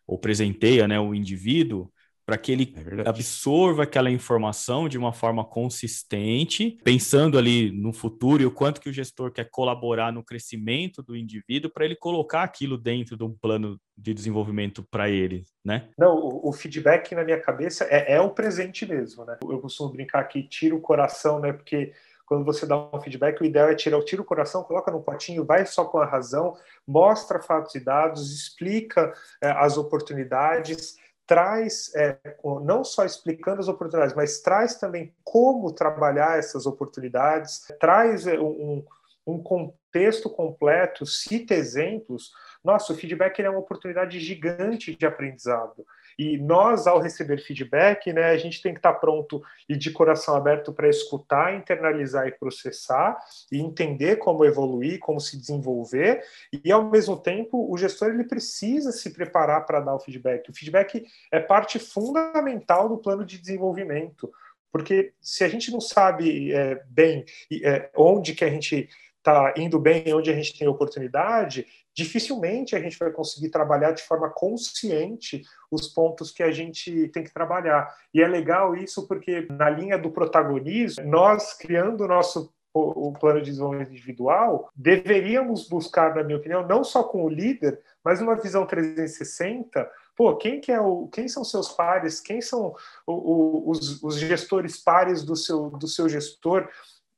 ou 0.06 0.20
presenteia 0.20 0.88
né, 0.88 1.00
o 1.00 1.16
indivíduo 1.16 1.92
para 2.32 2.38
que 2.38 2.52
ele 2.54 2.74
é 3.06 3.10
absorva 3.10 3.84
aquela 3.84 4.10
informação 4.10 4.88
de 4.88 4.98
uma 4.98 5.12
forma 5.12 5.44
consistente, 5.44 6.80
pensando 6.82 7.38
ali 7.38 7.72
no 7.74 7.92
futuro 7.92 8.42
e 8.42 8.46
o 8.46 8.52
quanto 8.52 8.80
que 8.80 8.90
o 8.90 8.94
gestor 8.94 9.34
quer 9.34 9.50
colaborar 9.50 10.14
no 10.14 10.24
crescimento 10.24 11.04
do 11.04 11.14
indivíduo 11.14 11.70
para 11.70 11.84
ele 11.84 11.96
colocar 11.96 12.44
aquilo 12.44 12.78
dentro 12.78 13.18
de 13.18 13.24
um 13.26 13.34
plano 13.34 13.78
de 13.98 14.14
desenvolvimento 14.14 14.82
para 14.90 15.10
ele, 15.10 15.44
né? 15.64 15.90
Não, 15.98 16.16
o, 16.16 16.48
o, 16.48 16.54
feedback 16.54 17.14
na 17.14 17.26
minha 17.26 17.40
cabeça 17.40 17.84
é, 17.90 18.14
é 18.14 18.22
o 18.22 18.30
presente 18.30 18.86
mesmo, 18.86 19.26
né? 19.26 19.38
Eu 19.44 19.60
costumo 19.60 19.92
brincar 19.92 20.24
que 20.24 20.42
tira 20.42 20.74
o 20.74 20.80
coração, 20.80 21.38
né? 21.42 21.52
Porque 21.52 21.92
quando 22.26 22.46
você 22.46 22.66
dá 22.66 22.78
um 22.78 23.02
feedback, 23.02 23.42
o 23.42 23.46
ideal 23.46 23.68
é 23.68 23.76
tirar, 23.76 24.02
tira 24.04 24.22
o 24.22 24.26
coração, 24.26 24.64
coloca 24.64 24.90
no 24.90 25.04
potinho, 25.04 25.44
vai 25.44 25.66
só 25.66 25.84
com 25.84 25.98
a 25.98 26.06
razão, 26.06 26.56
mostra 26.88 27.42
fatos 27.42 27.76
e 27.76 27.80
dados, 27.82 28.32
explica 28.34 29.14
é, 29.44 29.52
as 29.52 29.78
oportunidades, 29.78 30.96
traz, 31.32 31.90
é, 31.96 32.18
não 32.62 32.84
só 32.84 33.06
explicando 33.06 33.62
as 33.62 33.70
oportunidades, 33.70 34.14
mas 34.14 34.42
traz 34.42 34.76
também 34.76 35.16
como 35.24 35.72
trabalhar 35.72 36.38
essas 36.38 36.66
oportunidades, 36.66 37.72
traz 37.80 38.28
é, 38.28 38.38
um, 38.38 38.84
um 39.26 39.42
contexto 39.42 40.30
completo, 40.30 41.06
cita 41.06 41.54
exemplos. 41.54 42.34
Nossa, 42.62 42.92
o 42.92 42.98
feedback 42.98 43.42
é 43.42 43.50
uma 43.50 43.60
oportunidade 43.60 44.20
gigante 44.20 44.94
de 44.94 45.06
aprendizado. 45.06 45.86
E 46.18 46.38
nós, 46.38 46.88
ao 46.88 47.00
receber 47.00 47.38
feedback, 47.40 48.12
né, 48.14 48.26
a 48.32 48.38
gente 48.38 48.62
tem 48.62 48.74
que 48.74 48.80
estar 48.80 48.94
pronto 48.94 49.42
e 49.68 49.76
de 49.76 49.92
coração 49.92 50.36
aberto 50.36 50.74
para 50.74 50.90
escutar, 50.90 51.56
internalizar 51.56 52.28
e 52.28 52.32
processar, 52.32 53.18
e 53.52 53.60
entender 53.60 54.18
como 54.18 54.46
evoluir, 54.46 55.00
como 55.00 55.20
se 55.20 55.38
desenvolver. 55.38 56.24
E, 56.64 56.72
ao 56.72 56.90
mesmo 56.90 57.18
tempo, 57.18 57.72
o 57.72 57.78
gestor 57.78 58.10
ele 58.10 58.24
precisa 58.24 58.92
se 58.92 59.12
preparar 59.12 59.66
para 59.66 59.80
dar 59.80 59.96
o 59.96 60.00
feedback. 60.00 60.50
O 60.50 60.54
feedback 60.54 61.06
é 61.32 61.40
parte 61.40 61.80
fundamental 61.80 62.90
do 62.90 62.98
plano 62.98 63.26
de 63.26 63.38
desenvolvimento. 63.38 64.32
Porque 64.72 65.14
se 65.20 65.44
a 65.44 65.50
gente 65.50 65.70
não 65.70 65.82
sabe 65.82 66.54
é, 66.54 66.82
bem 66.88 67.26
é, 67.62 67.90
onde 67.96 68.34
que 68.34 68.46
a 68.46 68.50
gente 68.50 68.90
está 69.22 69.54
indo 69.56 69.80
bem, 69.80 70.14
onde 70.14 70.30
a 70.30 70.34
gente 70.34 70.58
tem 70.58 70.68
oportunidade, 70.68 71.66
dificilmente 71.94 72.76
a 72.76 72.80
gente 72.80 72.98
vai 72.98 73.12
conseguir 73.12 73.50
trabalhar 73.50 73.92
de 73.92 74.02
forma 74.04 74.30
consciente 74.30 75.44
os 75.70 75.88
pontos 75.88 76.32
que 76.32 76.44
a 76.44 76.52
gente 76.52 77.08
tem 77.10 77.24
que 77.24 77.34
trabalhar. 77.34 77.94
E 78.14 78.22
é 78.22 78.28
legal 78.28 78.76
isso 78.76 79.08
porque 79.08 79.48
na 79.52 79.70
linha 79.70 79.98
do 79.98 80.12
protagonismo, 80.12 81.06
nós 81.06 81.54
criando 81.54 82.04
o 82.04 82.08
nosso 82.08 82.52
o, 82.74 83.12
plano 83.12 83.42
de 83.42 83.52
desenvolvimento 83.52 83.92
individual, 83.92 84.70
deveríamos 84.74 85.68
buscar, 85.68 86.16
na 86.16 86.24
minha 86.24 86.38
opinião, 86.38 86.66
não 86.66 86.86
só 86.86 87.04
com 87.04 87.26
o 87.26 87.30
líder, 87.30 87.82
mas 88.02 88.22
uma 88.22 88.36
visão 88.36 88.66
360 88.66 89.90
pô, 90.16 90.36
quem 90.36 90.62
que 90.62 90.72
é 90.72 90.80
o, 90.80 91.08
quem 91.08 91.28
são 91.28 91.44
seus 91.44 91.70
pares, 91.70 92.20
quem 92.20 92.42
são 92.42 92.76
o, 93.08 93.14
o, 93.14 93.70
os, 93.72 94.04
os, 94.04 94.20
gestores 94.20 94.78
pares 94.78 95.24
do 95.24 95.36
seu, 95.36 95.72
do 95.72 95.88
seu 95.88 96.08
gestor, 96.08 96.70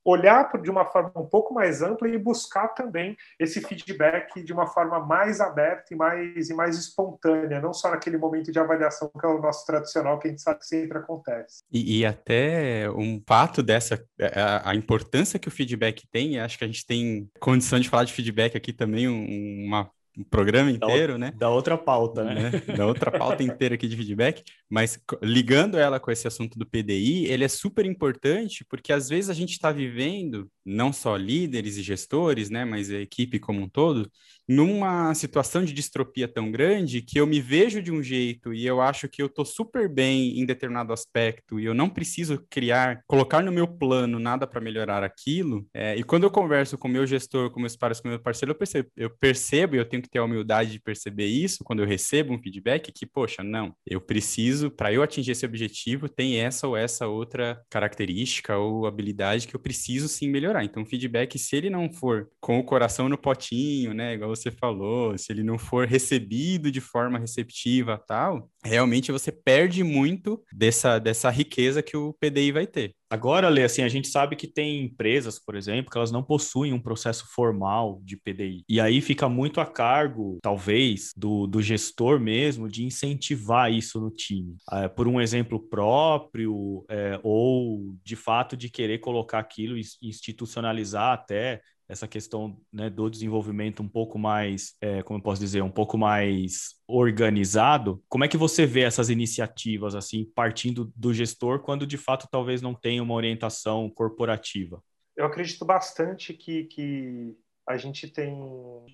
olhar 0.06 0.52
de 0.62 0.70
uma 0.70 0.86
forma 0.86 1.12
um 1.16 1.26
pouco 1.26 1.54
mais 1.54 1.82
ampla 1.82 2.08
e 2.08 2.18
buscar 2.18 2.70
também 2.70 3.16
esse 3.40 3.62
feedback 3.62 4.44
de 4.44 4.52
uma 4.52 4.68
forma 4.68 5.00
mais 5.00 5.40
aberta 5.40 5.94
e 5.94 5.96
mais, 5.96 6.50
e 6.50 6.54
mais 6.54 6.78
espontânea, 6.78 7.62
não 7.62 7.74
só 7.74 7.90
naquele 7.90 8.18
momento 8.18 8.52
de 8.52 8.60
avaliação 8.60 9.10
que 9.20 9.26
é 9.26 9.30
o 9.30 9.42
nosso 9.42 9.66
tradicional, 9.66 10.20
que 10.20 10.28
a 10.28 10.32
gente 10.32 10.42
sabe 10.42 10.60
que 10.60 10.66
sempre 10.66 10.98
acontece. 10.98 11.64
E, 11.72 12.00
e 12.00 12.06
até 12.06 12.90
um 12.90 13.22
fato 13.26 13.64
dessa, 13.64 14.04
é, 14.20 14.40
a, 14.40 14.72
a, 14.72 14.76
importância 14.76 15.40
que 15.40 15.48
o 15.48 15.52
feedback 15.52 16.06
tem, 16.12 16.40
acho 16.40 16.58
que 16.58 16.64
a 16.64 16.68
gente 16.68 16.86
tem 16.86 17.30
condição 17.40 17.80
de 17.80 17.90
falar 17.90 18.04
de 18.04 18.14
feedback 18.14 18.58
aqui 18.58 18.74
também, 18.74 19.08
um, 19.08 19.66
uma 19.66 19.90
um 20.18 20.24
programa 20.24 20.70
inteiro, 20.70 21.14
da, 21.14 21.20
né? 21.20 21.34
Da 21.36 21.50
outra 21.50 21.78
pauta, 21.78 22.24
né? 22.24 22.50
né? 22.52 22.52
Da 22.78 22.86
outra 22.86 23.12
pauta 23.12 23.42
inteira 23.44 23.76
aqui 23.76 23.88
de 23.88 23.98
feedback, 23.98 24.44
mas 24.70 25.00
ligando 25.22 25.78
ela 25.78 26.00
com 26.00 26.12
esse 26.12 26.28
assunto 26.28 26.58
do 26.58 26.66
PDI, 26.66 27.26
ele 27.26 27.44
é 27.44 27.48
super 27.48 27.86
importante 27.86 28.64
porque 28.66 28.94
às 28.94 29.10
vezes 29.10 29.30
a 29.30 29.34
gente 29.34 29.52
está 29.52 29.72
vivendo, 29.72 30.50
não 30.64 30.94
só 30.94 31.16
líderes 31.16 31.78
e 31.78 31.82
gestores, 31.82 32.50
né, 32.50 32.64
mas 32.64 32.92
a 32.92 33.00
equipe 33.00 33.40
como 33.40 33.62
um 33.62 33.70
todo, 33.70 34.10
numa 34.48 35.14
situação 35.14 35.64
de 35.64 35.74
distropia 35.74 36.28
tão 36.28 36.52
grande 36.52 37.02
que 37.02 37.20
eu 37.20 37.26
me 37.26 37.40
vejo 37.40 37.82
de 37.82 37.92
um 37.92 38.02
jeito 38.02 38.54
e 38.54 38.66
eu 38.66 38.82
acho 38.82 39.08
que 39.08 39.22
eu 39.22 39.30
tô 39.30 39.46
super 39.46 39.88
bem 39.88 40.40
em 40.40 40.46
determinado 40.46 40.92
aspecto 40.92 41.60
e 41.60 41.66
eu 41.66 41.74
não 41.74 41.90
preciso 41.90 42.46
criar, 42.50 43.02
colocar 43.08 43.42
no 43.42 43.52
meu 43.52 43.68
plano 43.68 44.20
nada 44.20 44.46
para 44.46 44.62
melhorar 44.62 45.04
aquilo. 45.04 45.66
É, 45.74 45.96
e 45.96 46.04
quando 46.04 46.24
eu 46.24 46.32
converso 46.32 46.78
com 46.78 46.88
meu 46.88 47.06
gestor, 47.06 47.52
com 47.52 47.60
meus 47.60 47.76
pares, 47.76 48.00
com 48.00 48.10
meu 48.10 48.20
parceiro, 48.20 48.52
eu 48.52 48.56
percebo, 48.56 48.90
eu 48.96 49.10
percebo 49.10 49.76
e 49.76 49.80
eu 49.80 49.86
tenho 49.86 50.04
que 50.04 50.10
ter 50.10 50.20
a 50.20 50.24
humildade 50.24 50.72
de 50.72 50.80
perceber 50.80 51.28
isso 51.28 51.64
quando 51.64 51.80
eu 51.80 51.88
recebo 51.88 52.34
um 52.34 52.42
feedback 52.42 52.92
que, 52.92 53.06
poxa, 53.06 53.44
não, 53.44 53.74
eu 53.86 54.02
preciso, 54.02 54.70
para 54.70 54.92
eu 54.92 55.02
atingir 55.02 55.32
esse 55.32 55.46
objetivo, 55.46 56.10
tem 56.10 56.40
essa 56.40 56.68
ou 56.68 56.76
essa 56.76 57.08
outra 57.08 57.62
característica 57.70 58.58
ou 58.58 58.86
habilidade 58.86 59.48
que 59.48 59.56
eu 59.56 59.60
preciso 59.60 60.08
sim 60.08 60.30
melhorar. 60.30 60.64
Então, 60.64 60.84
o 60.84 60.86
feedback, 60.86 61.38
se 61.40 61.56
ele 61.56 61.70
não 61.70 61.92
for 61.92 62.30
com 62.40 62.60
o 62.60 62.64
coração 62.64 63.08
no 63.08 63.18
potinho, 63.18 63.94
né, 63.94 64.14
igual 64.14 64.33
você 64.36 64.52
falou, 64.52 65.18
se 65.18 65.32
ele 65.32 65.44
não 65.44 65.58
for 65.58 65.88
recebido 65.88 66.72
de 66.72 66.82
forma 66.82 67.20
receptiva 67.20 68.02
tal, 68.08 68.50
realmente 68.64 69.12
você 69.12 69.32
perde 69.32 69.84
muito 69.84 70.42
dessa, 70.52 71.00
dessa 71.00 71.30
riqueza 71.30 71.84
que 71.84 71.96
o 71.96 72.14
PDI 72.14 72.52
vai 72.52 72.68
ter. 72.68 72.96
Agora, 73.14 73.48
Lê, 73.48 73.64
assim, 73.64 73.84
a 73.84 73.88
gente 73.88 74.08
sabe 74.08 74.36
que 74.36 74.48
tem 74.48 74.84
empresas, 74.84 75.38
por 75.38 75.56
exemplo, 75.56 75.92
que 75.92 75.98
elas 75.98 76.12
não 76.12 76.24
possuem 76.24 76.74
um 76.74 76.80
processo 76.80 77.28
formal 77.32 78.02
de 78.04 78.18
PDI. 78.18 78.64
E 78.68 78.80
aí 78.82 79.02
fica 79.02 79.30
muito 79.30 79.62
a 79.62 79.68
cargo, 79.68 80.40
talvez, 80.42 81.12
do, 81.16 81.46
do 81.46 81.62
gestor 81.62 82.20
mesmo 82.20 82.68
de 82.68 82.84
incentivar 82.84 83.72
isso 83.72 84.02
no 84.02 84.10
time. 84.10 84.56
É, 84.72 84.88
por 84.88 85.08
um 85.08 85.22
exemplo 85.22 85.60
próprio, 85.60 86.84
é, 86.90 87.20
ou 87.22 87.96
de 88.04 88.16
fato 88.16 88.58
de 88.58 88.68
querer 88.68 88.98
colocar 88.98 89.38
aquilo, 89.38 89.78
institucionalizar 90.02 91.14
até 91.14 91.62
essa 91.94 92.08
questão 92.08 92.60
né, 92.72 92.90
do 92.90 93.10
desenvolvimento 93.10 93.82
um 93.82 93.88
pouco 93.88 94.20
mais, 94.20 94.76
é, 94.82 95.02
como 95.04 95.20
eu 95.20 95.24
posso 95.24 95.40
dizer, 95.40 95.62
um 95.62 95.72
pouco 95.72 95.98
mais 95.98 96.76
organizado. 96.88 98.04
Como 98.10 98.24
é 98.24 98.28
que 98.28 98.38
você 98.38 98.66
vê 98.66 98.82
essas 98.82 99.10
iniciativas 99.10 99.96
assim 99.96 100.26
partindo 100.36 100.92
do 100.96 101.14
gestor 101.14 101.60
quando 101.60 101.88
de 101.88 101.98
fato 101.98 102.28
talvez 102.30 102.62
não 102.62 102.74
tenha 102.74 103.02
uma 103.02 103.14
orientação 103.14 103.90
corporativa? 103.90 104.84
Eu 105.16 105.26
acredito 105.26 105.64
bastante 105.64 106.34
que, 106.34 106.66
que 106.66 107.38
a 107.68 107.78
gente 107.78 108.08
tem 108.08 108.36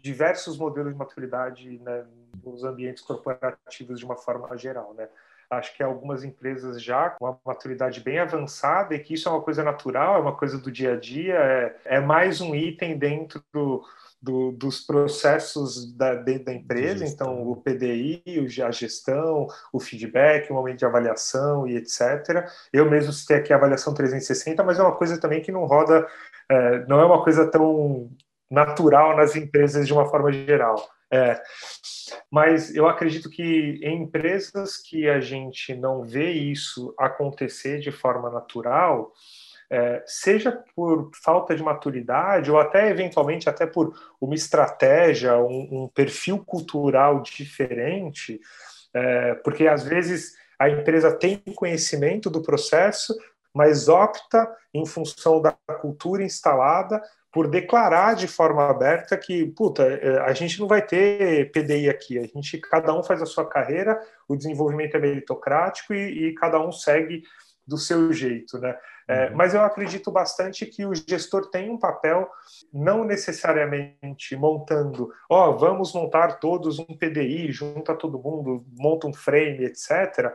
diversos 0.04 0.58
modelos 0.58 0.92
de 0.92 1.00
maturidade 1.00 1.80
né, 1.80 2.06
nos 2.44 2.64
ambientes 2.64 3.02
corporativos 3.02 4.00
de 4.00 4.06
uma 4.06 4.18
forma 4.18 4.56
geral, 4.58 4.94
né? 4.94 5.10
Acho 5.50 5.76
que 5.76 5.82
algumas 5.82 6.24
empresas 6.24 6.82
já 6.82 7.10
com 7.10 7.26
uma 7.26 7.40
maturidade 7.44 8.00
bem 8.02 8.20
avançada 8.20 8.94
e 8.94 9.00
que 9.00 9.16
isso 9.16 9.28
é 9.28 9.32
uma 9.32 9.42
coisa 9.42 9.64
natural, 9.64 10.16
é 10.16 10.20
uma 10.20 10.36
coisa 10.36 10.60
do 10.60 10.72
dia 10.72 10.94
a 10.94 10.96
dia, 10.96 11.34
é, 11.34 11.76
é 11.86 12.00
mais 12.00 12.40
um 12.40 12.54
item 12.54 12.98
dentro 12.98 13.44
do, 13.52 13.84
do, 14.22 14.52
dos 14.52 14.82
processos 14.82 15.92
da, 15.96 16.14
dentro 16.14 16.46
da 16.46 16.54
empresa, 16.54 17.06
então 17.06 17.50
o 17.50 17.56
PDI, 17.56 18.22
a 18.64 18.72
gestão, 18.72 19.48
o 19.72 19.80
feedback, 19.80 20.50
o 20.50 20.54
momento 20.54 20.80
de 20.80 20.86
avaliação 20.86 21.68
e 21.68 21.78
etc. 21.78 22.48
Eu 22.72 22.90
mesmo 22.90 23.14
citei 23.14 23.38
aqui 23.38 23.54
a 23.54 23.56
avaliação 23.56 23.94
360, 23.94 24.64
mas 24.64 24.78
é 24.78 24.84
uma 24.84 24.96
coisa 24.96 25.20
também 25.20 25.42
que 25.42 25.52
não 25.52 25.66
roda, 25.66 26.08
é, 26.50 26.86
não 26.86 27.00
é 27.00 27.06
uma 27.06 27.24
coisa 27.24 27.50
tão 27.50 28.12
natural 28.50 29.16
nas 29.16 29.36
empresas 29.36 29.88
de 29.88 29.94
uma 29.94 30.10
forma 30.10 30.32
geral. 30.32 30.76
É, 31.12 31.42
mas 32.32 32.76
eu 32.76 32.88
acredito 32.88 33.30
que 33.30 33.80
em 33.82 34.04
empresas 34.04 34.78
que 34.78 35.10
a 35.10 35.20
gente 35.20 35.74
não 35.74 36.04
vê 36.04 36.32
isso 36.32 36.94
acontecer 36.98 37.80
de 37.80 37.92
forma 37.92 38.30
natural, 38.30 39.12
é, 39.72 40.04
seja 40.06 40.52
por 40.76 41.12
falta 41.24 41.56
de 41.56 41.64
maturidade 41.64 42.50
ou 42.52 42.60
até 42.60 42.90
eventualmente 42.90 43.50
até 43.50 43.66
por 43.66 43.94
uma 44.20 44.36
estratégia, 44.36 45.38
um, 45.38 45.84
um 45.84 45.88
perfil 45.88 46.44
cultural 46.44 47.22
diferente, 47.22 48.40
é, 48.94 49.36
porque 49.36 49.68
às 49.68 49.84
vezes 49.84 50.34
a 50.58 50.70
empresa 50.70 51.16
tem 51.16 51.38
conhecimento 51.56 52.30
do 52.30 52.42
processo, 52.42 53.16
mas 53.54 53.88
opta 53.88 54.48
em 54.74 54.86
função 54.86 55.42
da 55.42 55.54
cultura 55.82 56.24
instalada 56.24 57.02
por 57.32 57.48
declarar 57.48 58.16
de 58.16 58.28
forma 58.28 58.70
aberta 58.70 59.18
que, 59.18 59.46
puta, 59.46 59.84
é, 59.84 60.20
a 60.22 60.34
gente 60.34 60.60
não 60.60 60.68
vai 60.68 60.82
ter 60.82 61.52
PDI 61.52 61.90
aqui, 61.90 62.18
a 62.18 62.24
gente, 62.24 62.58
cada 62.58 62.94
um 62.94 63.04
faz 63.04 63.22
a 63.22 63.26
sua 63.26 63.48
carreira, 63.48 64.00
o 64.28 64.36
desenvolvimento 64.36 64.96
é 64.96 65.00
meritocrático 65.00 65.94
e, 65.94 66.30
e 66.30 66.34
cada 66.34 66.60
um 66.60 66.72
segue 66.72 67.24
do 67.68 67.78
seu 67.78 68.12
jeito, 68.12 68.58
né? 68.58 68.76
É, 69.08 69.28
uhum. 69.28 69.38
mas 69.38 69.56
eu 69.56 69.62
acredito 69.62 70.12
bastante 70.12 70.68
que 70.68 70.86
o 70.86 70.94
gestor 70.94 71.50
tem 71.50 71.70
um 71.72 71.80
papel, 71.80 72.30
não 72.72 73.04
necessariamente 73.04 74.36
montando, 74.36 75.12
ó, 75.28 75.50
oh, 75.50 75.58
vamos 75.58 75.94
montar 75.94 76.40
todos 76.40 76.78
um 76.78 76.86
PDI, 76.86 77.52
junta 77.52 77.96
todo 77.96 78.22
mundo, 78.22 78.64
monta 78.78 79.08
um 79.08 79.14
frame, 79.14 79.66
etc. 79.66 80.32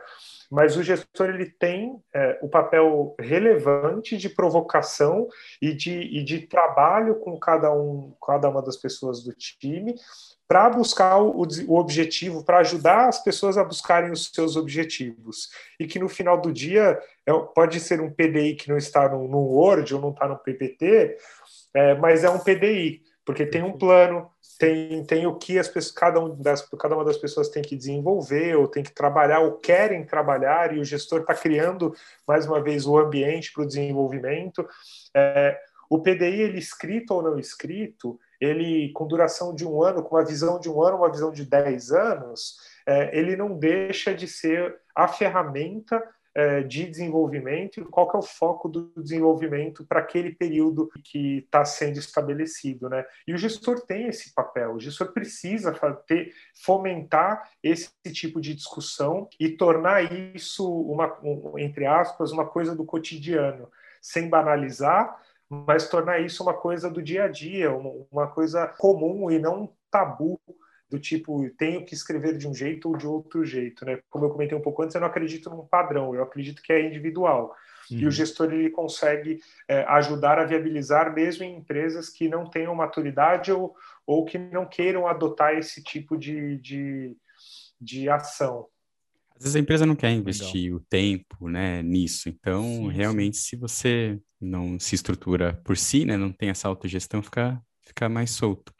Mas 0.49 0.77
o 0.77 0.83
gestor 0.83 1.29
ele 1.29 1.45
tem 1.45 1.99
é, 2.13 2.39
o 2.41 2.47
papel 2.47 3.15
relevante 3.19 4.17
de 4.17 4.29
provocação 4.29 5.27
e 5.61 5.73
de, 5.73 5.91
e 5.91 6.23
de 6.23 6.47
trabalho 6.47 7.15
com 7.15 7.37
cada 7.39 7.71
um, 7.73 8.13
cada 8.25 8.49
uma 8.49 8.61
das 8.61 8.77
pessoas 8.77 9.23
do 9.23 9.33
time 9.33 9.95
para 10.47 10.69
buscar 10.69 11.17
o, 11.17 11.41
o 11.67 11.79
objetivo, 11.79 12.43
para 12.43 12.59
ajudar 12.59 13.07
as 13.07 13.23
pessoas 13.23 13.57
a 13.57 13.63
buscarem 13.63 14.11
os 14.11 14.29
seus 14.33 14.55
objetivos. 14.55 15.49
E 15.79 15.87
que 15.87 15.99
no 15.99 16.07
final 16.07 16.39
do 16.39 16.53
dia 16.53 16.99
é, 17.25 17.33
pode 17.55 17.79
ser 17.79 17.99
um 17.99 18.11
PDI 18.11 18.55
que 18.55 18.69
não 18.69 18.77
está 18.77 19.09
no, 19.09 19.27
no 19.27 19.39
Word 19.39 19.93
ou 19.95 20.01
não 20.01 20.11
está 20.11 20.27
no 20.27 20.37
PPT, 20.37 21.17
é, 21.73 21.95
mas 21.95 22.23
é 22.23 22.29
um 22.29 22.39
PDI, 22.39 23.01
porque 23.25 23.45
tem 23.45 23.63
um 23.63 23.77
plano, 23.77 24.29
tem, 24.57 25.03
tem 25.03 25.27
o 25.27 25.35
que 25.35 25.59
as 25.59 25.67
pessoas, 25.67 25.93
cada, 25.93 26.19
um 26.19 26.35
das, 26.35 26.61
cada 26.79 26.95
uma 26.95 27.03
das 27.03 27.17
pessoas 27.17 27.49
tem 27.49 27.61
que 27.61 27.75
desenvolver, 27.75 28.55
ou 28.55 28.67
tem 28.67 28.83
que 28.83 28.93
trabalhar, 28.93 29.39
ou 29.39 29.53
querem 29.53 30.05
trabalhar, 30.05 30.75
e 30.75 30.79
o 30.79 30.85
gestor 30.85 31.21
está 31.21 31.33
criando, 31.33 31.93
mais 32.27 32.45
uma 32.45 32.61
vez, 32.61 32.85
o 32.85 32.97
ambiente 32.97 33.51
para 33.51 33.63
o 33.63 33.67
desenvolvimento. 33.67 34.67
É, 35.13 35.59
o 35.89 36.01
PDI, 36.01 36.41
ele 36.41 36.57
escrito 36.57 37.13
ou 37.13 37.21
não 37.21 37.37
escrito, 37.37 38.19
ele 38.39 38.91
com 38.93 39.07
duração 39.07 39.53
de 39.53 39.65
um 39.65 39.83
ano, 39.83 40.03
com 40.03 40.15
uma 40.15 40.25
visão 40.25 40.59
de 40.59 40.69
um 40.69 40.81
ano, 40.81 40.97
uma 40.97 41.11
visão 41.11 41.31
de 41.31 41.45
dez 41.45 41.91
anos, 41.91 42.57
é, 42.85 43.17
ele 43.17 43.35
não 43.35 43.57
deixa 43.57 44.13
de 44.13 44.27
ser 44.27 44.79
a 44.95 45.07
ferramenta 45.07 46.01
de 46.67 46.85
desenvolvimento 46.85 47.79
e 47.79 47.85
qual 47.85 48.09
que 48.09 48.15
é 48.17 48.19
o 48.19 48.23
foco 48.23 48.67
do 48.67 48.91
desenvolvimento 48.97 49.85
para 49.85 50.01
aquele 50.01 50.35
período 50.35 50.89
que 51.03 51.37
está 51.37 51.63
sendo 51.63 51.97
estabelecido, 51.97 52.89
né? 52.89 53.05
E 53.25 53.33
o 53.33 53.37
gestor 53.37 53.79
tem 53.85 54.07
esse 54.07 54.33
papel, 54.33 54.73
o 54.73 54.79
gestor 54.79 55.13
precisa 55.13 55.71
ter, 56.05 56.33
fomentar 56.53 57.49
esse 57.63 57.89
tipo 58.11 58.41
de 58.41 58.53
discussão 58.53 59.29
e 59.39 59.49
tornar 59.49 60.11
isso 60.35 60.69
uma, 60.81 61.17
um, 61.23 61.57
entre 61.57 61.85
aspas, 61.85 62.31
uma 62.31 62.45
coisa 62.45 62.75
do 62.75 62.83
cotidiano, 62.83 63.69
sem 64.01 64.27
banalizar, 64.27 65.17
mas 65.49 65.87
tornar 65.87 66.19
isso 66.19 66.43
uma 66.43 66.53
coisa 66.53 66.89
do 66.89 67.01
dia 67.01 67.25
a 67.25 67.27
dia, 67.29 67.71
uma 68.11 68.27
coisa 68.27 68.67
comum 68.67 69.31
e 69.31 69.39
não 69.39 69.63
um 69.63 69.69
tabu 69.89 70.39
do 70.89 70.99
tipo, 70.99 71.49
tenho 71.57 71.83
que 71.83 71.93
escrever 71.93 72.37
de 72.37 72.47
um 72.47 72.53
jeito 72.53 72.89
ou 72.89 72.97
de 72.97 73.07
outro 73.07 73.43
jeito, 73.43 73.85
né? 73.85 73.99
Como 74.09 74.25
eu 74.25 74.29
comentei 74.29 74.57
um 74.57 74.61
pouco 74.61 74.83
antes, 74.83 74.93
eu 74.93 75.01
não 75.01 75.07
acredito 75.07 75.49
num 75.49 75.65
padrão, 75.65 76.13
eu 76.13 76.23
acredito 76.23 76.61
que 76.61 76.71
é 76.71 76.85
individual. 76.85 77.55
Uhum. 77.89 77.97
E 77.97 78.01
o 78.03 78.05
uhum. 78.05 78.11
gestor 78.11 78.53
ele 78.53 78.69
consegue 78.69 79.39
é, 79.67 79.83
ajudar 79.83 80.39
a 80.39 80.45
viabilizar 80.45 81.13
mesmo 81.13 81.43
em 81.43 81.57
empresas 81.57 82.09
que 82.09 82.27
não 82.27 82.49
tenham 82.49 82.75
maturidade 82.75 83.51
ou, 83.51 83.75
ou 84.05 84.25
que 84.25 84.37
não 84.37 84.65
queiram 84.65 85.07
adotar 85.07 85.55
esse 85.55 85.83
tipo 85.83 86.17
de, 86.17 86.57
de, 86.57 87.17
de 87.79 88.09
ação. 88.09 88.67
Às 89.35 89.43
vezes 89.43 89.55
a 89.55 89.59
empresa 89.59 89.85
não 89.85 89.95
quer 89.95 90.11
investir 90.11 90.63
Legal. 90.63 90.77
o 90.77 90.79
tempo 90.81 91.49
né, 91.49 91.83
nisso. 91.83 92.29
Então, 92.29 92.63
sim, 92.63 92.91
realmente, 92.91 93.37
sim. 93.37 93.49
se 93.49 93.55
você 93.55 94.19
não 94.39 94.79
se 94.79 94.95
estrutura 94.95 95.59
por 95.63 95.75
si, 95.75 96.05
né, 96.05 96.15
não 96.15 96.31
tem 96.31 96.49
essa 96.49 96.67
autogestão, 96.67 97.21
fica, 97.21 97.61
fica 97.81 98.07
mais 98.07 98.31
solto. 98.31 98.74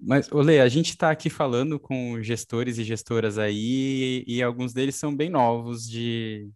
Mas, 0.00 0.30
Olê, 0.30 0.60
a 0.60 0.68
gente 0.68 0.90
está 0.90 1.10
aqui 1.10 1.28
falando 1.28 1.78
com 1.78 2.22
gestores 2.22 2.78
e 2.78 2.84
gestoras 2.84 3.36
aí, 3.38 4.24
e, 4.26 4.36
e 4.36 4.42
alguns 4.42 4.72
deles 4.72 4.94
são 4.94 5.14
bem 5.14 5.28
novos 5.28 5.88
de 5.88 6.48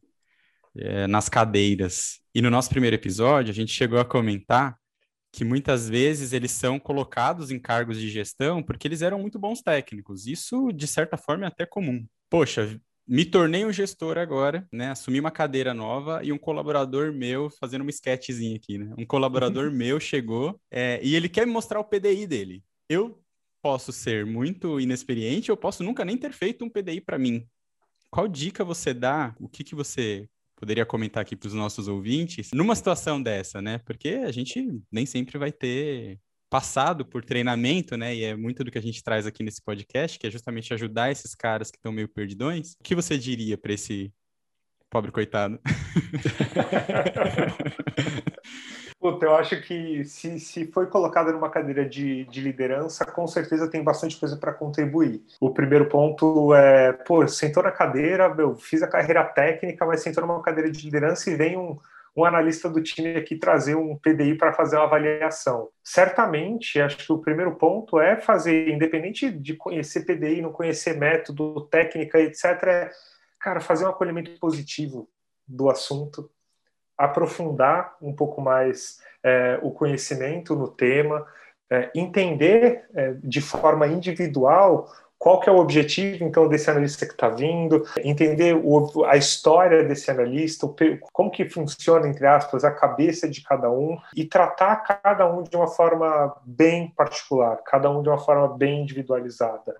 é, 0.76 1.06
nas 1.06 1.28
cadeiras. 1.28 2.20
E 2.34 2.40
no 2.40 2.50
nosso 2.50 2.70
primeiro 2.70 2.96
episódio, 2.96 3.50
a 3.50 3.54
gente 3.54 3.72
chegou 3.72 3.98
a 3.98 4.04
comentar 4.04 4.76
que 5.32 5.44
muitas 5.44 5.88
vezes 5.88 6.32
eles 6.32 6.50
são 6.52 6.78
colocados 6.78 7.50
em 7.50 7.58
cargos 7.58 7.98
de 7.98 8.08
gestão 8.10 8.62
porque 8.62 8.86
eles 8.86 9.02
eram 9.02 9.18
muito 9.18 9.38
bons 9.38 9.62
técnicos. 9.62 10.26
Isso, 10.26 10.70
de 10.72 10.86
certa 10.86 11.16
forma, 11.16 11.44
é 11.44 11.48
até 11.48 11.64
comum. 11.64 12.06
Poxa, 12.28 12.78
me 13.06 13.24
tornei 13.24 13.64
um 13.64 13.72
gestor 13.72 14.18
agora, 14.18 14.66
né? 14.70 14.90
Assumi 14.90 15.18
uma 15.18 15.30
cadeira 15.30 15.72
nova 15.74 16.20
e 16.22 16.32
um 16.32 16.38
colaborador 16.38 17.12
meu, 17.12 17.50
fazendo 17.50 17.82
uma 17.82 17.90
sketchzinha 17.90 18.56
aqui, 18.56 18.78
né? 18.78 18.94
Um 18.96 19.06
colaborador 19.06 19.70
meu 19.72 19.98
chegou 19.98 20.60
é, 20.70 21.00
e 21.02 21.14
ele 21.14 21.28
quer 21.28 21.46
me 21.46 21.52
mostrar 21.52 21.80
o 21.80 21.84
PDI 21.84 22.26
dele. 22.26 22.62
Eu 22.88 23.21
posso 23.62 23.92
ser 23.92 24.26
muito 24.26 24.80
inexperiente, 24.80 25.48
eu 25.48 25.56
posso 25.56 25.84
nunca 25.84 26.04
nem 26.04 26.18
ter 26.18 26.32
feito 26.32 26.64
um 26.64 26.68
PDI 26.68 27.00
para 27.00 27.18
mim. 27.18 27.46
Qual 28.10 28.28
dica 28.28 28.64
você 28.64 28.92
dá? 28.92 29.34
O 29.40 29.48
que, 29.48 29.64
que 29.64 29.74
você 29.74 30.28
poderia 30.56 30.84
comentar 30.84 31.22
aqui 31.22 31.34
para 31.34 31.46
os 31.46 31.54
nossos 31.54 31.88
ouvintes 31.88 32.50
numa 32.52 32.74
situação 32.74 33.22
dessa, 33.22 33.62
né? 33.62 33.78
Porque 33.78 34.20
a 34.24 34.32
gente 34.32 34.68
nem 34.90 35.06
sempre 35.06 35.38
vai 35.38 35.50
ter 35.50 36.20
passado 36.50 37.06
por 37.06 37.24
treinamento, 37.24 37.96
né? 37.96 38.14
E 38.14 38.24
é 38.24 38.36
muito 38.36 38.62
do 38.62 38.70
que 38.70 38.76
a 38.76 38.82
gente 38.82 39.02
traz 39.02 39.26
aqui 39.26 39.42
nesse 39.42 39.62
podcast, 39.62 40.18
que 40.18 40.26
é 40.26 40.30
justamente 40.30 40.74
ajudar 40.74 41.10
esses 41.10 41.34
caras 41.34 41.70
que 41.70 41.78
estão 41.78 41.90
meio 41.90 42.08
perdidões. 42.08 42.74
O 42.74 42.84
que 42.84 42.94
você 42.94 43.16
diria 43.16 43.56
para 43.56 43.72
esse 43.72 44.12
pobre 44.90 45.10
coitado? 45.10 45.58
Puta, 49.02 49.26
eu 49.26 49.34
acho 49.34 49.60
que 49.62 50.04
se, 50.04 50.38
se 50.38 50.64
foi 50.70 50.86
colocado 50.86 51.32
numa 51.32 51.50
cadeira 51.50 51.84
de, 51.84 52.24
de 52.26 52.40
liderança, 52.40 53.04
com 53.04 53.26
certeza 53.26 53.68
tem 53.68 53.82
bastante 53.82 54.16
coisa 54.16 54.36
para 54.36 54.52
contribuir. 54.52 55.20
O 55.40 55.50
primeiro 55.50 55.88
ponto 55.88 56.54
é, 56.54 56.92
pô, 56.92 57.26
sentou 57.26 57.64
na 57.64 57.72
cadeira, 57.72 58.32
eu 58.38 58.54
fiz 58.54 58.80
a 58.80 58.86
carreira 58.86 59.24
técnica, 59.24 59.84
mas 59.84 60.04
sentou 60.04 60.24
numa 60.24 60.40
cadeira 60.40 60.70
de 60.70 60.84
liderança 60.84 61.28
e 61.28 61.34
vem 61.34 61.58
um, 61.58 61.76
um 62.16 62.24
analista 62.24 62.70
do 62.70 62.80
time 62.80 63.16
aqui 63.16 63.34
trazer 63.34 63.74
um 63.74 63.98
PDI 63.98 64.36
para 64.36 64.52
fazer 64.52 64.76
uma 64.76 64.84
avaliação. 64.84 65.68
Certamente, 65.82 66.80
acho 66.80 66.98
que 66.98 67.12
o 67.12 67.18
primeiro 67.18 67.56
ponto 67.56 67.98
é 67.98 68.20
fazer, 68.20 68.68
independente 68.68 69.32
de 69.32 69.56
conhecer 69.56 70.06
PDI, 70.06 70.40
não 70.42 70.52
conhecer 70.52 70.96
método, 70.96 71.62
técnica, 71.62 72.20
etc., 72.20 72.44
é, 72.68 72.90
cara, 73.40 73.58
fazer 73.58 73.84
um 73.84 73.88
acolhimento 73.88 74.38
positivo 74.38 75.08
do 75.44 75.68
assunto, 75.68 76.30
aprofundar 77.02 77.96
um 78.00 78.14
pouco 78.14 78.40
mais 78.40 79.00
é, 79.24 79.58
o 79.62 79.70
conhecimento 79.72 80.54
no 80.54 80.68
tema, 80.68 81.26
é, 81.70 81.90
entender 81.94 82.84
é, 82.94 83.14
de 83.22 83.40
forma 83.40 83.86
individual 83.86 84.88
qual 85.18 85.38
que 85.38 85.48
é 85.48 85.52
o 85.52 85.58
objetivo, 85.58 86.24
então, 86.24 86.48
desse 86.48 86.68
analista 86.68 87.06
que 87.06 87.12
está 87.12 87.28
vindo, 87.28 87.86
entender 88.02 88.56
o, 88.56 89.04
a 89.04 89.16
história 89.16 89.84
desse 89.84 90.10
analista, 90.10 90.66
o, 90.66 90.74
como 91.12 91.30
que 91.30 91.48
funciona, 91.48 92.08
entre 92.08 92.26
aspas, 92.26 92.64
a 92.64 92.72
cabeça 92.72 93.28
de 93.28 93.40
cada 93.40 93.70
um 93.70 93.96
e 94.16 94.24
tratar 94.24 94.76
cada 94.76 95.32
um 95.32 95.44
de 95.44 95.56
uma 95.56 95.68
forma 95.68 96.36
bem 96.44 96.92
particular, 96.96 97.56
cada 97.64 97.88
um 97.88 98.02
de 98.02 98.08
uma 98.08 98.18
forma 98.18 98.48
bem 98.56 98.82
individualizada, 98.82 99.76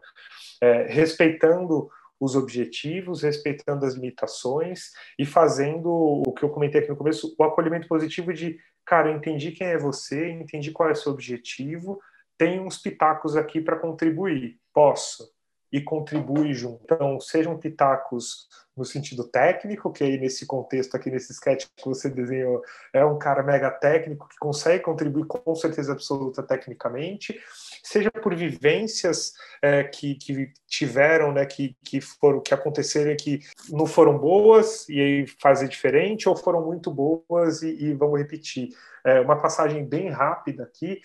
é, 0.61 0.87
respeitando 0.89 1.91
os 2.23 2.37
objetivos, 2.37 3.23
respeitando 3.23 3.85
as 3.85 3.95
limitações 3.95 4.93
e 5.18 5.27
fazendo 5.27 5.91
o 5.91 6.33
que 6.33 6.45
eu 6.45 6.51
comentei 6.51 6.81
aqui 6.81 6.89
no 6.89 6.97
começo, 6.97 7.35
o 7.37 7.43
acolhimento 7.43 7.89
positivo 7.89 8.33
de, 8.33 8.61
cara, 8.87 9.11
eu 9.11 9.16
entendi 9.16 9.51
quem 9.51 9.66
é 9.66 9.77
você, 9.77 10.31
entendi 10.31 10.70
qual 10.70 10.89
é 10.89 10.93
o 10.93 10.97
seu 10.97 11.11
objetivo, 11.11 12.01
tem 12.39 12.61
uns 12.61 12.79
pitacos 12.79 13.37
aqui 13.37 13.61
para 13.61 13.77
contribuir. 13.77 14.57
Posso? 14.73 15.33
E 15.73 15.81
contribui 15.81 16.55
junto. 16.55 16.85
Então, 16.85 17.18
sejam 17.18 17.59
pitacos 17.59 18.47
no 18.77 18.85
sentido 18.85 19.25
técnico, 19.25 19.93
que 19.93 20.05
aí 20.05 20.16
nesse 20.16 20.47
contexto 20.47 20.95
aqui, 20.95 21.11
nesse 21.11 21.33
sketch 21.33 21.66
que 21.77 21.85
você 21.85 22.09
desenhou, 22.09 22.62
é 22.93 23.05
um 23.05 23.18
cara 23.18 23.43
mega 23.43 23.70
técnico 23.70 24.29
que 24.29 24.37
consegue 24.37 24.85
contribuir 24.85 25.27
com 25.27 25.55
certeza 25.57 25.93
absoluta 25.93 26.41
tecnicamente, 26.41 27.37
seja 27.83 28.11
por 28.11 28.35
vivências 28.35 29.33
é, 29.61 29.83
que, 29.83 30.14
que 30.14 30.53
tiveram, 30.66 31.33
né, 31.33 31.45
que, 31.45 31.76
que 31.85 32.01
foram, 32.01 32.41
que 32.41 32.55
aconteceram 32.55 33.16
que 33.16 33.41
não 33.68 33.87
foram 33.87 34.16
boas 34.16 34.89
e 34.89 35.01
aí 35.01 35.26
fazer 35.26 35.68
diferente, 35.68 36.28
ou 36.28 36.37
foram 36.37 36.64
muito 36.64 36.91
boas 36.91 37.62
e, 37.62 37.87
e 37.87 37.95
vamos 37.95 38.18
repetir. 38.18 38.68
É, 39.05 39.20
uma 39.20 39.41
passagem 39.41 39.85
bem 39.85 40.09
rápida 40.11 40.62
aqui, 40.62 41.01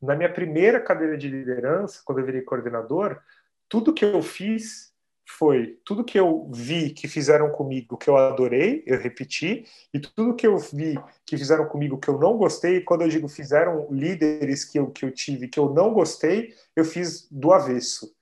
na 0.00 0.14
minha 0.14 0.32
primeira 0.32 0.80
cadeira 0.80 1.16
de 1.16 1.28
liderança, 1.28 2.02
quando 2.04 2.18
eu 2.18 2.24
virei 2.24 2.42
coordenador, 2.42 3.20
tudo 3.68 3.94
que 3.94 4.04
eu 4.04 4.22
fiz 4.22 4.91
foi 5.38 5.78
tudo 5.84 6.04
que 6.04 6.18
eu 6.18 6.48
vi 6.52 6.90
que 6.90 7.08
fizeram 7.08 7.50
comigo 7.50 7.96
que 7.96 8.08
eu 8.08 8.16
adorei, 8.16 8.82
eu 8.86 8.98
repeti, 8.98 9.64
e 9.92 9.98
tudo 9.98 10.34
que 10.34 10.46
eu 10.46 10.58
vi 10.58 10.98
que 11.24 11.36
fizeram 11.36 11.66
comigo 11.66 11.98
que 11.98 12.08
eu 12.08 12.18
não 12.18 12.36
gostei, 12.36 12.80
quando 12.80 13.02
eu 13.02 13.08
digo 13.08 13.28
fizeram 13.28 13.88
líderes 13.90 14.64
que 14.64 14.78
eu, 14.78 14.90
que 14.90 15.04
eu 15.04 15.10
tive 15.10 15.48
que 15.48 15.58
eu 15.58 15.70
não 15.70 15.92
gostei, 15.92 16.54
eu 16.76 16.84
fiz 16.84 17.26
do 17.30 17.52
avesso. 17.52 18.14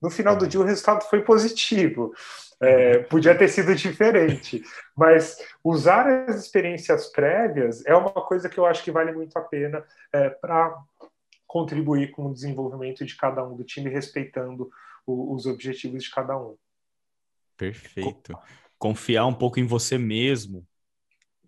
No 0.00 0.10
final 0.10 0.36
do 0.36 0.46
dia, 0.46 0.60
o 0.60 0.64
resultado 0.64 1.04
foi 1.08 1.22
positivo. 1.22 2.12
É, 2.60 2.98
podia 2.98 3.38
ter 3.38 3.48
sido 3.48 3.74
diferente, 3.74 4.62
mas 4.96 5.38
usar 5.62 6.08
as 6.28 6.44
experiências 6.44 7.06
prévias 7.06 7.86
é 7.86 7.94
uma 7.94 8.10
coisa 8.10 8.48
que 8.48 8.58
eu 8.58 8.66
acho 8.66 8.82
que 8.82 8.90
vale 8.90 9.12
muito 9.12 9.36
a 9.38 9.42
pena 9.42 9.84
é, 10.12 10.28
para 10.28 10.76
contribuir 11.46 12.10
com 12.10 12.26
o 12.26 12.32
desenvolvimento 12.34 13.04
de 13.06 13.16
cada 13.16 13.44
um 13.44 13.56
do 13.56 13.64
time, 13.64 13.88
respeitando 13.88 14.68
os 15.12 15.46
objetivos 15.46 16.04
de 16.04 16.10
cada 16.10 16.38
um. 16.38 16.56
Perfeito. 17.56 18.38
Confiar 18.78 19.26
um 19.26 19.34
pouco 19.34 19.58
em 19.58 19.66
você 19.66 19.98
mesmo. 19.98 20.66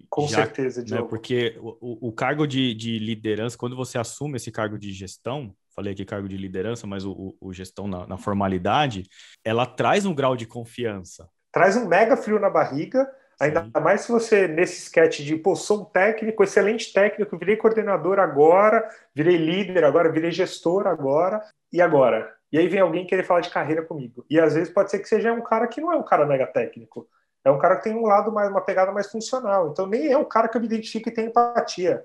Com 0.08 0.26
já, 0.26 0.44
certeza, 0.44 0.80
né, 0.80 0.86
Diogo. 0.86 1.02
Né, 1.04 1.08
porque 1.08 1.56
o, 1.60 2.08
o 2.08 2.12
cargo 2.12 2.46
de, 2.46 2.74
de, 2.74 2.98
liderança, 2.98 3.56
quando 3.56 3.76
você 3.76 3.96
assume 3.96 4.36
esse 4.36 4.50
cargo 4.50 4.76
de 4.76 4.92
gestão, 4.92 5.54
falei 5.74 5.92
aqui 5.92 6.04
cargo 6.04 6.28
de 6.28 6.36
liderança, 6.36 6.86
mas 6.86 7.04
o, 7.04 7.36
o 7.40 7.52
gestão 7.52 7.86
na, 7.86 8.06
na 8.06 8.16
formalidade, 8.16 9.04
ela 9.44 9.64
traz 9.64 10.04
um 10.04 10.14
grau 10.14 10.36
de 10.36 10.46
confiança. 10.46 11.28
Traz 11.52 11.76
um 11.76 11.86
mega 11.86 12.16
frio 12.16 12.40
na 12.40 12.50
barriga, 12.50 13.08
Ainda 13.40 13.64
Sim. 13.64 13.70
mais 13.82 14.02
se 14.02 14.12
você, 14.12 14.46
nesse 14.46 14.82
sketch 14.82 15.20
de, 15.22 15.34
pô, 15.34 15.56
sou 15.56 15.80
um 15.80 15.84
técnico, 15.86 16.44
excelente 16.44 16.92
técnico, 16.92 17.38
virei 17.38 17.56
coordenador 17.56 18.18
agora, 18.18 18.86
virei 19.14 19.38
líder 19.38 19.82
agora, 19.82 20.12
virei 20.12 20.30
gestor 20.30 20.86
agora, 20.86 21.42
e 21.72 21.80
agora? 21.80 22.36
E 22.52 22.58
aí 22.58 22.68
vem 22.68 22.80
alguém 22.80 23.06
querer 23.06 23.24
falar 23.24 23.40
de 23.40 23.50
carreira 23.50 23.82
comigo. 23.82 24.24
E 24.28 24.40
às 24.40 24.54
vezes 24.54 24.72
pode 24.72 24.90
ser 24.90 24.98
que 24.98 25.08
seja 25.08 25.32
um 25.32 25.42
cara 25.42 25.68
que 25.68 25.80
não 25.80 25.92
é 25.92 25.96
um 25.96 26.02
cara 26.02 26.26
mega 26.26 26.46
técnico. 26.46 27.08
É 27.44 27.50
um 27.50 27.58
cara 27.58 27.76
que 27.76 27.84
tem 27.84 27.94
um 27.94 28.06
lado 28.06 28.32
mais, 28.32 28.50
uma 28.50 28.60
pegada 28.60 28.92
mais 28.92 29.10
funcional. 29.10 29.70
Então 29.70 29.86
nem 29.86 30.10
é 30.10 30.18
um 30.18 30.24
cara 30.24 30.48
que 30.48 30.56
eu 30.56 30.60
me 30.60 30.66
identifico 30.66 31.08
e 31.08 31.12
tenho 31.12 31.28
empatia. 31.28 32.04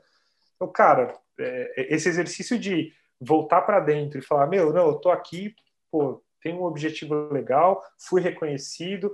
Então, 0.56 0.72
cara, 0.72 1.18
é, 1.40 1.94
esse 1.94 2.08
exercício 2.08 2.58
de 2.58 2.94
voltar 3.20 3.62
para 3.62 3.80
dentro 3.80 4.20
e 4.20 4.24
falar, 4.24 4.48
meu, 4.48 4.72
não, 4.72 4.88
eu 4.88 4.96
tô 4.96 5.10
aqui, 5.10 5.56
pô, 5.92 6.24
tenho 6.42 6.60
um 6.60 6.66
objetivo 6.66 7.34
legal, 7.34 7.84
fui 7.98 8.22
reconhecido, 8.22 9.12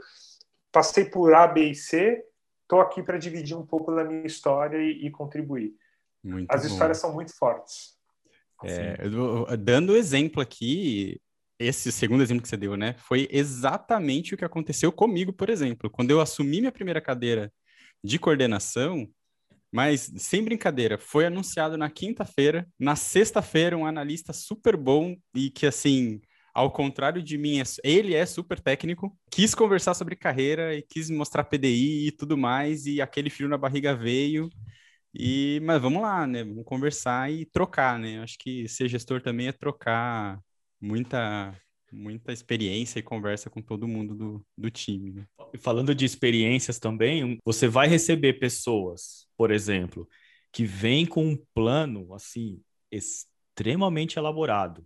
passei 0.71 1.05
por 1.05 1.33
A, 1.33 1.47
B 1.47 1.69
e 1.69 1.75
C, 1.75 2.23
estou 2.63 2.81
aqui 2.81 3.01
para 3.01 3.17
dividir 3.17 3.55
um 3.57 3.65
pouco 3.65 3.95
da 3.95 4.03
minha 4.03 4.25
história 4.25 4.77
e, 4.77 5.07
e 5.07 5.11
contribuir. 5.11 5.73
Muito 6.23 6.51
As 6.51 6.61
bom. 6.61 6.67
histórias 6.67 6.97
são 6.97 7.13
muito 7.13 7.35
fortes. 7.35 7.97
É, 8.63 8.97
dando 9.57 9.95
exemplo 9.95 10.41
aqui, 10.41 11.19
esse 11.59 11.91
segundo 11.91 12.23
exemplo 12.23 12.41
que 12.41 12.49
você 12.49 12.57
deu, 12.57 12.75
né? 12.75 12.95
Foi 12.97 13.27
exatamente 13.31 14.33
o 14.33 14.37
que 14.37 14.45
aconteceu 14.45 14.91
comigo, 14.91 15.31
por 15.31 15.49
exemplo. 15.49 15.89
Quando 15.89 16.11
eu 16.11 16.19
assumi 16.19 16.59
minha 16.59 16.71
primeira 16.71 17.01
cadeira 17.01 17.51
de 18.03 18.17
coordenação, 18.17 19.07
mas 19.71 20.11
sem 20.17 20.43
brincadeira, 20.43 20.97
foi 20.97 21.25
anunciado 21.25 21.77
na 21.77 21.89
quinta-feira, 21.89 22.67
na 22.77 22.95
sexta-feira, 22.95 23.77
um 23.77 23.85
analista 23.85 24.33
super 24.33 24.75
bom 24.75 25.15
e 25.35 25.49
que, 25.49 25.65
assim, 25.65 26.19
ao 26.53 26.71
contrário 26.71 27.23
de 27.23 27.37
mim, 27.37 27.59
é 27.61 27.63
ele 27.83 28.13
é 28.13 28.25
super 28.25 28.59
técnico, 28.59 29.17
quis 29.31 29.55
conversar 29.55 29.93
sobre 29.93 30.15
carreira 30.15 30.75
e 30.75 30.81
quis 30.81 31.09
mostrar 31.09 31.45
PDI 31.45 32.07
e 32.07 32.11
tudo 32.11 32.37
mais, 32.37 32.85
e 32.85 33.01
aquele 33.01 33.29
frio 33.29 33.47
na 33.47 33.57
barriga 33.57 33.95
veio. 33.95 34.49
E, 35.13 35.59
mas 35.63 35.81
vamos 35.81 36.01
lá, 36.01 36.25
né? 36.25 36.43
Vamos 36.43 36.63
conversar 36.65 37.31
e 37.31 37.45
trocar, 37.45 37.99
né? 37.99 38.21
Acho 38.21 38.37
que 38.37 38.67
ser 38.67 38.87
gestor 38.87 39.21
também 39.21 39.47
é 39.47 39.51
trocar 39.51 40.39
muita, 40.79 41.53
muita 41.91 42.31
experiência 42.31 42.99
e 42.99 43.03
conversa 43.03 43.49
com 43.49 43.61
todo 43.61 43.87
mundo 43.87 44.15
do, 44.15 44.45
do 44.57 44.71
time. 44.71 45.11
Né? 45.11 45.25
Falando 45.59 45.93
de 45.93 46.05
experiências 46.05 46.79
também, 46.79 47.37
você 47.43 47.67
vai 47.67 47.87
receber 47.87 48.33
pessoas, 48.33 49.27
por 49.35 49.51
exemplo, 49.51 50.07
que 50.51 50.65
vêm 50.65 51.05
com 51.05 51.25
um 51.25 51.37
plano 51.53 52.13
assim 52.13 52.61
extremamente 52.89 54.17
elaborado 54.17 54.85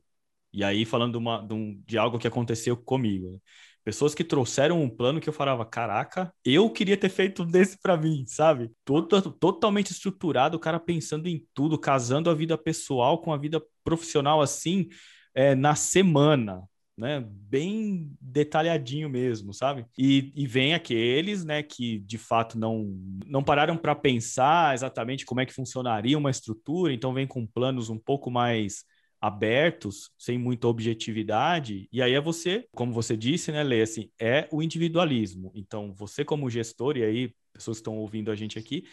e 0.55 0.63
aí, 0.63 0.85
falando 0.85 1.11
de, 1.11 1.17
uma, 1.17 1.45
de, 1.45 1.53
um, 1.53 1.83
de 1.85 1.97
algo 1.97 2.17
que 2.17 2.27
aconteceu 2.27 2.77
comigo, 2.77 3.29
né? 3.29 3.39
Pessoas 3.85 4.15
que 4.15 4.23
trouxeram 4.23 4.81
um 4.81 4.89
plano 4.89 5.21
que 5.21 5.29
eu 5.29 5.33
falava, 5.33 5.63
caraca, 5.63 6.33
eu 6.43 6.69
queria 6.71 6.97
ter 6.97 7.07
feito 7.09 7.45
desse 7.45 7.79
para 7.79 7.95
mim, 7.95 8.25
sabe? 8.27 8.71
Todo, 8.83 9.07
totalmente 9.31 9.91
estruturado, 9.91 10.57
o 10.57 10.59
cara 10.59 10.79
pensando 10.79 11.27
em 11.27 11.45
tudo, 11.53 11.77
casando 11.77 12.29
a 12.29 12.33
vida 12.33 12.57
pessoal 12.57 13.21
com 13.21 13.31
a 13.31 13.37
vida 13.37 13.63
profissional 13.83 14.41
assim, 14.41 14.89
é, 15.35 15.53
na 15.53 15.75
semana, 15.75 16.63
né? 16.97 17.23
Bem 17.29 18.11
detalhadinho 18.19 19.07
mesmo, 19.07 19.53
sabe? 19.53 19.85
E, 19.95 20.33
e 20.35 20.47
vem 20.47 20.73
aqueles, 20.73 21.45
né, 21.45 21.61
que 21.61 21.99
de 21.99 22.17
fato 22.17 22.57
não 22.57 22.91
não 23.27 23.43
pararam 23.43 23.77
para 23.77 23.93
pensar 23.93 24.73
exatamente 24.73 25.25
como 25.25 25.41
é 25.41 25.45
que 25.45 25.53
funcionaria 25.53 26.17
uma 26.17 26.31
estrutura, 26.31 26.91
então 26.91 27.13
vem 27.13 27.27
com 27.27 27.45
planos 27.45 27.89
um 27.89 27.99
pouco 27.99 28.31
mais 28.31 28.83
abertos, 29.21 30.11
sem 30.17 30.37
muita 30.37 30.67
objetividade, 30.67 31.87
e 31.91 32.01
aí 32.01 32.13
é 32.13 32.21
você, 32.21 32.67
como 32.73 32.93
você 32.93 33.15
disse, 33.17 33.51
né, 33.51 33.63
Lê, 33.63 33.81
assim, 33.81 34.09
é 34.19 34.47
o 34.51 34.61
individualismo. 34.61 35.51
Então, 35.55 35.93
você 35.95 36.23
como 36.23 36.49
gestor, 36.49 36.97
e 36.97 37.03
aí 37.03 37.33
pessoas 37.53 37.77
estão 37.77 37.97
ouvindo 37.97 38.31
a 38.31 38.35
gente 38.35 38.59
aqui, 38.59 38.83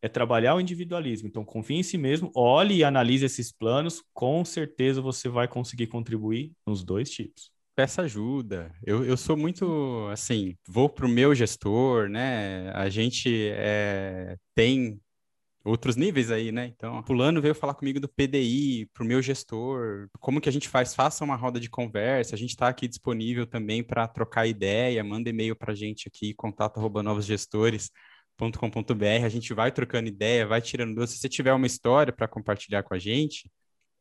é 0.00 0.08
trabalhar 0.08 0.54
o 0.54 0.60
individualismo. 0.60 1.28
Então, 1.28 1.44
confie 1.44 1.76
em 1.76 1.82
si 1.82 1.96
mesmo, 1.96 2.30
olhe 2.34 2.76
e 2.76 2.84
analise 2.84 3.24
esses 3.24 3.52
planos, 3.52 4.02
com 4.12 4.44
certeza 4.44 5.00
você 5.00 5.28
vai 5.28 5.48
conseguir 5.48 5.86
contribuir 5.86 6.52
nos 6.66 6.84
dois 6.84 7.10
tipos 7.10 7.52
peça 7.74 8.02
ajuda. 8.02 8.72
Eu, 8.84 9.04
eu 9.04 9.16
sou 9.16 9.36
muito 9.36 10.06
assim, 10.10 10.56
vou 10.68 10.88
para 10.88 11.06
o 11.06 11.08
meu 11.08 11.34
gestor, 11.34 12.08
né? 12.08 12.70
A 12.70 12.88
gente 12.88 13.50
é, 13.54 14.36
tem 14.54 15.00
outros 15.64 15.96
níveis 15.96 16.30
aí, 16.30 16.52
né? 16.52 16.66
Então, 16.66 17.02
fulano 17.04 17.40
veio 17.40 17.54
falar 17.54 17.74
comigo 17.74 18.00
do 18.00 18.08
PDI, 18.08 18.86
pro 18.92 19.04
meu 19.04 19.22
gestor, 19.22 20.08
como 20.20 20.40
que 20.40 20.48
a 20.48 20.52
gente 20.52 20.68
faz? 20.68 20.94
Faça 20.94 21.24
uma 21.24 21.36
roda 21.36 21.60
de 21.60 21.70
conversa, 21.70 22.34
a 22.34 22.38
gente 22.38 22.50
está 22.50 22.68
aqui 22.68 22.88
disponível 22.88 23.46
também 23.46 23.82
para 23.82 24.06
trocar 24.08 24.46
ideia, 24.46 25.02
manda 25.04 25.30
e-mail 25.30 25.56
para 25.56 25.72
a 25.72 25.74
gente 25.74 26.08
aqui, 26.08 26.34
contato 26.34 26.78
arroba 26.78 27.02
novosgestores.com.br, 27.02 29.24
a 29.24 29.28
gente 29.28 29.54
vai 29.54 29.70
trocando 29.70 30.08
ideia, 30.08 30.46
vai 30.46 30.60
tirando 30.60 30.90
dúvidas. 30.90 31.10
Se 31.10 31.18
você 31.18 31.28
tiver 31.28 31.52
uma 31.52 31.66
história 31.66 32.12
para 32.12 32.28
compartilhar 32.28 32.82
com 32.82 32.94
a 32.94 32.98
gente, 32.98 33.50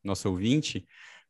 nosso 0.03 0.29
ouvinte, 0.29 0.85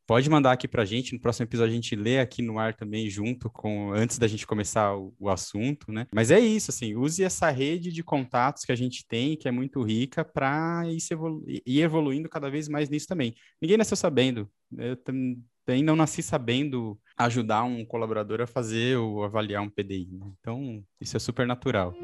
Pode 0.06 0.28
mandar 0.28 0.52
aqui 0.52 0.66
para 0.66 0.82
a 0.82 0.84
gente, 0.84 1.12
no 1.12 1.20
próximo 1.20 1.44
episódio 1.44 1.72
a 1.72 1.74
gente 1.74 1.94
lê 1.94 2.18
aqui 2.18 2.42
no 2.42 2.58
ar 2.58 2.74
também, 2.74 3.08
junto 3.08 3.48
com, 3.48 3.92
antes 3.92 4.18
da 4.18 4.26
gente 4.26 4.46
começar 4.46 4.96
o, 4.96 5.14
o, 5.18 5.28
assunto, 5.28 5.92
né? 5.92 6.08
Mas 6.12 6.30
é 6.32 6.40
isso, 6.40 6.70
assim, 6.72 6.96
use 6.96 7.22
essa 7.22 7.48
rede 7.50 7.92
de 7.92 8.02
contatos 8.02 8.64
que 8.64 8.72
a 8.72 8.76
gente 8.76 9.06
tem, 9.06 9.36
que 9.36 9.46
é 9.46 9.52
muito 9.52 9.80
rica, 9.82 10.24
para 10.24 10.82
ir, 10.88 10.98
evolu 11.10 11.44
ir 11.46 11.80
evoluindo 11.80 12.28
cada 12.28 12.50
vez 12.50 12.68
mais 12.68 12.90
nisso 12.90 13.06
também. 13.06 13.32
Ninguém 13.60 13.76
nasceu 13.76 13.96
sabendo, 13.96 14.50
eu 14.76 14.96
também 14.96 15.82
não 15.84 15.94
nasci 15.94 16.20
sabendo 16.20 16.98
ajudar 17.16 17.62
um 17.62 17.84
colaborador 17.84 18.40
a 18.40 18.46
fazer 18.46 18.96
ou 18.96 19.22
avaliar 19.22 19.62
um 19.62 19.70
PDI, 19.70 20.08
né? 20.10 20.26
então 20.40 20.84
isso 21.00 21.16
é 21.16 21.20
super 21.20 21.46
natural. 21.46 21.94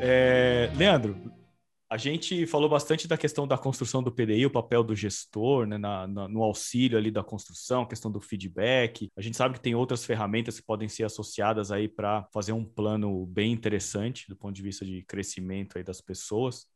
É, 0.00 0.70
Leandro, 0.76 1.16
a 1.94 1.96
gente 1.96 2.44
falou 2.48 2.68
bastante 2.68 3.06
da 3.06 3.16
questão 3.16 3.46
da 3.46 3.56
construção 3.56 4.02
do 4.02 4.10
PDI, 4.10 4.46
o 4.46 4.50
papel 4.50 4.82
do 4.82 4.96
gestor, 4.96 5.64
né, 5.64 5.78
na, 5.78 6.08
na, 6.08 6.26
no 6.26 6.42
auxílio 6.42 6.98
ali 6.98 7.08
da 7.08 7.22
construção, 7.22 7.82
a 7.82 7.88
questão 7.88 8.10
do 8.10 8.20
feedback. 8.20 9.12
A 9.16 9.22
gente 9.22 9.36
sabe 9.36 9.54
que 9.54 9.60
tem 9.60 9.76
outras 9.76 10.04
ferramentas 10.04 10.58
que 10.58 10.66
podem 10.66 10.88
ser 10.88 11.04
associadas 11.04 11.70
aí 11.70 11.88
para 11.88 12.26
fazer 12.34 12.50
um 12.50 12.64
plano 12.64 13.24
bem 13.26 13.52
interessante 13.52 14.28
do 14.28 14.34
ponto 14.34 14.52
de 14.52 14.60
vista 14.60 14.84
de 14.84 15.04
crescimento 15.04 15.78
aí 15.78 15.84
das 15.84 16.00
pessoas. 16.00 16.66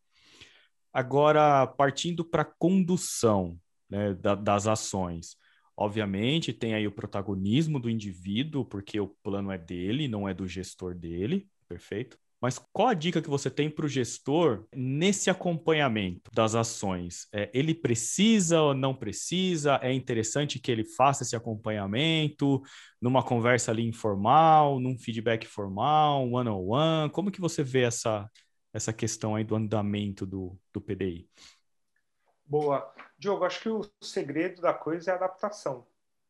Agora, 0.93 1.67
partindo 1.67 2.25
para 2.25 2.43
a 2.43 2.53
condução 2.57 3.59
né, 3.91 4.15
da, 4.15 4.37
das 4.37 4.69
ações. 4.69 5.37
Obviamente, 5.77 6.53
tem 6.53 6.75
aí 6.75 6.87
o 6.87 6.93
protagonismo 6.93 7.81
do 7.81 7.91
indivíduo, 7.91 8.65
porque 8.65 9.01
o 9.01 9.09
plano 9.21 9.51
é 9.51 9.59
dele, 9.59 10.07
não 10.07 10.29
é 10.29 10.33
do 10.33 10.47
gestor 10.47 10.95
dele, 10.95 11.49
perfeito? 11.67 12.17
Mas 12.41 12.59
qual 12.73 12.89
a 12.89 12.95
dica 12.95 13.21
que 13.21 13.29
você 13.29 13.51
tem 13.51 13.69
para 13.69 13.85
o 13.85 13.89
gestor 13.89 14.65
nesse 14.73 15.29
acompanhamento 15.29 16.31
das 16.33 16.55
ações? 16.55 17.27
É, 17.33 17.51
ele 17.53 17.75
precisa 17.75 18.61
ou 18.61 18.75
não 18.75 18.95
precisa? 18.95 19.81
É 19.83 19.93
interessante 19.93 20.61
que 20.61 20.71
ele 20.71 20.85
faça 20.85 21.25
esse 21.25 21.35
acompanhamento 21.35 22.63
numa 23.01 23.25
conversa 23.25 23.73
ali 23.73 23.85
informal, 23.87 24.79
num 24.79 24.97
feedback 24.97 25.47
formal, 25.47 26.31
one 26.31 26.49
on 26.49 26.69
one? 26.69 27.11
Como 27.11 27.31
que 27.33 27.41
você 27.41 27.65
vê 27.65 27.83
essa, 27.83 28.31
essa 28.73 28.93
questão 28.93 29.35
aí 29.35 29.43
do 29.43 29.57
andamento 29.57 30.25
do, 30.25 30.57
do 30.73 30.81
PDI? 30.81 31.29
Boa. 32.47 32.95
Diogo, 33.19 33.45
acho 33.45 33.61
que 33.61 33.69
o 33.69 33.85
segredo 34.01 34.63
da 34.63 34.73
coisa 34.73 35.11
é 35.11 35.15
a 35.15 35.17
adaptação. 35.17 35.85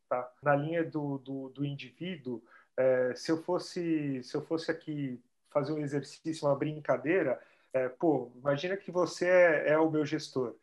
Tá? 0.08 0.32
Na 0.42 0.56
linha 0.56 0.82
do, 0.82 1.18
do, 1.18 1.50
do 1.50 1.66
indivíduo, 1.66 2.42
é, 2.78 3.14
se 3.14 3.30
eu 3.30 3.42
fosse 3.42 4.22
se 4.22 4.34
eu 4.34 4.40
fosse 4.40 4.70
aqui 4.70 5.20
fazer 5.50 5.72
um 5.72 5.78
exercício, 5.78 6.46
uma 6.46 6.56
brincadeira, 6.56 7.40
é, 7.72 7.88
pô, 7.88 8.32
imagina 8.36 8.76
que 8.76 8.90
você 8.90 9.26
é, 9.26 9.70
é, 9.70 9.78
o 9.78 9.90
meu 9.90 10.04
gestor. 10.04 10.56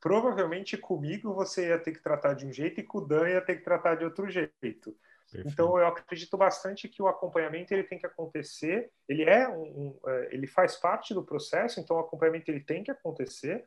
provavelmente 0.00 0.76
comigo 0.76 1.32
você 1.32 1.68
ia 1.68 1.78
ter 1.78 1.92
que 1.92 2.02
tratar 2.02 2.34
de 2.34 2.46
um 2.46 2.52
jeito 2.52 2.80
e 2.80 2.82
com 2.82 2.98
o 2.98 3.06
Dan 3.06 3.28
ia 3.28 3.40
ter 3.40 3.56
que 3.56 3.64
tratar 3.64 3.94
de 3.94 4.04
outro 4.04 4.28
jeito. 4.28 4.96
Perfeito. 5.30 5.48
Então 5.48 5.78
eu 5.78 5.86
acredito 5.86 6.36
bastante 6.36 6.88
que 6.88 7.02
o 7.02 7.08
acompanhamento 7.08 7.72
ele 7.72 7.84
tem 7.84 7.98
que 7.98 8.06
acontecer. 8.06 8.90
Ele 9.08 9.22
é 9.22 9.48
um, 9.48 9.62
um, 9.62 9.98
é, 10.06 10.28
ele 10.32 10.46
faz 10.46 10.76
parte 10.76 11.14
do 11.14 11.24
processo, 11.24 11.80
então 11.80 11.96
o 11.96 12.00
acompanhamento 12.00 12.50
ele 12.50 12.60
tem 12.60 12.82
que 12.84 12.90
acontecer. 12.90 13.64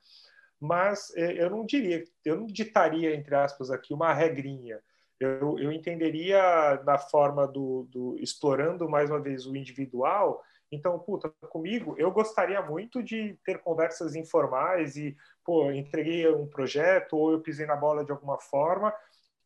Mas 0.60 1.12
é, 1.16 1.42
eu 1.42 1.50
não 1.50 1.66
diria, 1.66 2.04
eu 2.24 2.38
não 2.38 2.48
ditaria 2.48 3.16
entre 3.16 3.34
aspas 3.36 3.72
aqui 3.72 3.94
uma 3.94 4.14
regrinha. 4.14 4.80
Eu, 5.20 5.58
eu 5.58 5.72
entenderia 5.72 6.82
na 6.84 6.98
forma 6.98 7.48
do, 7.48 7.88
do 7.90 8.18
explorando 8.20 8.88
mais 8.88 9.10
uma 9.10 9.20
vez 9.20 9.46
o 9.46 9.56
individual 9.56 10.44
então, 10.76 11.00
puta, 11.00 11.30
comigo, 11.50 11.96
eu 11.98 12.12
gostaria 12.12 12.62
muito 12.62 13.02
de 13.02 13.38
ter 13.44 13.60
conversas 13.60 14.16
informais 14.16 14.96
e, 14.96 15.16
pô, 15.44 15.72
entreguei 15.72 16.28
um 16.32 16.48
projeto 16.48 17.18
ou 17.18 17.32
eu 17.32 17.42
pisei 17.42 17.66
na 17.66 17.76
bola 17.76 18.06
de 18.06 18.12
alguma 18.12 18.40
forma 18.40 18.94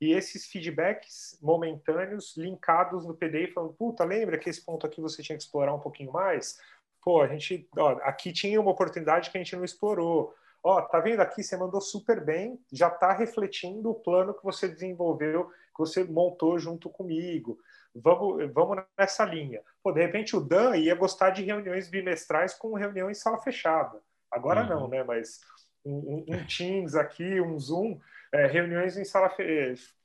e 0.01 0.13
esses 0.13 0.45
feedbacks 0.45 1.37
momentâneos 1.41 2.35
linkados 2.37 3.05
no 3.05 3.13
PDI 3.13 3.51
falando, 3.51 3.73
puta, 3.73 4.05
lembra 4.05 4.37
que 4.37 4.49
esse 4.49 4.63
ponto 4.63 4.85
aqui 4.85 5.01
você 5.01 5.21
tinha 5.21 5.37
que 5.37 5.43
explorar 5.43 5.73
um 5.73 5.79
pouquinho 5.79 6.11
mais? 6.11 6.57
Pô, 7.01 7.21
a 7.21 7.27
gente, 7.27 7.67
ó, 7.77 7.97
aqui 8.03 8.31
tinha 8.31 8.59
uma 8.61 8.71
oportunidade 8.71 9.29
que 9.29 9.37
a 9.37 9.43
gente 9.43 9.55
não 9.55 9.65
explorou. 9.65 10.33
Ó, 10.63 10.81
tá 10.81 10.99
vendo 10.99 11.19
aqui, 11.19 11.43
você 11.43 11.57
mandou 11.57 11.81
super 11.81 12.23
bem, 12.23 12.59
já 12.71 12.89
tá 12.89 13.11
refletindo 13.11 13.89
o 13.89 13.95
plano 13.95 14.33
que 14.33 14.43
você 14.43 14.67
desenvolveu, 14.67 15.51
você 15.79 16.03
montou 16.03 16.59
junto 16.59 16.89
comigo 16.89 17.57
vamos, 17.95 18.51
vamos 18.53 18.83
nessa 18.97 19.25
linha. 19.25 19.61
Pô, 19.83 19.91
de 19.91 20.01
repente 20.01 20.35
o 20.35 20.41
Dan 20.41 20.75
ia 20.77 20.95
gostar 20.95 21.31
de 21.31 21.43
reuniões 21.43 21.89
bimestrais 21.89 22.53
com 22.53 22.73
reunião 22.73 23.09
em 23.09 23.13
sala 23.13 23.39
fechada. 23.39 23.99
Agora 24.31 24.61
uhum. 24.61 24.69
não, 24.69 24.87
né? 24.87 25.03
Mas 25.03 25.41
um, 25.83 26.25
um, 26.27 26.45
Teams 26.45 26.95
aqui, 26.95 27.41
um 27.41 27.57
Zoom, 27.57 27.99
é, 28.31 28.45
reuniões 28.45 28.97
em 28.97 29.03
sala, 29.03 29.31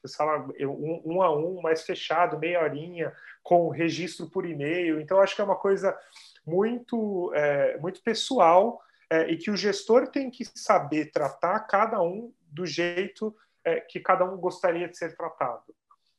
sala 0.07 0.49
um, 0.61 1.03
um, 1.05 1.22
a 1.22 1.35
um, 1.37 1.61
mais 1.61 1.83
fechado, 1.83 2.39
meia 2.39 2.62
horinha, 2.62 3.12
com 3.43 3.68
registro 3.68 4.31
por 4.31 4.47
e-mail. 4.47 5.01
Então, 5.01 5.20
acho 5.20 5.35
que 5.35 5.43
é 5.43 5.45
uma 5.45 5.57
coisa 5.57 5.97
muito, 6.47 7.33
é, 7.35 7.77
muito 7.79 8.03
pessoal 8.03 8.83
é, 9.11 9.31
e 9.31 9.37
que 9.37 9.51
o 9.51 9.57
gestor 9.57 10.09
tem 10.09 10.31
que 10.31 10.45
saber 10.45 11.11
tratar 11.11 11.61
cada 11.61 12.01
um 12.01 12.33
do 12.51 12.64
jeito 12.64 13.37
é, 13.65 13.81
que 13.81 14.01
cada 14.01 14.25
um 14.25 14.37
gostaria 14.37 14.89
de 14.89 14.97
ser 14.97 15.17
tratado 15.17 15.75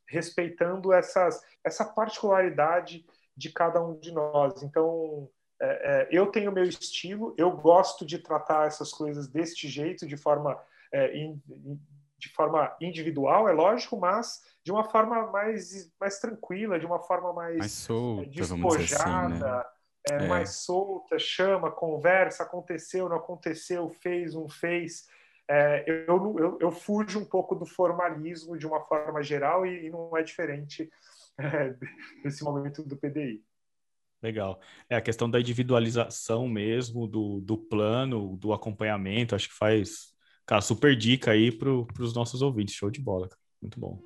respeitando 0.07 0.93
essas, 0.93 1.41
essa 1.63 1.83
particularidade 1.83 3.05
de 3.35 3.51
cada 3.51 3.83
um 3.83 3.97
de 3.99 4.11
nós. 4.11 4.63
Então, 4.63 5.29
é, 5.59 5.67
é, 5.67 6.07
eu 6.11 6.27
tenho 6.27 6.51
meu 6.51 6.63
estilo, 6.63 7.33
eu 7.37 7.51
gosto 7.51 8.05
de 8.05 8.19
tratar 8.19 8.67
essas 8.67 8.91
coisas 8.91 9.27
deste 9.27 9.67
jeito, 9.67 10.07
de 10.07 10.15
forma, 10.15 10.59
é, 10.91 11.17
in, 11.17 11.41
de 12.17 12.29
forma 12.29 12.75
individual, 12.79 13.49
é 13.49 13.51
lógico, 13.51 13.97
mas 13.97 14.43
de 14.63 14.71
uma 14.71 14.83
forma 14.83 15.27
mais, 15.31 15.91
mais 15.99 16.19
tranquila, 16.19 16.79
de 16.79 16.85
uma 16.85 16.99
forma 16.99 17.33
mais, 17.33 17.57
mais 17.57 17.71
solta, 17.71 18.29
despojada, 18.29 19.35
assim, 19.35 19.39
né? 19.39 19.63
É, 20.07 20.13
é. 20.23 20.27
mais 20.27 20.57
solta, 20.57 21.17
chama, 21.17 21.71
conversa, 21.71 22.43
aconteceu, 22.43 23.09
não 23.09 23.17
aconteceu, 23.17 23.89
fez, 23.89 24.35
não 24.35 24.47
fez 24.47 25.07
é, 25.49 25.83
eu, 25.87 26.35
eu, 26.39 26.57
eu, 26.59 26.71
fujo 26.71 27.19
um 27.19 27.25
pouco 27.25 27.55
do 27.55 27.65
formalismo 27.65 28.57
de 28.57 28.65
uma 28.65 28.81
forma 28.81 29.21
geral 29.21 29.65
e, 29.65 29.85
e 29.85 29.89
não 29.89 30.15
é 30.17 30.23
diferente 30.23 30.89
é, 31.39 31.75
nesse 32.23 32.43
momento 32.43 32.83
do 32.83 32.97
PDI. 32.97 33.43
Legal. 34.23 34.59
É 34.89 34.95
a 34.95 35.01
questão 35.01 35.29
da 35.29 35.39
individualização 35.39 36.47
mesmo, 36.47 37.07
do, 37.07 37.41
do 37.41 37.57
plano, 37.57 38.35
do 38.37 38.53
acompanhamento, 38.53 39.35
acho 39.35 39.49
que 39.49 39.55
faz, 39.55 40.15
cara, 40.47 40.61
super 40.61 40.95
dica 40.95 41.31
aí 41.31 41.51
para 41.51 41.69
os 41.69 42.15
nossos 42.15 42.41
ouvintes. 42.41 42.73
Show 42.73 42.89
de 42.89 42.99
bola, 42.99 43.29
cara. 43.29 43.41
muito 43.61 43.79
bom. 43.79 44.01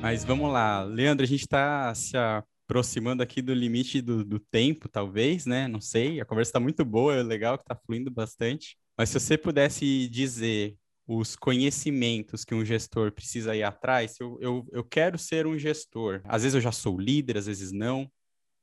Mas 0.00 0.24
vamos 0.24 0.52
lá, 0.52 0.82
Leandro, 0.82 1.22
a 1.22 1.28
gente 1.28 1.42
está 1.42 1.94
se 1.94 2.16
aproximando 2.64 3.22
aqui 3.22 3.42
do 3.42 3.52
limite 3.52 4.00
do, 4.00 4.24
do 4.24 4.38
tempo, 4.38 4.88
talvez, 4.88 5.46
né? 5.46 5.68
Não 5.68 5.80
sei. 5.80 6.20
A 6.20 6.24
conversa 6.24 6.50
está 6.50 6.60
muito 6.60 6.84
boa, 6.84 7.14
é 7.14 7.22
legal 7.22 7.58
que 7.58 7.64
está 7.64 7.76
fluindo 7.76 8.10
bastante. 8.10 8.76
Mas 8.96 9.08
se 9.10 9.18
você 9.18 9.36
pudesse 9.36 10.08
dizer 10.08 10.76
os 11.06 11.36
conhecimentos 11.36 12.44
que 12.44 12.54
um 12.54 12.64
gestor 12.64 13.12
precisa 13.12 13.56
ir 13.56 13.62
atrás, 13.62 14.16
eu, 14.20 14.38
eu, 14.40 14.66
eu 14.72 14.84
quero 14.84 15.18
ser 15.18 15.46
um 15.46 15.58
gestor. 15.58 16.20
Às 16.24 16.42
vezes 16.42 16.54
eu 16.54 16.60
já 16.60 16.72
sou 16.72 16.98
líder, 16.98 17.36
às 17.36 17.46
vezes 17.46 17.72
não, 17.72 18.10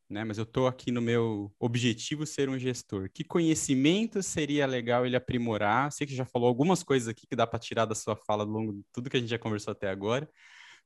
né? 0.09 0.23
Mas 0.23 0.37
eu 0.37 0.43
estou 0.43 0.65
aqui 0.65 0.91
no 0.91 1.01
meu 1.01 1.53
objetivo 1.59 2.25
ser 2.25 2.49
um 2.49 2.57
gestor. 2.57 3.09
Que 3.13 3.23
conhecimento 3.23 4.23
seria 4.23 4.65
legal 4.65 5.05
ele 5.05 5.15
aprimorar? 5.15 5.91
Sei 5.91 6.07
que 6.07 6.15
já 6.15 6.25
falou 6.25 6.47
algumas 6.47 6.81
coisas 6.81 7.07
aqui 7.07 7.27
que 7.27 7.35
dá 7.35 7.45
para 7.45 7.59
tirar 7.59 7.85
da 7.85 7.93
sua 7.93 8.15
fala 8.15 8.43
ao 8.43 8.49
longo 8.49 8.73
de 8.73 8.83
tudo 8.91 9.09
que 9.09 9.17
a 9.17 9.19
gente 9.19 9.29
já 9.29 9.37
conversou 9.37 9.71
até 9.71 9.89
agora. 9.89 10.27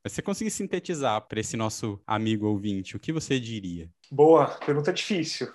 Mas 0.03 0.11
você 0.11 0.21
conseguir 0.21 0.51
sintetizar 0.51 1.21
para 1.21 1.39
esse 1.39 1.55
nosso 1.55 1.97
amigo 2.05 2.45
ouvinte, 2.45 2.97
o 2.97 2.99
que 2.99 3.13
você 3.13 3.39
diria? 3.39 3.89
Boa, 4.11 4.47
pergunta 4.65 4.91
difícil. 4.91 5.47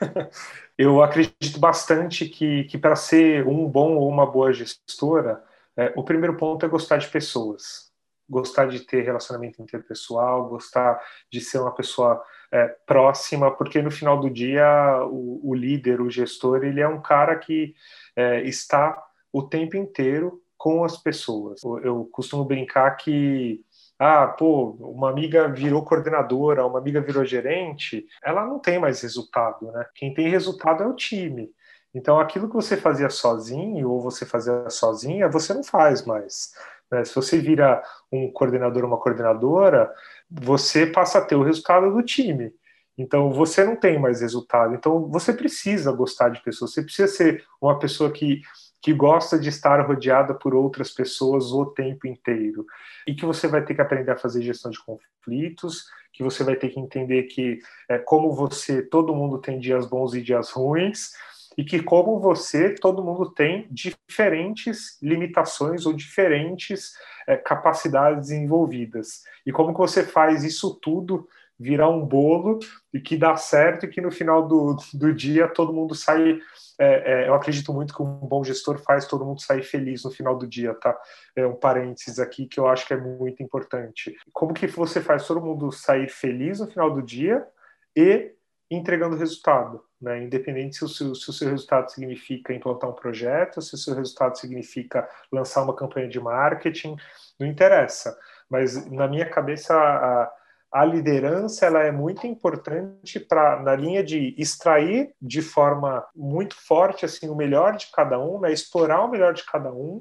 Eu 0.78 1.02
acredito 1.02 1.58
bastante 1.58 2.28
que, 2.28 2.64
que 2.64 2.78
para 2.78 2.94
ser 2.94 3.44
um 3.48 3.68
bom 3.68 3.96
ou 3.96 4.08
uma 4.08 4.24
boa 4.24 4.52
gestora, 4.52 5.42
é, 5.76 5.92
o 5.96 6.04
primeiro 6.04 6.36
ponto 6.36 6.64
é 6.64 6.68
gostar 6.68 6.98
de 6.98 7.08
pessoas, 7.08 7.90
gostar 8.28 8.66
de 8.66 8.78
ter 8.80 9.02
relacionamento 9.02 9.60
interpessoal, 9.60 10.48
gostar 10.48 11.02
de 11.30 11.40
ser 11.40 11.58
uma 11.58 11.74
pessoa 11.74 12.22
é, 12.52 12.68
próxima, 12.86 13.50
porque 13.50 13.82
no 13.82 13.90
final 13.90 14.20
do 14.20 14.30
dia 14.30 15.04
o, 15.10 15.50
o, 15.50 15.52
líder, 15.52 16.00
o 16.00 16.08
gestor, 16.08 16.64
ele 16.64 16.80
é 16.80 16.86
um 16.86 17.02
cara 17.02 17.36
que 17.36 17.74
é, 18.14 18.42
está 18.44 19.04
o 19.32 19.42
tempo 19.42 19.76
inteiro 19.76 20.40
com 20.56 20.84
as 20.84 20.96
pessoas. 20.96 21.62
Eu, 21.64 21.78
eu 21.80 22.04
costumo 22.12 22.44
brincar 22.44 22.92
que 22.92 23.64
ah, 24.02 24.26
pô, 24.26 24.70
uma 24.80 25.10
amiga 25.10 25.46
virou 25.46 25.84
coordenadora, 25.84 26.64
uma 26.64 26.78
amiga 26.78 27.02
virou 27.02 27.22
gerente, 27.22 28.06
ela 28.24 28.46
não 28.46 28.58
tem 28.58 28.78
mais 28.78 29.02
resultado, 29.02 29.70
né? 29.70 29.84
Quem 29.94 30.14
tem 30.14 30.30
resultado 30.30 30.82
é 30.82 30.86
o 30.86 30.94
time. 30.94 31.50
Então, 31.94 32.18
aquilo 32.18 32.48
que 32.48 32.54
você 32.54 32.78
fazia 32.78 33.10
sozinho 33.10 33.90
ou 33.90 34.00
você 34.00 34.24
fazia 34.24 34.70
sozinha, 34.70 35.28
você 35.28 35.52
não 35.52 35.62
faz 35.62 36.06
mais. 36.06 36.54
Né? 36.90 37.04
Se 37.04 37.14
você 37.14 37.38
vira 37.38 37.82
um 38.10 38.32
coordenador 38.32 38.84
ou 38.84 38.88
uma 38.88 38.98
coordenadora, 38.98 39.92
você 40.30 40.86
passa 40.86 41.18
a 41.18 41.24
ter 41.24 41.34
o 41.34 41.42
resultado 41.42 41.92
do 41.92 42.02
time. 42.02 42.54
Então, 42.96 43.30
você 43.30 43.64
não 43.64 43.76
tem 43.76 43.98
mais 43.98 44.22
resultado. 44.22 44.74
Então, 44.74 45.10
você 45.10 45.30
precisa 45.30 45.92
gostar 45.92 46.30
de 46.30 46.42
pessoas. 46.42 46.72
Você 46.72 46.82
precisa 46.82 47.08
ser 47.08 47.44
uma 47.60 47.78
pessoa 47.78 48.10
que 48.10 48.40
que 48.82 48.92
gosta 48.92 49.38
de 49.38 49.48
estar 49.48 49.80
rodeada 49.86 50.34
por 50.34 50.54
outras 50.54 50.90
pessoas 50.90 51.52
o 51.52 51.66
tempo 51.66 52.06
inteiro. 52.06 52.64
E 53.06 53.14
que 53.14 53.26
você 53.26 53.46
vai 53.46 53.64
ter 53.64 53.74
que 53.74 53.82
aprender 53.82 54.10
a 54.10 54.16
fazer 54.16 54.42
gestão 54.42 54.70
de 54.70 54.82
conflitos, 54.82 55.84
que 56.12 56.22
você 56.22 56.42
vai 56.42 56.56
ter 56.56 56.70
que 56.70 56.80
entender 56.80 57.24
que, 57.24 57.58
é, 57.88 57.98
como 57.98 58.32
você, 58.32 58.82
todo 58.82 59.14
mundo 59.14 59.38
tem 59.38 59.58
dias 59.58 59.86
bons 59.86 60.14
e 60.14 60.22
dias 60.22 60.50
ruins, 60.50 61.12
e 61.58 61.64
que, 61.64 61.82
como 61.82 62.18
você, 62.18 62.74
todo 62.74 63.02
mundo 63.02 63.30
tem 63.30 63.66
diferentes 63.70 65.00
limitações 65.02 65.84
ou 65.84 65.92
diferentes 65.92 66.94
é, 67.26 67.36
capacidades 67.36 68.30
envolvidas. 68.30 69.24
E 69.44 69.52
como 69.52 69.72
que 69.72 69.78
você 69.78 70.04
faz 70.04 70.42
isso 70.42 70.74
tudo 70.80 71.28
virar 71.60 71.90
um 71.90 72.06
bolo 72.06 72.58
e 72.92 72.98
que 72.98 73.18
dá 73.18 73.36
certo 73.36 73.84
e 73.84 73.88
que 73.88 74.00
no 74.00 74.10
final 74.10 74.48
do, 74.48 74.78
do 74.94 75.12
dia 75.12 75.46
todo 75.46 75.74
mundo 75.74 75.94
sai. 75.94 76.40
É, 76.78 77.24
é, 77.24 77.28
eu 77.28 77.34
acredito 77.34 77.74
muito 77.74 77.94
que 77.94 78.02
um 78.02 78.06
bom 78.06 78.42
gestor 78.42 78.78
faz 78.78 79.06
todo 79.06 79.26
mundo 79.26 79.42
sair 79.42 79.62
feliz 79.62 80.02
no 80.02 80.10
final 80.10 80.38
do 80.38 80.46
dia, 80.46 80.72
tá? 80.72 80.98
É 81.36 81.46
um 81.46 81.54
parênteses 81.54 82.18
aqui 82.18 82.46
que 82.46 82.58
eu 82.58 82.66
acho 82.66 82.86
que 82.86 82.94
é 82.94 82.96
muito 82.96 83.42
importante. 83.42 84.16
Como 84.32 84.54
que 84.54 84.66
você 84.66 85.02
faz 85.02 85.26
todo 85.26 85.42
mundo 85.42 85.70
sair 85.70 86.08
feliz 86.08 86.60
no 86.60 86.66
final 86.66 86.90
do 86.90 87.02
dia 87.02 87.46
e 87.94 88.32
entregando 88.70 89.16
resultado, 89.16 89.84
né? 90.00 90.22
Independente 90.22 90.76
se 90.76 90.84
o, 90.84 90.88
seu, 90.88 91.14
se 91.14 91.28
o 91.28 91.32
seu 91.34 91.50
resultado 91.50 91.90
significa 91.90 92.54
implantar 92.54 92.88
um 92.88 92.94
projeto, 92.94 93.60
se 93.60 93.74
o 93.74 93.78
seu 93.78 93.94
resultado 93.94 94.38
significa 94.38 95.06
lançar 95.30 95.62
uma 95.62 95.76
campanha 95.76 96.08
de 96.08 96.18
marketing, 96.18 96.96
não 97.38 97.46
interessa. 97.46 98.18
Mas 98.48 98.86
na 98.90 99.06
minha 99.06 99.28
cabeça 99.28 99.74
a, 99.74 100.32
a 100.72 100.84
liderança 100.84 101.66
ela 101.66 101.82
é 101.82 101.90
muito 101.90 102.26
importante 102.26 103.18
para 103.18 103.60
na 103.60 103.74
linha 103.74 104.04
de 104.04 104.34
extrair 104.38 105.12
de 105.20 105.42
forma 105.42 106.06
muito 106.14 106.54
forte 106.54 107.04
assim 107.04 107.28
o 107.28 107.34
melhor 107.34 107.76
de 107.76 107.90
cada 107.92 108.18
um, 108.18 108.40
né? 108.40 108.52
explorar 108.52 109.04
o 109.04 109.10
melhor 109.10 109.34
de 109.34 109.44
cada 109.44 109.72
um, 109.72 110.00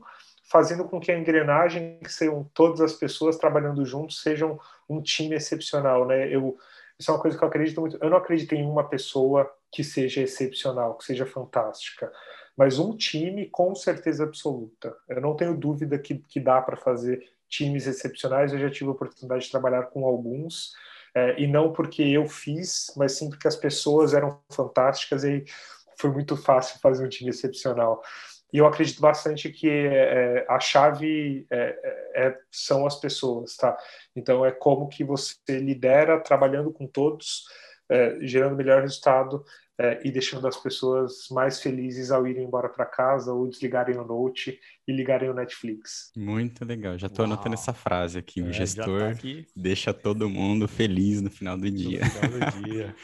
fazendo 0.52 0.86
com 0.86 1.00
que 1.00 1.12
a 1.12 1.18
engrenagem 1.18 2.00
que 2.00 2.12
sejam 2.12 2.50
todas 2.54 2.82
as 2.82 2.94
pessoas 2.94 3.38
trabalhando 3.38 3.86
juntos 3.86 4.22
sejam 4.22 4.60
um 4.88 5.02
time 5.02 5.36
excepcional, 5.36 6.06
né? 6.06 6.28
Eu 6.34 6.58
isso 7.00 7.12
é 7.12 7.14
uma 7.14 7.22
coisa 7.22 7.38
que 7.38 7.44
eu 7.44 7.48
acredito 7.48 7.80
muito. 7.80 7.98
Eu 8.02 8.10
não 8.10 8.18
acredito 8.18 8.54
em 8.54 8.66
uma 8.66 8.84
pessoa 8.84 9.50
que 9.72 9.86
seja 9.86 10.22
excepcional, 10.22 10.98
que 10.98 11.06
seja 11.06 11.26
fantástica, 11.26 12.12
mas 12.58 12.78
um 12.78 12.96
time 12.96 13.48
com 13.50 13.74
certeza 13.74 14.26
absoluta. 14.26 14.94
Eu 15.08 15.22
não 15.22 15.34
tenho 15.34 15.56
dúvida 15.56 15.98
que, 15.98 16.16
que 16.16 16.42
dá 16.42 16.62
para 16.62 16.76
fazer 16.76 17.24
times 17.50 17.88
excepcionais. 17.88 18.54
Eu 18.54 18.60
já 18.60 18.70
tive 18.70 18.90
a 18.90 18.94
oportunidade 18.94 19.46
de 19.46 19.52
trabalhar 19.52 19.84
com 19.88 20.06
alguns, 20.06 20.74
é, 21.16 21.42
e 21.42 21.48
não 21.48 21.74
porque 21.74 22.04
eu 22.04 22.28
fiz, 22.28 22.94
mas 22.96 23.14
sim 23.14 23.30
porque 23.30 23.48
as 23.48 23.56
pessoas 23.56 24.14
eram 24.14 24.40
fantásticas 24.52 25.24
e 25.24 25.44
foi 25.98 26.12
muito 26.12 26.38
fácil 26.38 26.80
fazer 26.80 27.06
um 27.06 27.10
time 27.10 27.30
excepcional. 27.30 28.02
E 28.52 28.58
eu 28.58 28.66
acredito 28.66 29.00
bastante 29.00 29.50
que 29.52 29.70
é, 29.70 30.46
a 30.50 30.60
chave 30.60 31.46
é, 31.52 31.80
é, 32.16 32.28
é, 32.28 32.38
são 32.52 32.86
as 32.86 33.00
pessoas, 33.00 33.56
tá? 33.56 33.78
Então 34.16 34.46
é 34.46 34.52
como 34.52 34.88
que 34.88 35.04
você 35.04 35.36
lidera 35.50 36.20
trabalhando 36.20 36.72
com 36.72 36.88
todos, 36.88 37.44
é, 37.90 38.18
gerando 38.22 38.56
melhor 38.56 38.82
resultado 38.82 39.44
é, 39.80 40.02
e 40.04 40.12
deixando 40.12 40.46
as 40.46 40.58
pessoas 40.58 41.30
mais 41.32 41.62
felizes 41.62 42.12
ao 42.12 42.28
irem 42.28 42.44
embora 42.44 42.68
para 42.68 42.86
casa 42.86 43.32
ou 43.34 43.48
desligarem 43.48 43.98
o 43.98 44.04
Note 44.04 44.60
e 44.86 44.92
ligarem 44.92 45.30
o 45.30 45.34
Netflix. 45.34 46.12
Muito 46.18 46.66
legal. 46.66 46.98
Já 46.98 47.08
estou 47.08 47.24
anotando 47.24 47.54
essa 47.54 47.74
frase 47.74 48.20
aqui. 48.20 48.42
O 48.42 48.52
gestor 48.52 49.00
tá 49.00 49.10
aqui. 49.10 49.48
deixa 49.56 49.94
todo 49.94 50.30
mundo 50.30 50.68
feliz 50.68 51.22
no 51.22 51.32
final 51.32 51.58
do 51.58 51.72
dia. 51.72 52.02
No 52.02 52.10
final 52.10 52.52
do 52.52 52.60
dia. 52.68 52.96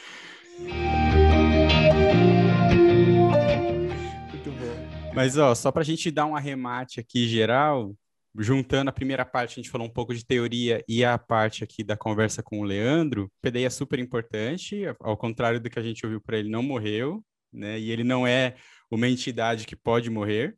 Mas, 5.14 5.38
ó, 5.38 5.54
só 5.54 5.72
para 5.72 5.80
a 5.80 5.84
gente 5.84 6.10
dar 6.10 6.26
um 6.26 6.36
arremate 6.36 7.00
aqui 7.00 7.26
geral, 7.26 7.96
juntando 8.38 8.90
a 8.90 8.92
primeira 8.92 9.24
parte, 9.24 9.52
a 9.52 9.62
gente 9.62 9.70
falou 9.70 9.86
um 9.86 9.92
pouco 9.92 10.14
de 10.14 10.24
teoria 10.24 10.82
e 10.88 11.04
a 11.04 11.18
parte 11.18 11.64
aqui 11.64 11.82
da 11.84 11.96
conversa 11.96 12.42
com 12.42 12.60
o 12.60 12.64
Leandro, 12.64 13.24
o 13.24 13.30
PDI 13.40 13.64
é 13.64 13.70
super 13.70 13.98
importante, 13.98 14.82
ao 15.00 15.16
contrário 15.16 15.60
do 15.60 15.70
que 15.70 15.78
a 15.78 15.82
gente 15.82 16.04
ouviu 16.04 16.20
para 16.20 16.38
ele, 16.38 16.48
não 16.48 16.62
morreu, 16.62 17.24
né? 17.52 17.78
E 17.78 17.90
ele 17.90 18.04
não 18.04 18.26
é 18.26 18.56
uma 18.90 19.08
entidade 19.08 19.66
que 19.66 19.76
pode 19.76 20.10
morrer, 20.10 20.56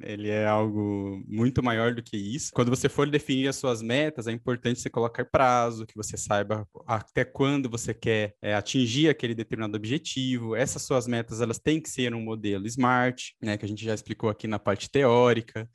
ele 0.00 0.28
é 0.28 0.46
algo 0.46 1.22
muito 1.26 1.62
maior 1.62 1.94
do 1.94 2.02
que 2.02 2.16
isso. 2.16 2.50
Quando 2.54 2.68
você 2.68 2.88
for 2.88 3.08
definir 3.08 3.48
as 3.48 3.56
suas 3.56 3.82
metas, 3.82 4.26
é 4.26 4.32
importante 4.32 4.80
você 4.80 4.90
colocar 4.90 5.24
prazo, 5.24 5.86
que 5.86 5.96
você 5.96 6.16
saiba 6.16 6.66
até 6.86 7.24
quando 7.24 7.68
você 7.68 7.92
quer 7.92 8.34
é, 8.40 8.54
atingir 8.54 9.08
aquele 9.08 9.34
determinado 9.34 9.76
objetivo. 9.76 10.54
Essas 10.54 10.82
suas 10.82 11.06
metas, 11.06 11.40
elas 11.40 11.58
têm 11.58 11.80
que 11.80 11.88
ser 11.88 12.14
um 12.14 12.22
modelo 12.22 12.66
SMART, 12.66 13.32
né, 13.42 13.56
que 13.56 13.64
a 13.64 13.68
gente 13.68 13.84
já 13.84 13.94
explicou 13.94 14.30
aqui 14.30 14.46
na 14.46 14.58
parte 14.58 14.90
teórica. 14.90 15.68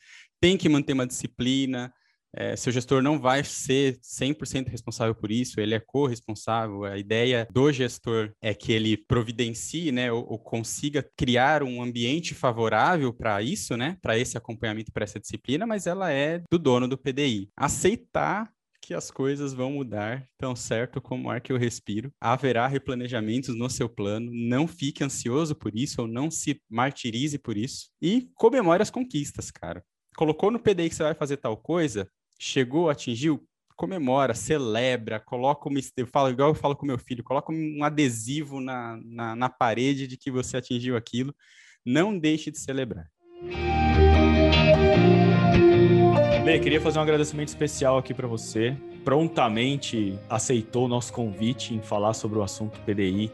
Tem 0.46 0.58
que 0.58 0.70
manter 0.70 0.94
uma 0.94 1.08
disciplina, 1.08 1.92
é, 2.32 2.56
seu 2.56 2.72
gestor 2.72 3.02
não 3.02 3.20
vai 3.20 3.44
ser 3.44 3.98
100% 4.00 4.70
responsável 4.70 5.16
por 5.16 5.32
isso, 5.32 5.60
ele 5.60 5.74
é 5.74 5.80
corresponsável. 5.80 6.84
A 6.84 7.00
ideia 7.00 7.48
do 7.52 7.72
gestor 7.72 8.32
é 8.40 8.54
que 8.54 8.72
ele 8.72 8.96
providencie, 8.96 9.92
né, 9.92 10.12
ou, 10.12 10.24
ou 10.30 10.38
consiga 10.38 11.04
criar 11.18 11.64
um 11.64 11.82
ambiente 11.82 12.36
favorável 12.36 13.12
para 13.12 13.42
isso, 13.42 13.76
né, 13.76 13.98
para 14.04 14.20
esse 14.20 14.38
acompanhamento, 14.38 14.92
para 14.92 15.04
essa 15.04 15.20
disciplina, 15.20 15.66
mas 15.66 15.88
ela 15.88 16.12
é 16.12 16.44
do 16.52 16.60
dono 16.60 16.88
do 16.88 16.96
PDI. 16.96 17.50
Aceitar 17.58 18.48
que 18.80 18.94
as 18.94 19.10
coisas 19.10 19.52
vão 19.52 19.72
mudar 19.72 20.30
tão 20.38 20.56
certo 20.56 21.02
como 21.02 21.28
o 21.28 21.32
ar 21.32 21.42
que 21.42 21.52
eu 21.52 21.58
respiro. 21.58 22.12
Haverá 22.22 22.68
replanejamentos 22.68 23.56
no 23.56 23.68
seu 23.68 23.90
plano, 23.90 24.30
não 24.32 24.68
fique 24.68 25.04
ansioso 25.04 25.56
por 25.56 25.76
isso 25.76 26.04
ou 26.04 26.08
não 26.08 26.30
se 26.30 26.62
martirize 26.70 27.40
por 27.40 27.58
isso 27.58 27.90
e 28.00 28.30
comemore 28.36 28.84
as 28.84 28.92
conquistas, 28.92 29.50
cara. 29.50 29.84
Colocou 30.16 30.50
no 30.50 30.60
PDI 30.60 30.90
que 30.90 30.96
você 30.96 31.04
vai 31.04 31.14
fazer 31.14 31.38
tal 31.38 31.58
coisa, 31.58 32.10
chegou, 32.40 32.90
atingiu, 32.90 33.46
comemora, 33.76 34.34
celebra, 34.34 35.20
coloca 35.20 35.68
uma. 35.68 35.80
Eu 35.98 36.08
falo 36.08 36.30
igual 36.30 36.50
eu 36.50 36.56
falo 36.56 36.76
com 36.76 36.86
meu 36.86 36.98
filho, 36.98 37.24
coloca 37.24 37.52
um 37.52 37.84
adesivo 37.84 38.62
na, 38.62 38.98
na, 39.04 39.36
na 39.36 39.50
parede 39.50 40.08
de 40.08 40.18
que 40.18 40.32
você 40.32 40.58
atingiu 40.58 40.96
aquilo. 40.96 41.36
Não 41.86 42.18
deixe 42.18 42.50
de 42.50 42.58
celebrar. 42.58 43.10
Bem, 46.46 46.62
queria 46.62 46.80
fazer 46.80 47.00
um 47.00 47.02
agradecimento 47.02 47.50
especial 47.50 47.98
aqui 47.98 48.14
para 48.14 48.28
você. 48.28 48.78
Prontamente 49.04 50.18
aceitou 50.30 50.86
o 50.86 50.88
nosso 50.88 51.12
convite 51.12 51.74
em 51.74 51.82
falar 51.82 52.14
sobre 52.14 52.40
o 52.40 52.44
assunto 52.44 52.80
PDI. 52.82 53.32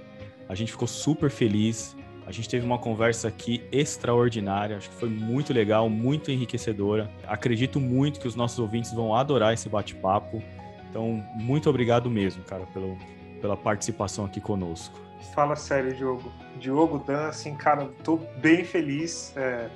A 0.49 0.55
gente 0.55 0.71
ficou 0.71 0.87
super 0.87 1.29
feliz. 1.29 1.95
A 2.31 2.33
gente 2.33 2.47
teve 2.47 2.65
uma 2.65 2.77
conversa 2.77 3.27
aqui 3.27 3.61
extraordinária, 3.73 4.77
acho 4.77 4.89
que 4.89 4.95
foi 4.95 5.09
muito 5.09 5.51
legal, 5.51 5.89
muito 5.89 6.31
enriquecedora. 6.31 7.11
Acredito 7.27 7.77
muito 7.77 8.21
que 8.21 8.27
os 8.27 8.37
nossos 8.37 8.57
ouvintes 8.57 8.93
vão 8.93 9.13
adorar 9.13 9.53
esse 9.53 9.67
bate-papo. 9.67 10.41
Então, 10.89 11.21
muito 11.35 11.69
obrigado 11.69 12.09
mesmo, 12.09 12.41
cara, 12.45 12.65
pelo, 12.67 12.97
pela 13.41 13.57
participação 13.57 14.23
aqui 14.23 14.39
conosco. 14.39 14.97
Fala 15.35 15.57
sério, 15.57 15.93
Diogo. 15.93 16.31
Diogo, 16.57 16.99
Dan, 16.99 17.27
assim, 17.27 17.53
cara, 17.53 17.89
tô 18.01 18.17
bem 18.37 18.63
feliz, 18.63 19.33
é, 19.35 19.67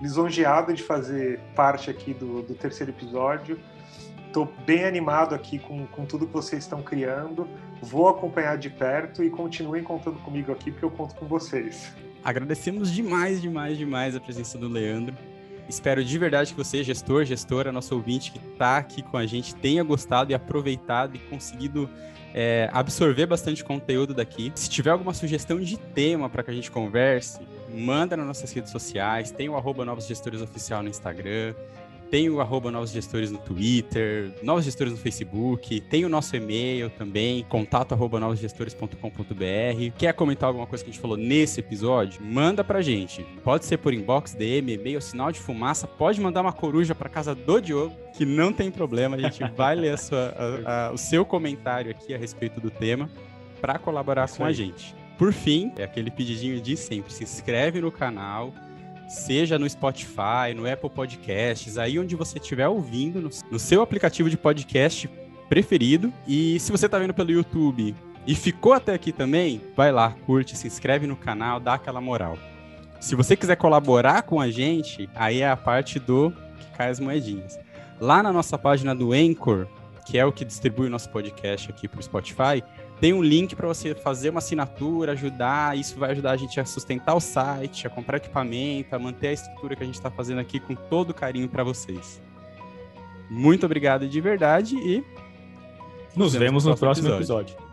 lisonjeado 0.00 0.72
de 0.72 0.82
fazer 0.82 1.38
parte 1.54 1.90
aqui 1.90 2.14
do, 2.14 2.40
do 2.40 2.54
terceiro 2.54 2.90
episódio. 2.90 3.60
Tô 4.32 4.46
bem 4.66 4.84
animado 4.84 5.34
aqui 5.34 5.58
com, 5.58 5.86
com 5.86 6.04
tudo 6.04 6.26
que 6.26 6.32
vocês 6.32 6.64
estão 6.64 6.82
criando 6.82 7.48
vou 7.82 8.08
acompanhar 8.08 8.56
de 8.56 8.70
perto 8.70 9.22
e 9.22 9.30
continuem 9.30 9.82
contando 9.82 10.18
comigo 10.20 10.52
aqui, 10.52 10.70
porque 10.70 10.84
eu 10.84 10.90
conto 10.90 11.14
com 11.14 11.26
vocês. 11.26 11.92
Agradecemos 12.24 12.92
demais, 12.92 13.40
demais, 13.40 13.78
demais 13.78 14.16
a 14.16 14.20
presença 14.20 14.58
do 14.58 14.68
Leandro. 14.68 15.16
Espero 15.68 16.02
de 16.02 16.18
verdade 16.18 16.52
que 16.52 16.56
você, 16.56 16.82
gestor, 16.82 17.24
gestora, 17.24 17.70
nosso 17.70 17.94
ouvinte 17.94 18.32
que 18.32 18.38
está 18.38 18.78
aqui 18.78 19.02
com 19.02 19.16
a 19.16 19.26
gente, 19.26 19.54
tenha 19.54 19.82
gostado 19.82 20.32
e 20.32 20.34
aproveitado 20.34 21.14
e 21.14 21.18
conseguido 21.18 21.88
é, 22.34 22.70
absorver 22.72 23.26
bastante 23.26 23.62
conteúdo 23.62 24.14
daqui. 24.14 24.50
Se 24.54 24.68
tiver 24.68 24.90
alguma 24.90 25.12
sugestão 25.12 25.60
de 25.60 25.76
tema 25.78 26.28
para 26.28 26.42
que 26.42 26.50
a 26.50 26.54
gente 26.54 26.70
converse, 26.70 27.40
manda 27.72 28.16
nas 28.16 28.26
nossas 28.26 28.50
redes 28.52 28.70
sociais. 28.70 29.30
Tem 29.30 29.48
o 29.48 29.56
arroba 29.56 29.84
Novos 29.84 30.06
Gestores 30.06 30.40
Oficial 30.40 30.82
no 30.82 30.88
Instagram. 30.88 31.54
Tem 32.10 32.30
o 32.30 32.40
arroba 32.40 32.70
Novos 32.70 32.90
Gestores 32.90 33.30
no 33.30 33.38
Twitter, 33.38 34.32
Novos 34.42 34.64
Gestores 34.64 34.92
no 34.94 34.98
Facebook, 34.98 35.78
tem 35.82 36.06
o 36.06 36.08
nosso 36.08 36.34
e-mail 36.34 36.88
também, 36.88 37.44
contato 37.48 37.92
arroba 37.92 38.18
novosgestores.com.br. 38.18 39.92
Quer 39.98 40.14
comentar 40.14 40.48
alguma 40.48 40.66
coisa 40.66 40.82
que 40.82 40.90
a 40.90 40.92
gente 40.92 41.02
falou 41.02 41.18
nesse 41.18 41.60
episódio? 41.60 42.22
Manda 42.22 42.64
pra 42.64 42.80
gente. 42.80 43.22
Pode 43.44 43.66
ser 43.66 43.76
por 43.76 43.92
inbox, 43.92 44.34
DM, 44.34 44.72
e-mail, 44.72 45.02
sinal 45.02 45.30
de 45.30 45.38
fumaça, 45.38 45.86
pode 45.86 46.18
mandar 46.18 46.40
uma 46.40 46.52
coruja 46.52 46.94
pra 46.94 47.10
casa 47.10 47.34
do 47.34 47.60
Diogo, 47.60 47.94
que 48.16 48.24
não 48.24 48.54
tem 48.54 48.70
problema, 48.70 49.16
a 49.16 49.20
gente 49.20 49.44
vai 49.54 49.74
ler 49.76 49.90
a 49.90 49.96
sua, 49.98 50.34
a, 50.64 50.88
a, 50.88 50.92
o 50.92 50.98
seu 50.98 51.26
comentário 51.26 51.90
aqui 51.90 52.14
a 52.14 52.18
respeito 52.18 52.58
do 52.58 52.70
tema 52.70 53.10
para 53.60 53.78
colaborar 53.78 54.24
Isso 54.24 54.38
com 54.38 54.44
aí. 54.44 54.50
a 54.50 54.54
gente. 54.54 54.96
Por 55.18 55.32
fim, 55.32 55.72
é 55.76 55.84
aquele 55.84 56.10
pedidinho 56.10 56.60
de 56.60 56.76
sempre, 56.76 57.12
se 57.12 57.24
inscreve 57.24 57.80
no 57.80 57.90
canal, 57.90 58.54
seja 59.08 59.58
no 59.58 59.68
Spotify, 59.68 60.54
no 60.54 60.70
Apple 60.70 60.90
Podcasts, 60.90 61.78
aí 61.78 61.98
onde 61.98 62.14
você 62.14 62.38
estiver 62.38 62.68
ouvindo, 62.68 63.20
no, 63.20 63.30
no 63.50 63.58
seu 63.58 63.80
aplicativo 63.80 64.28
de 64.28 64.36
podcast 64.36 65.08
preferido. 65.48 66.12
E 66.26 66.60
se 66.60 66.70
você 66.70 66.86
está 66.86 66.98
vendo 66.98 67.14
pelo 67.14 67.30
YouTube 67.30 67.94
e 68.26 68.34
ficou 68.34 68.74
até 68.74 68.92
aqui 68.92 69.10
também, 69.10 69.62
vai 69.74 69.90
lá, 69.90 70.14
curte, 70.26 70.56
se 70.56 70.66
inscreve 70.66 71.06
no 71.06 71.16
canal, 71.16 71.58
dá 71.58 71.74
aquela 71.74 72.00
moral. 72.00 72.38
Se 73.00 73.14
você 73.14 73.34
quiser 73.34 73.56
colaborar 73.56 74.22
com 74.22 74.40
a 74.40 74.50
gente, 74.50 75.08
aí 75.14 75.40
é 75.40 75.48
a 75.48 75.56
parte 75.56 75.98
do 75.98 76.30
que 76.58 76.76
cai 76.76 76.90
as 76.90 77.00
moedinhas. 77.00 77.58
Lá 78.00 78.22
na 78.22 78.32
nossa 78.32 78.58
página 78.58 78.94
do 78.94 79.12
Anchor, 79.12 79.66
que 80.04 80.18
é 80.18 80.24
o 80.24 80.32
que 80.32 80.44
distribui 80.44 80.88
o 80.88 80.90
nosso 80.90 81.08
podcast 81.10 81.70
aqui 81.70 81.86
para 81.88 82.00
o 82.00 82.02
Spotify, 82.02 82.62
tem 83.00 83.12
um 83.12 83.22
link 83.22 83.54
para 83.54 83.66
você 83.66 83.94
fazer 83.94 84.30
uma 84.30 84.38
assinatura, 84.38 85.12
ajudar. 85.12 85.76
Isso 85.76 85.98
vai 85.98 86.10
ajudar 86.10 86.32
a 86.32 86.36
gente 86.36 86.58
a 86.58 86.64
sustentar 86.64 87.14
o 87.14 87.20
site, 87.20 87.86
a 87.86 87.90
comprar 87.90 88.16
equipamento, 88.16 88.94
a 88.94 88.98
manter 88.98 89.28
a 89.28 89.32
estrutura 89.32 89.76
que 89.76 89.82
a 89.82 89.86
gente 89.86 89.94
está 89.94 90.10
fazendo 90.10 90.40
aqui 90.40 90.58
com 90.58 90.74
todo 90.74 91.14
carinho 91.14 91.48
para 91.48 91.62
vocês. 91.62 92.20
Muito 93.30 93.66
obrigado 93.66 94.08
de 94.08 94.20
verdade 94.20 94.76
e 94.76 95.04
nos, 96.16 96.32
nos 96.32 96.34
vemos 96.34 96.64
no, 96.64 96.76
próximo 96.76 97.08
episódio. 97.08 97.52
episódio. 97.52 97.67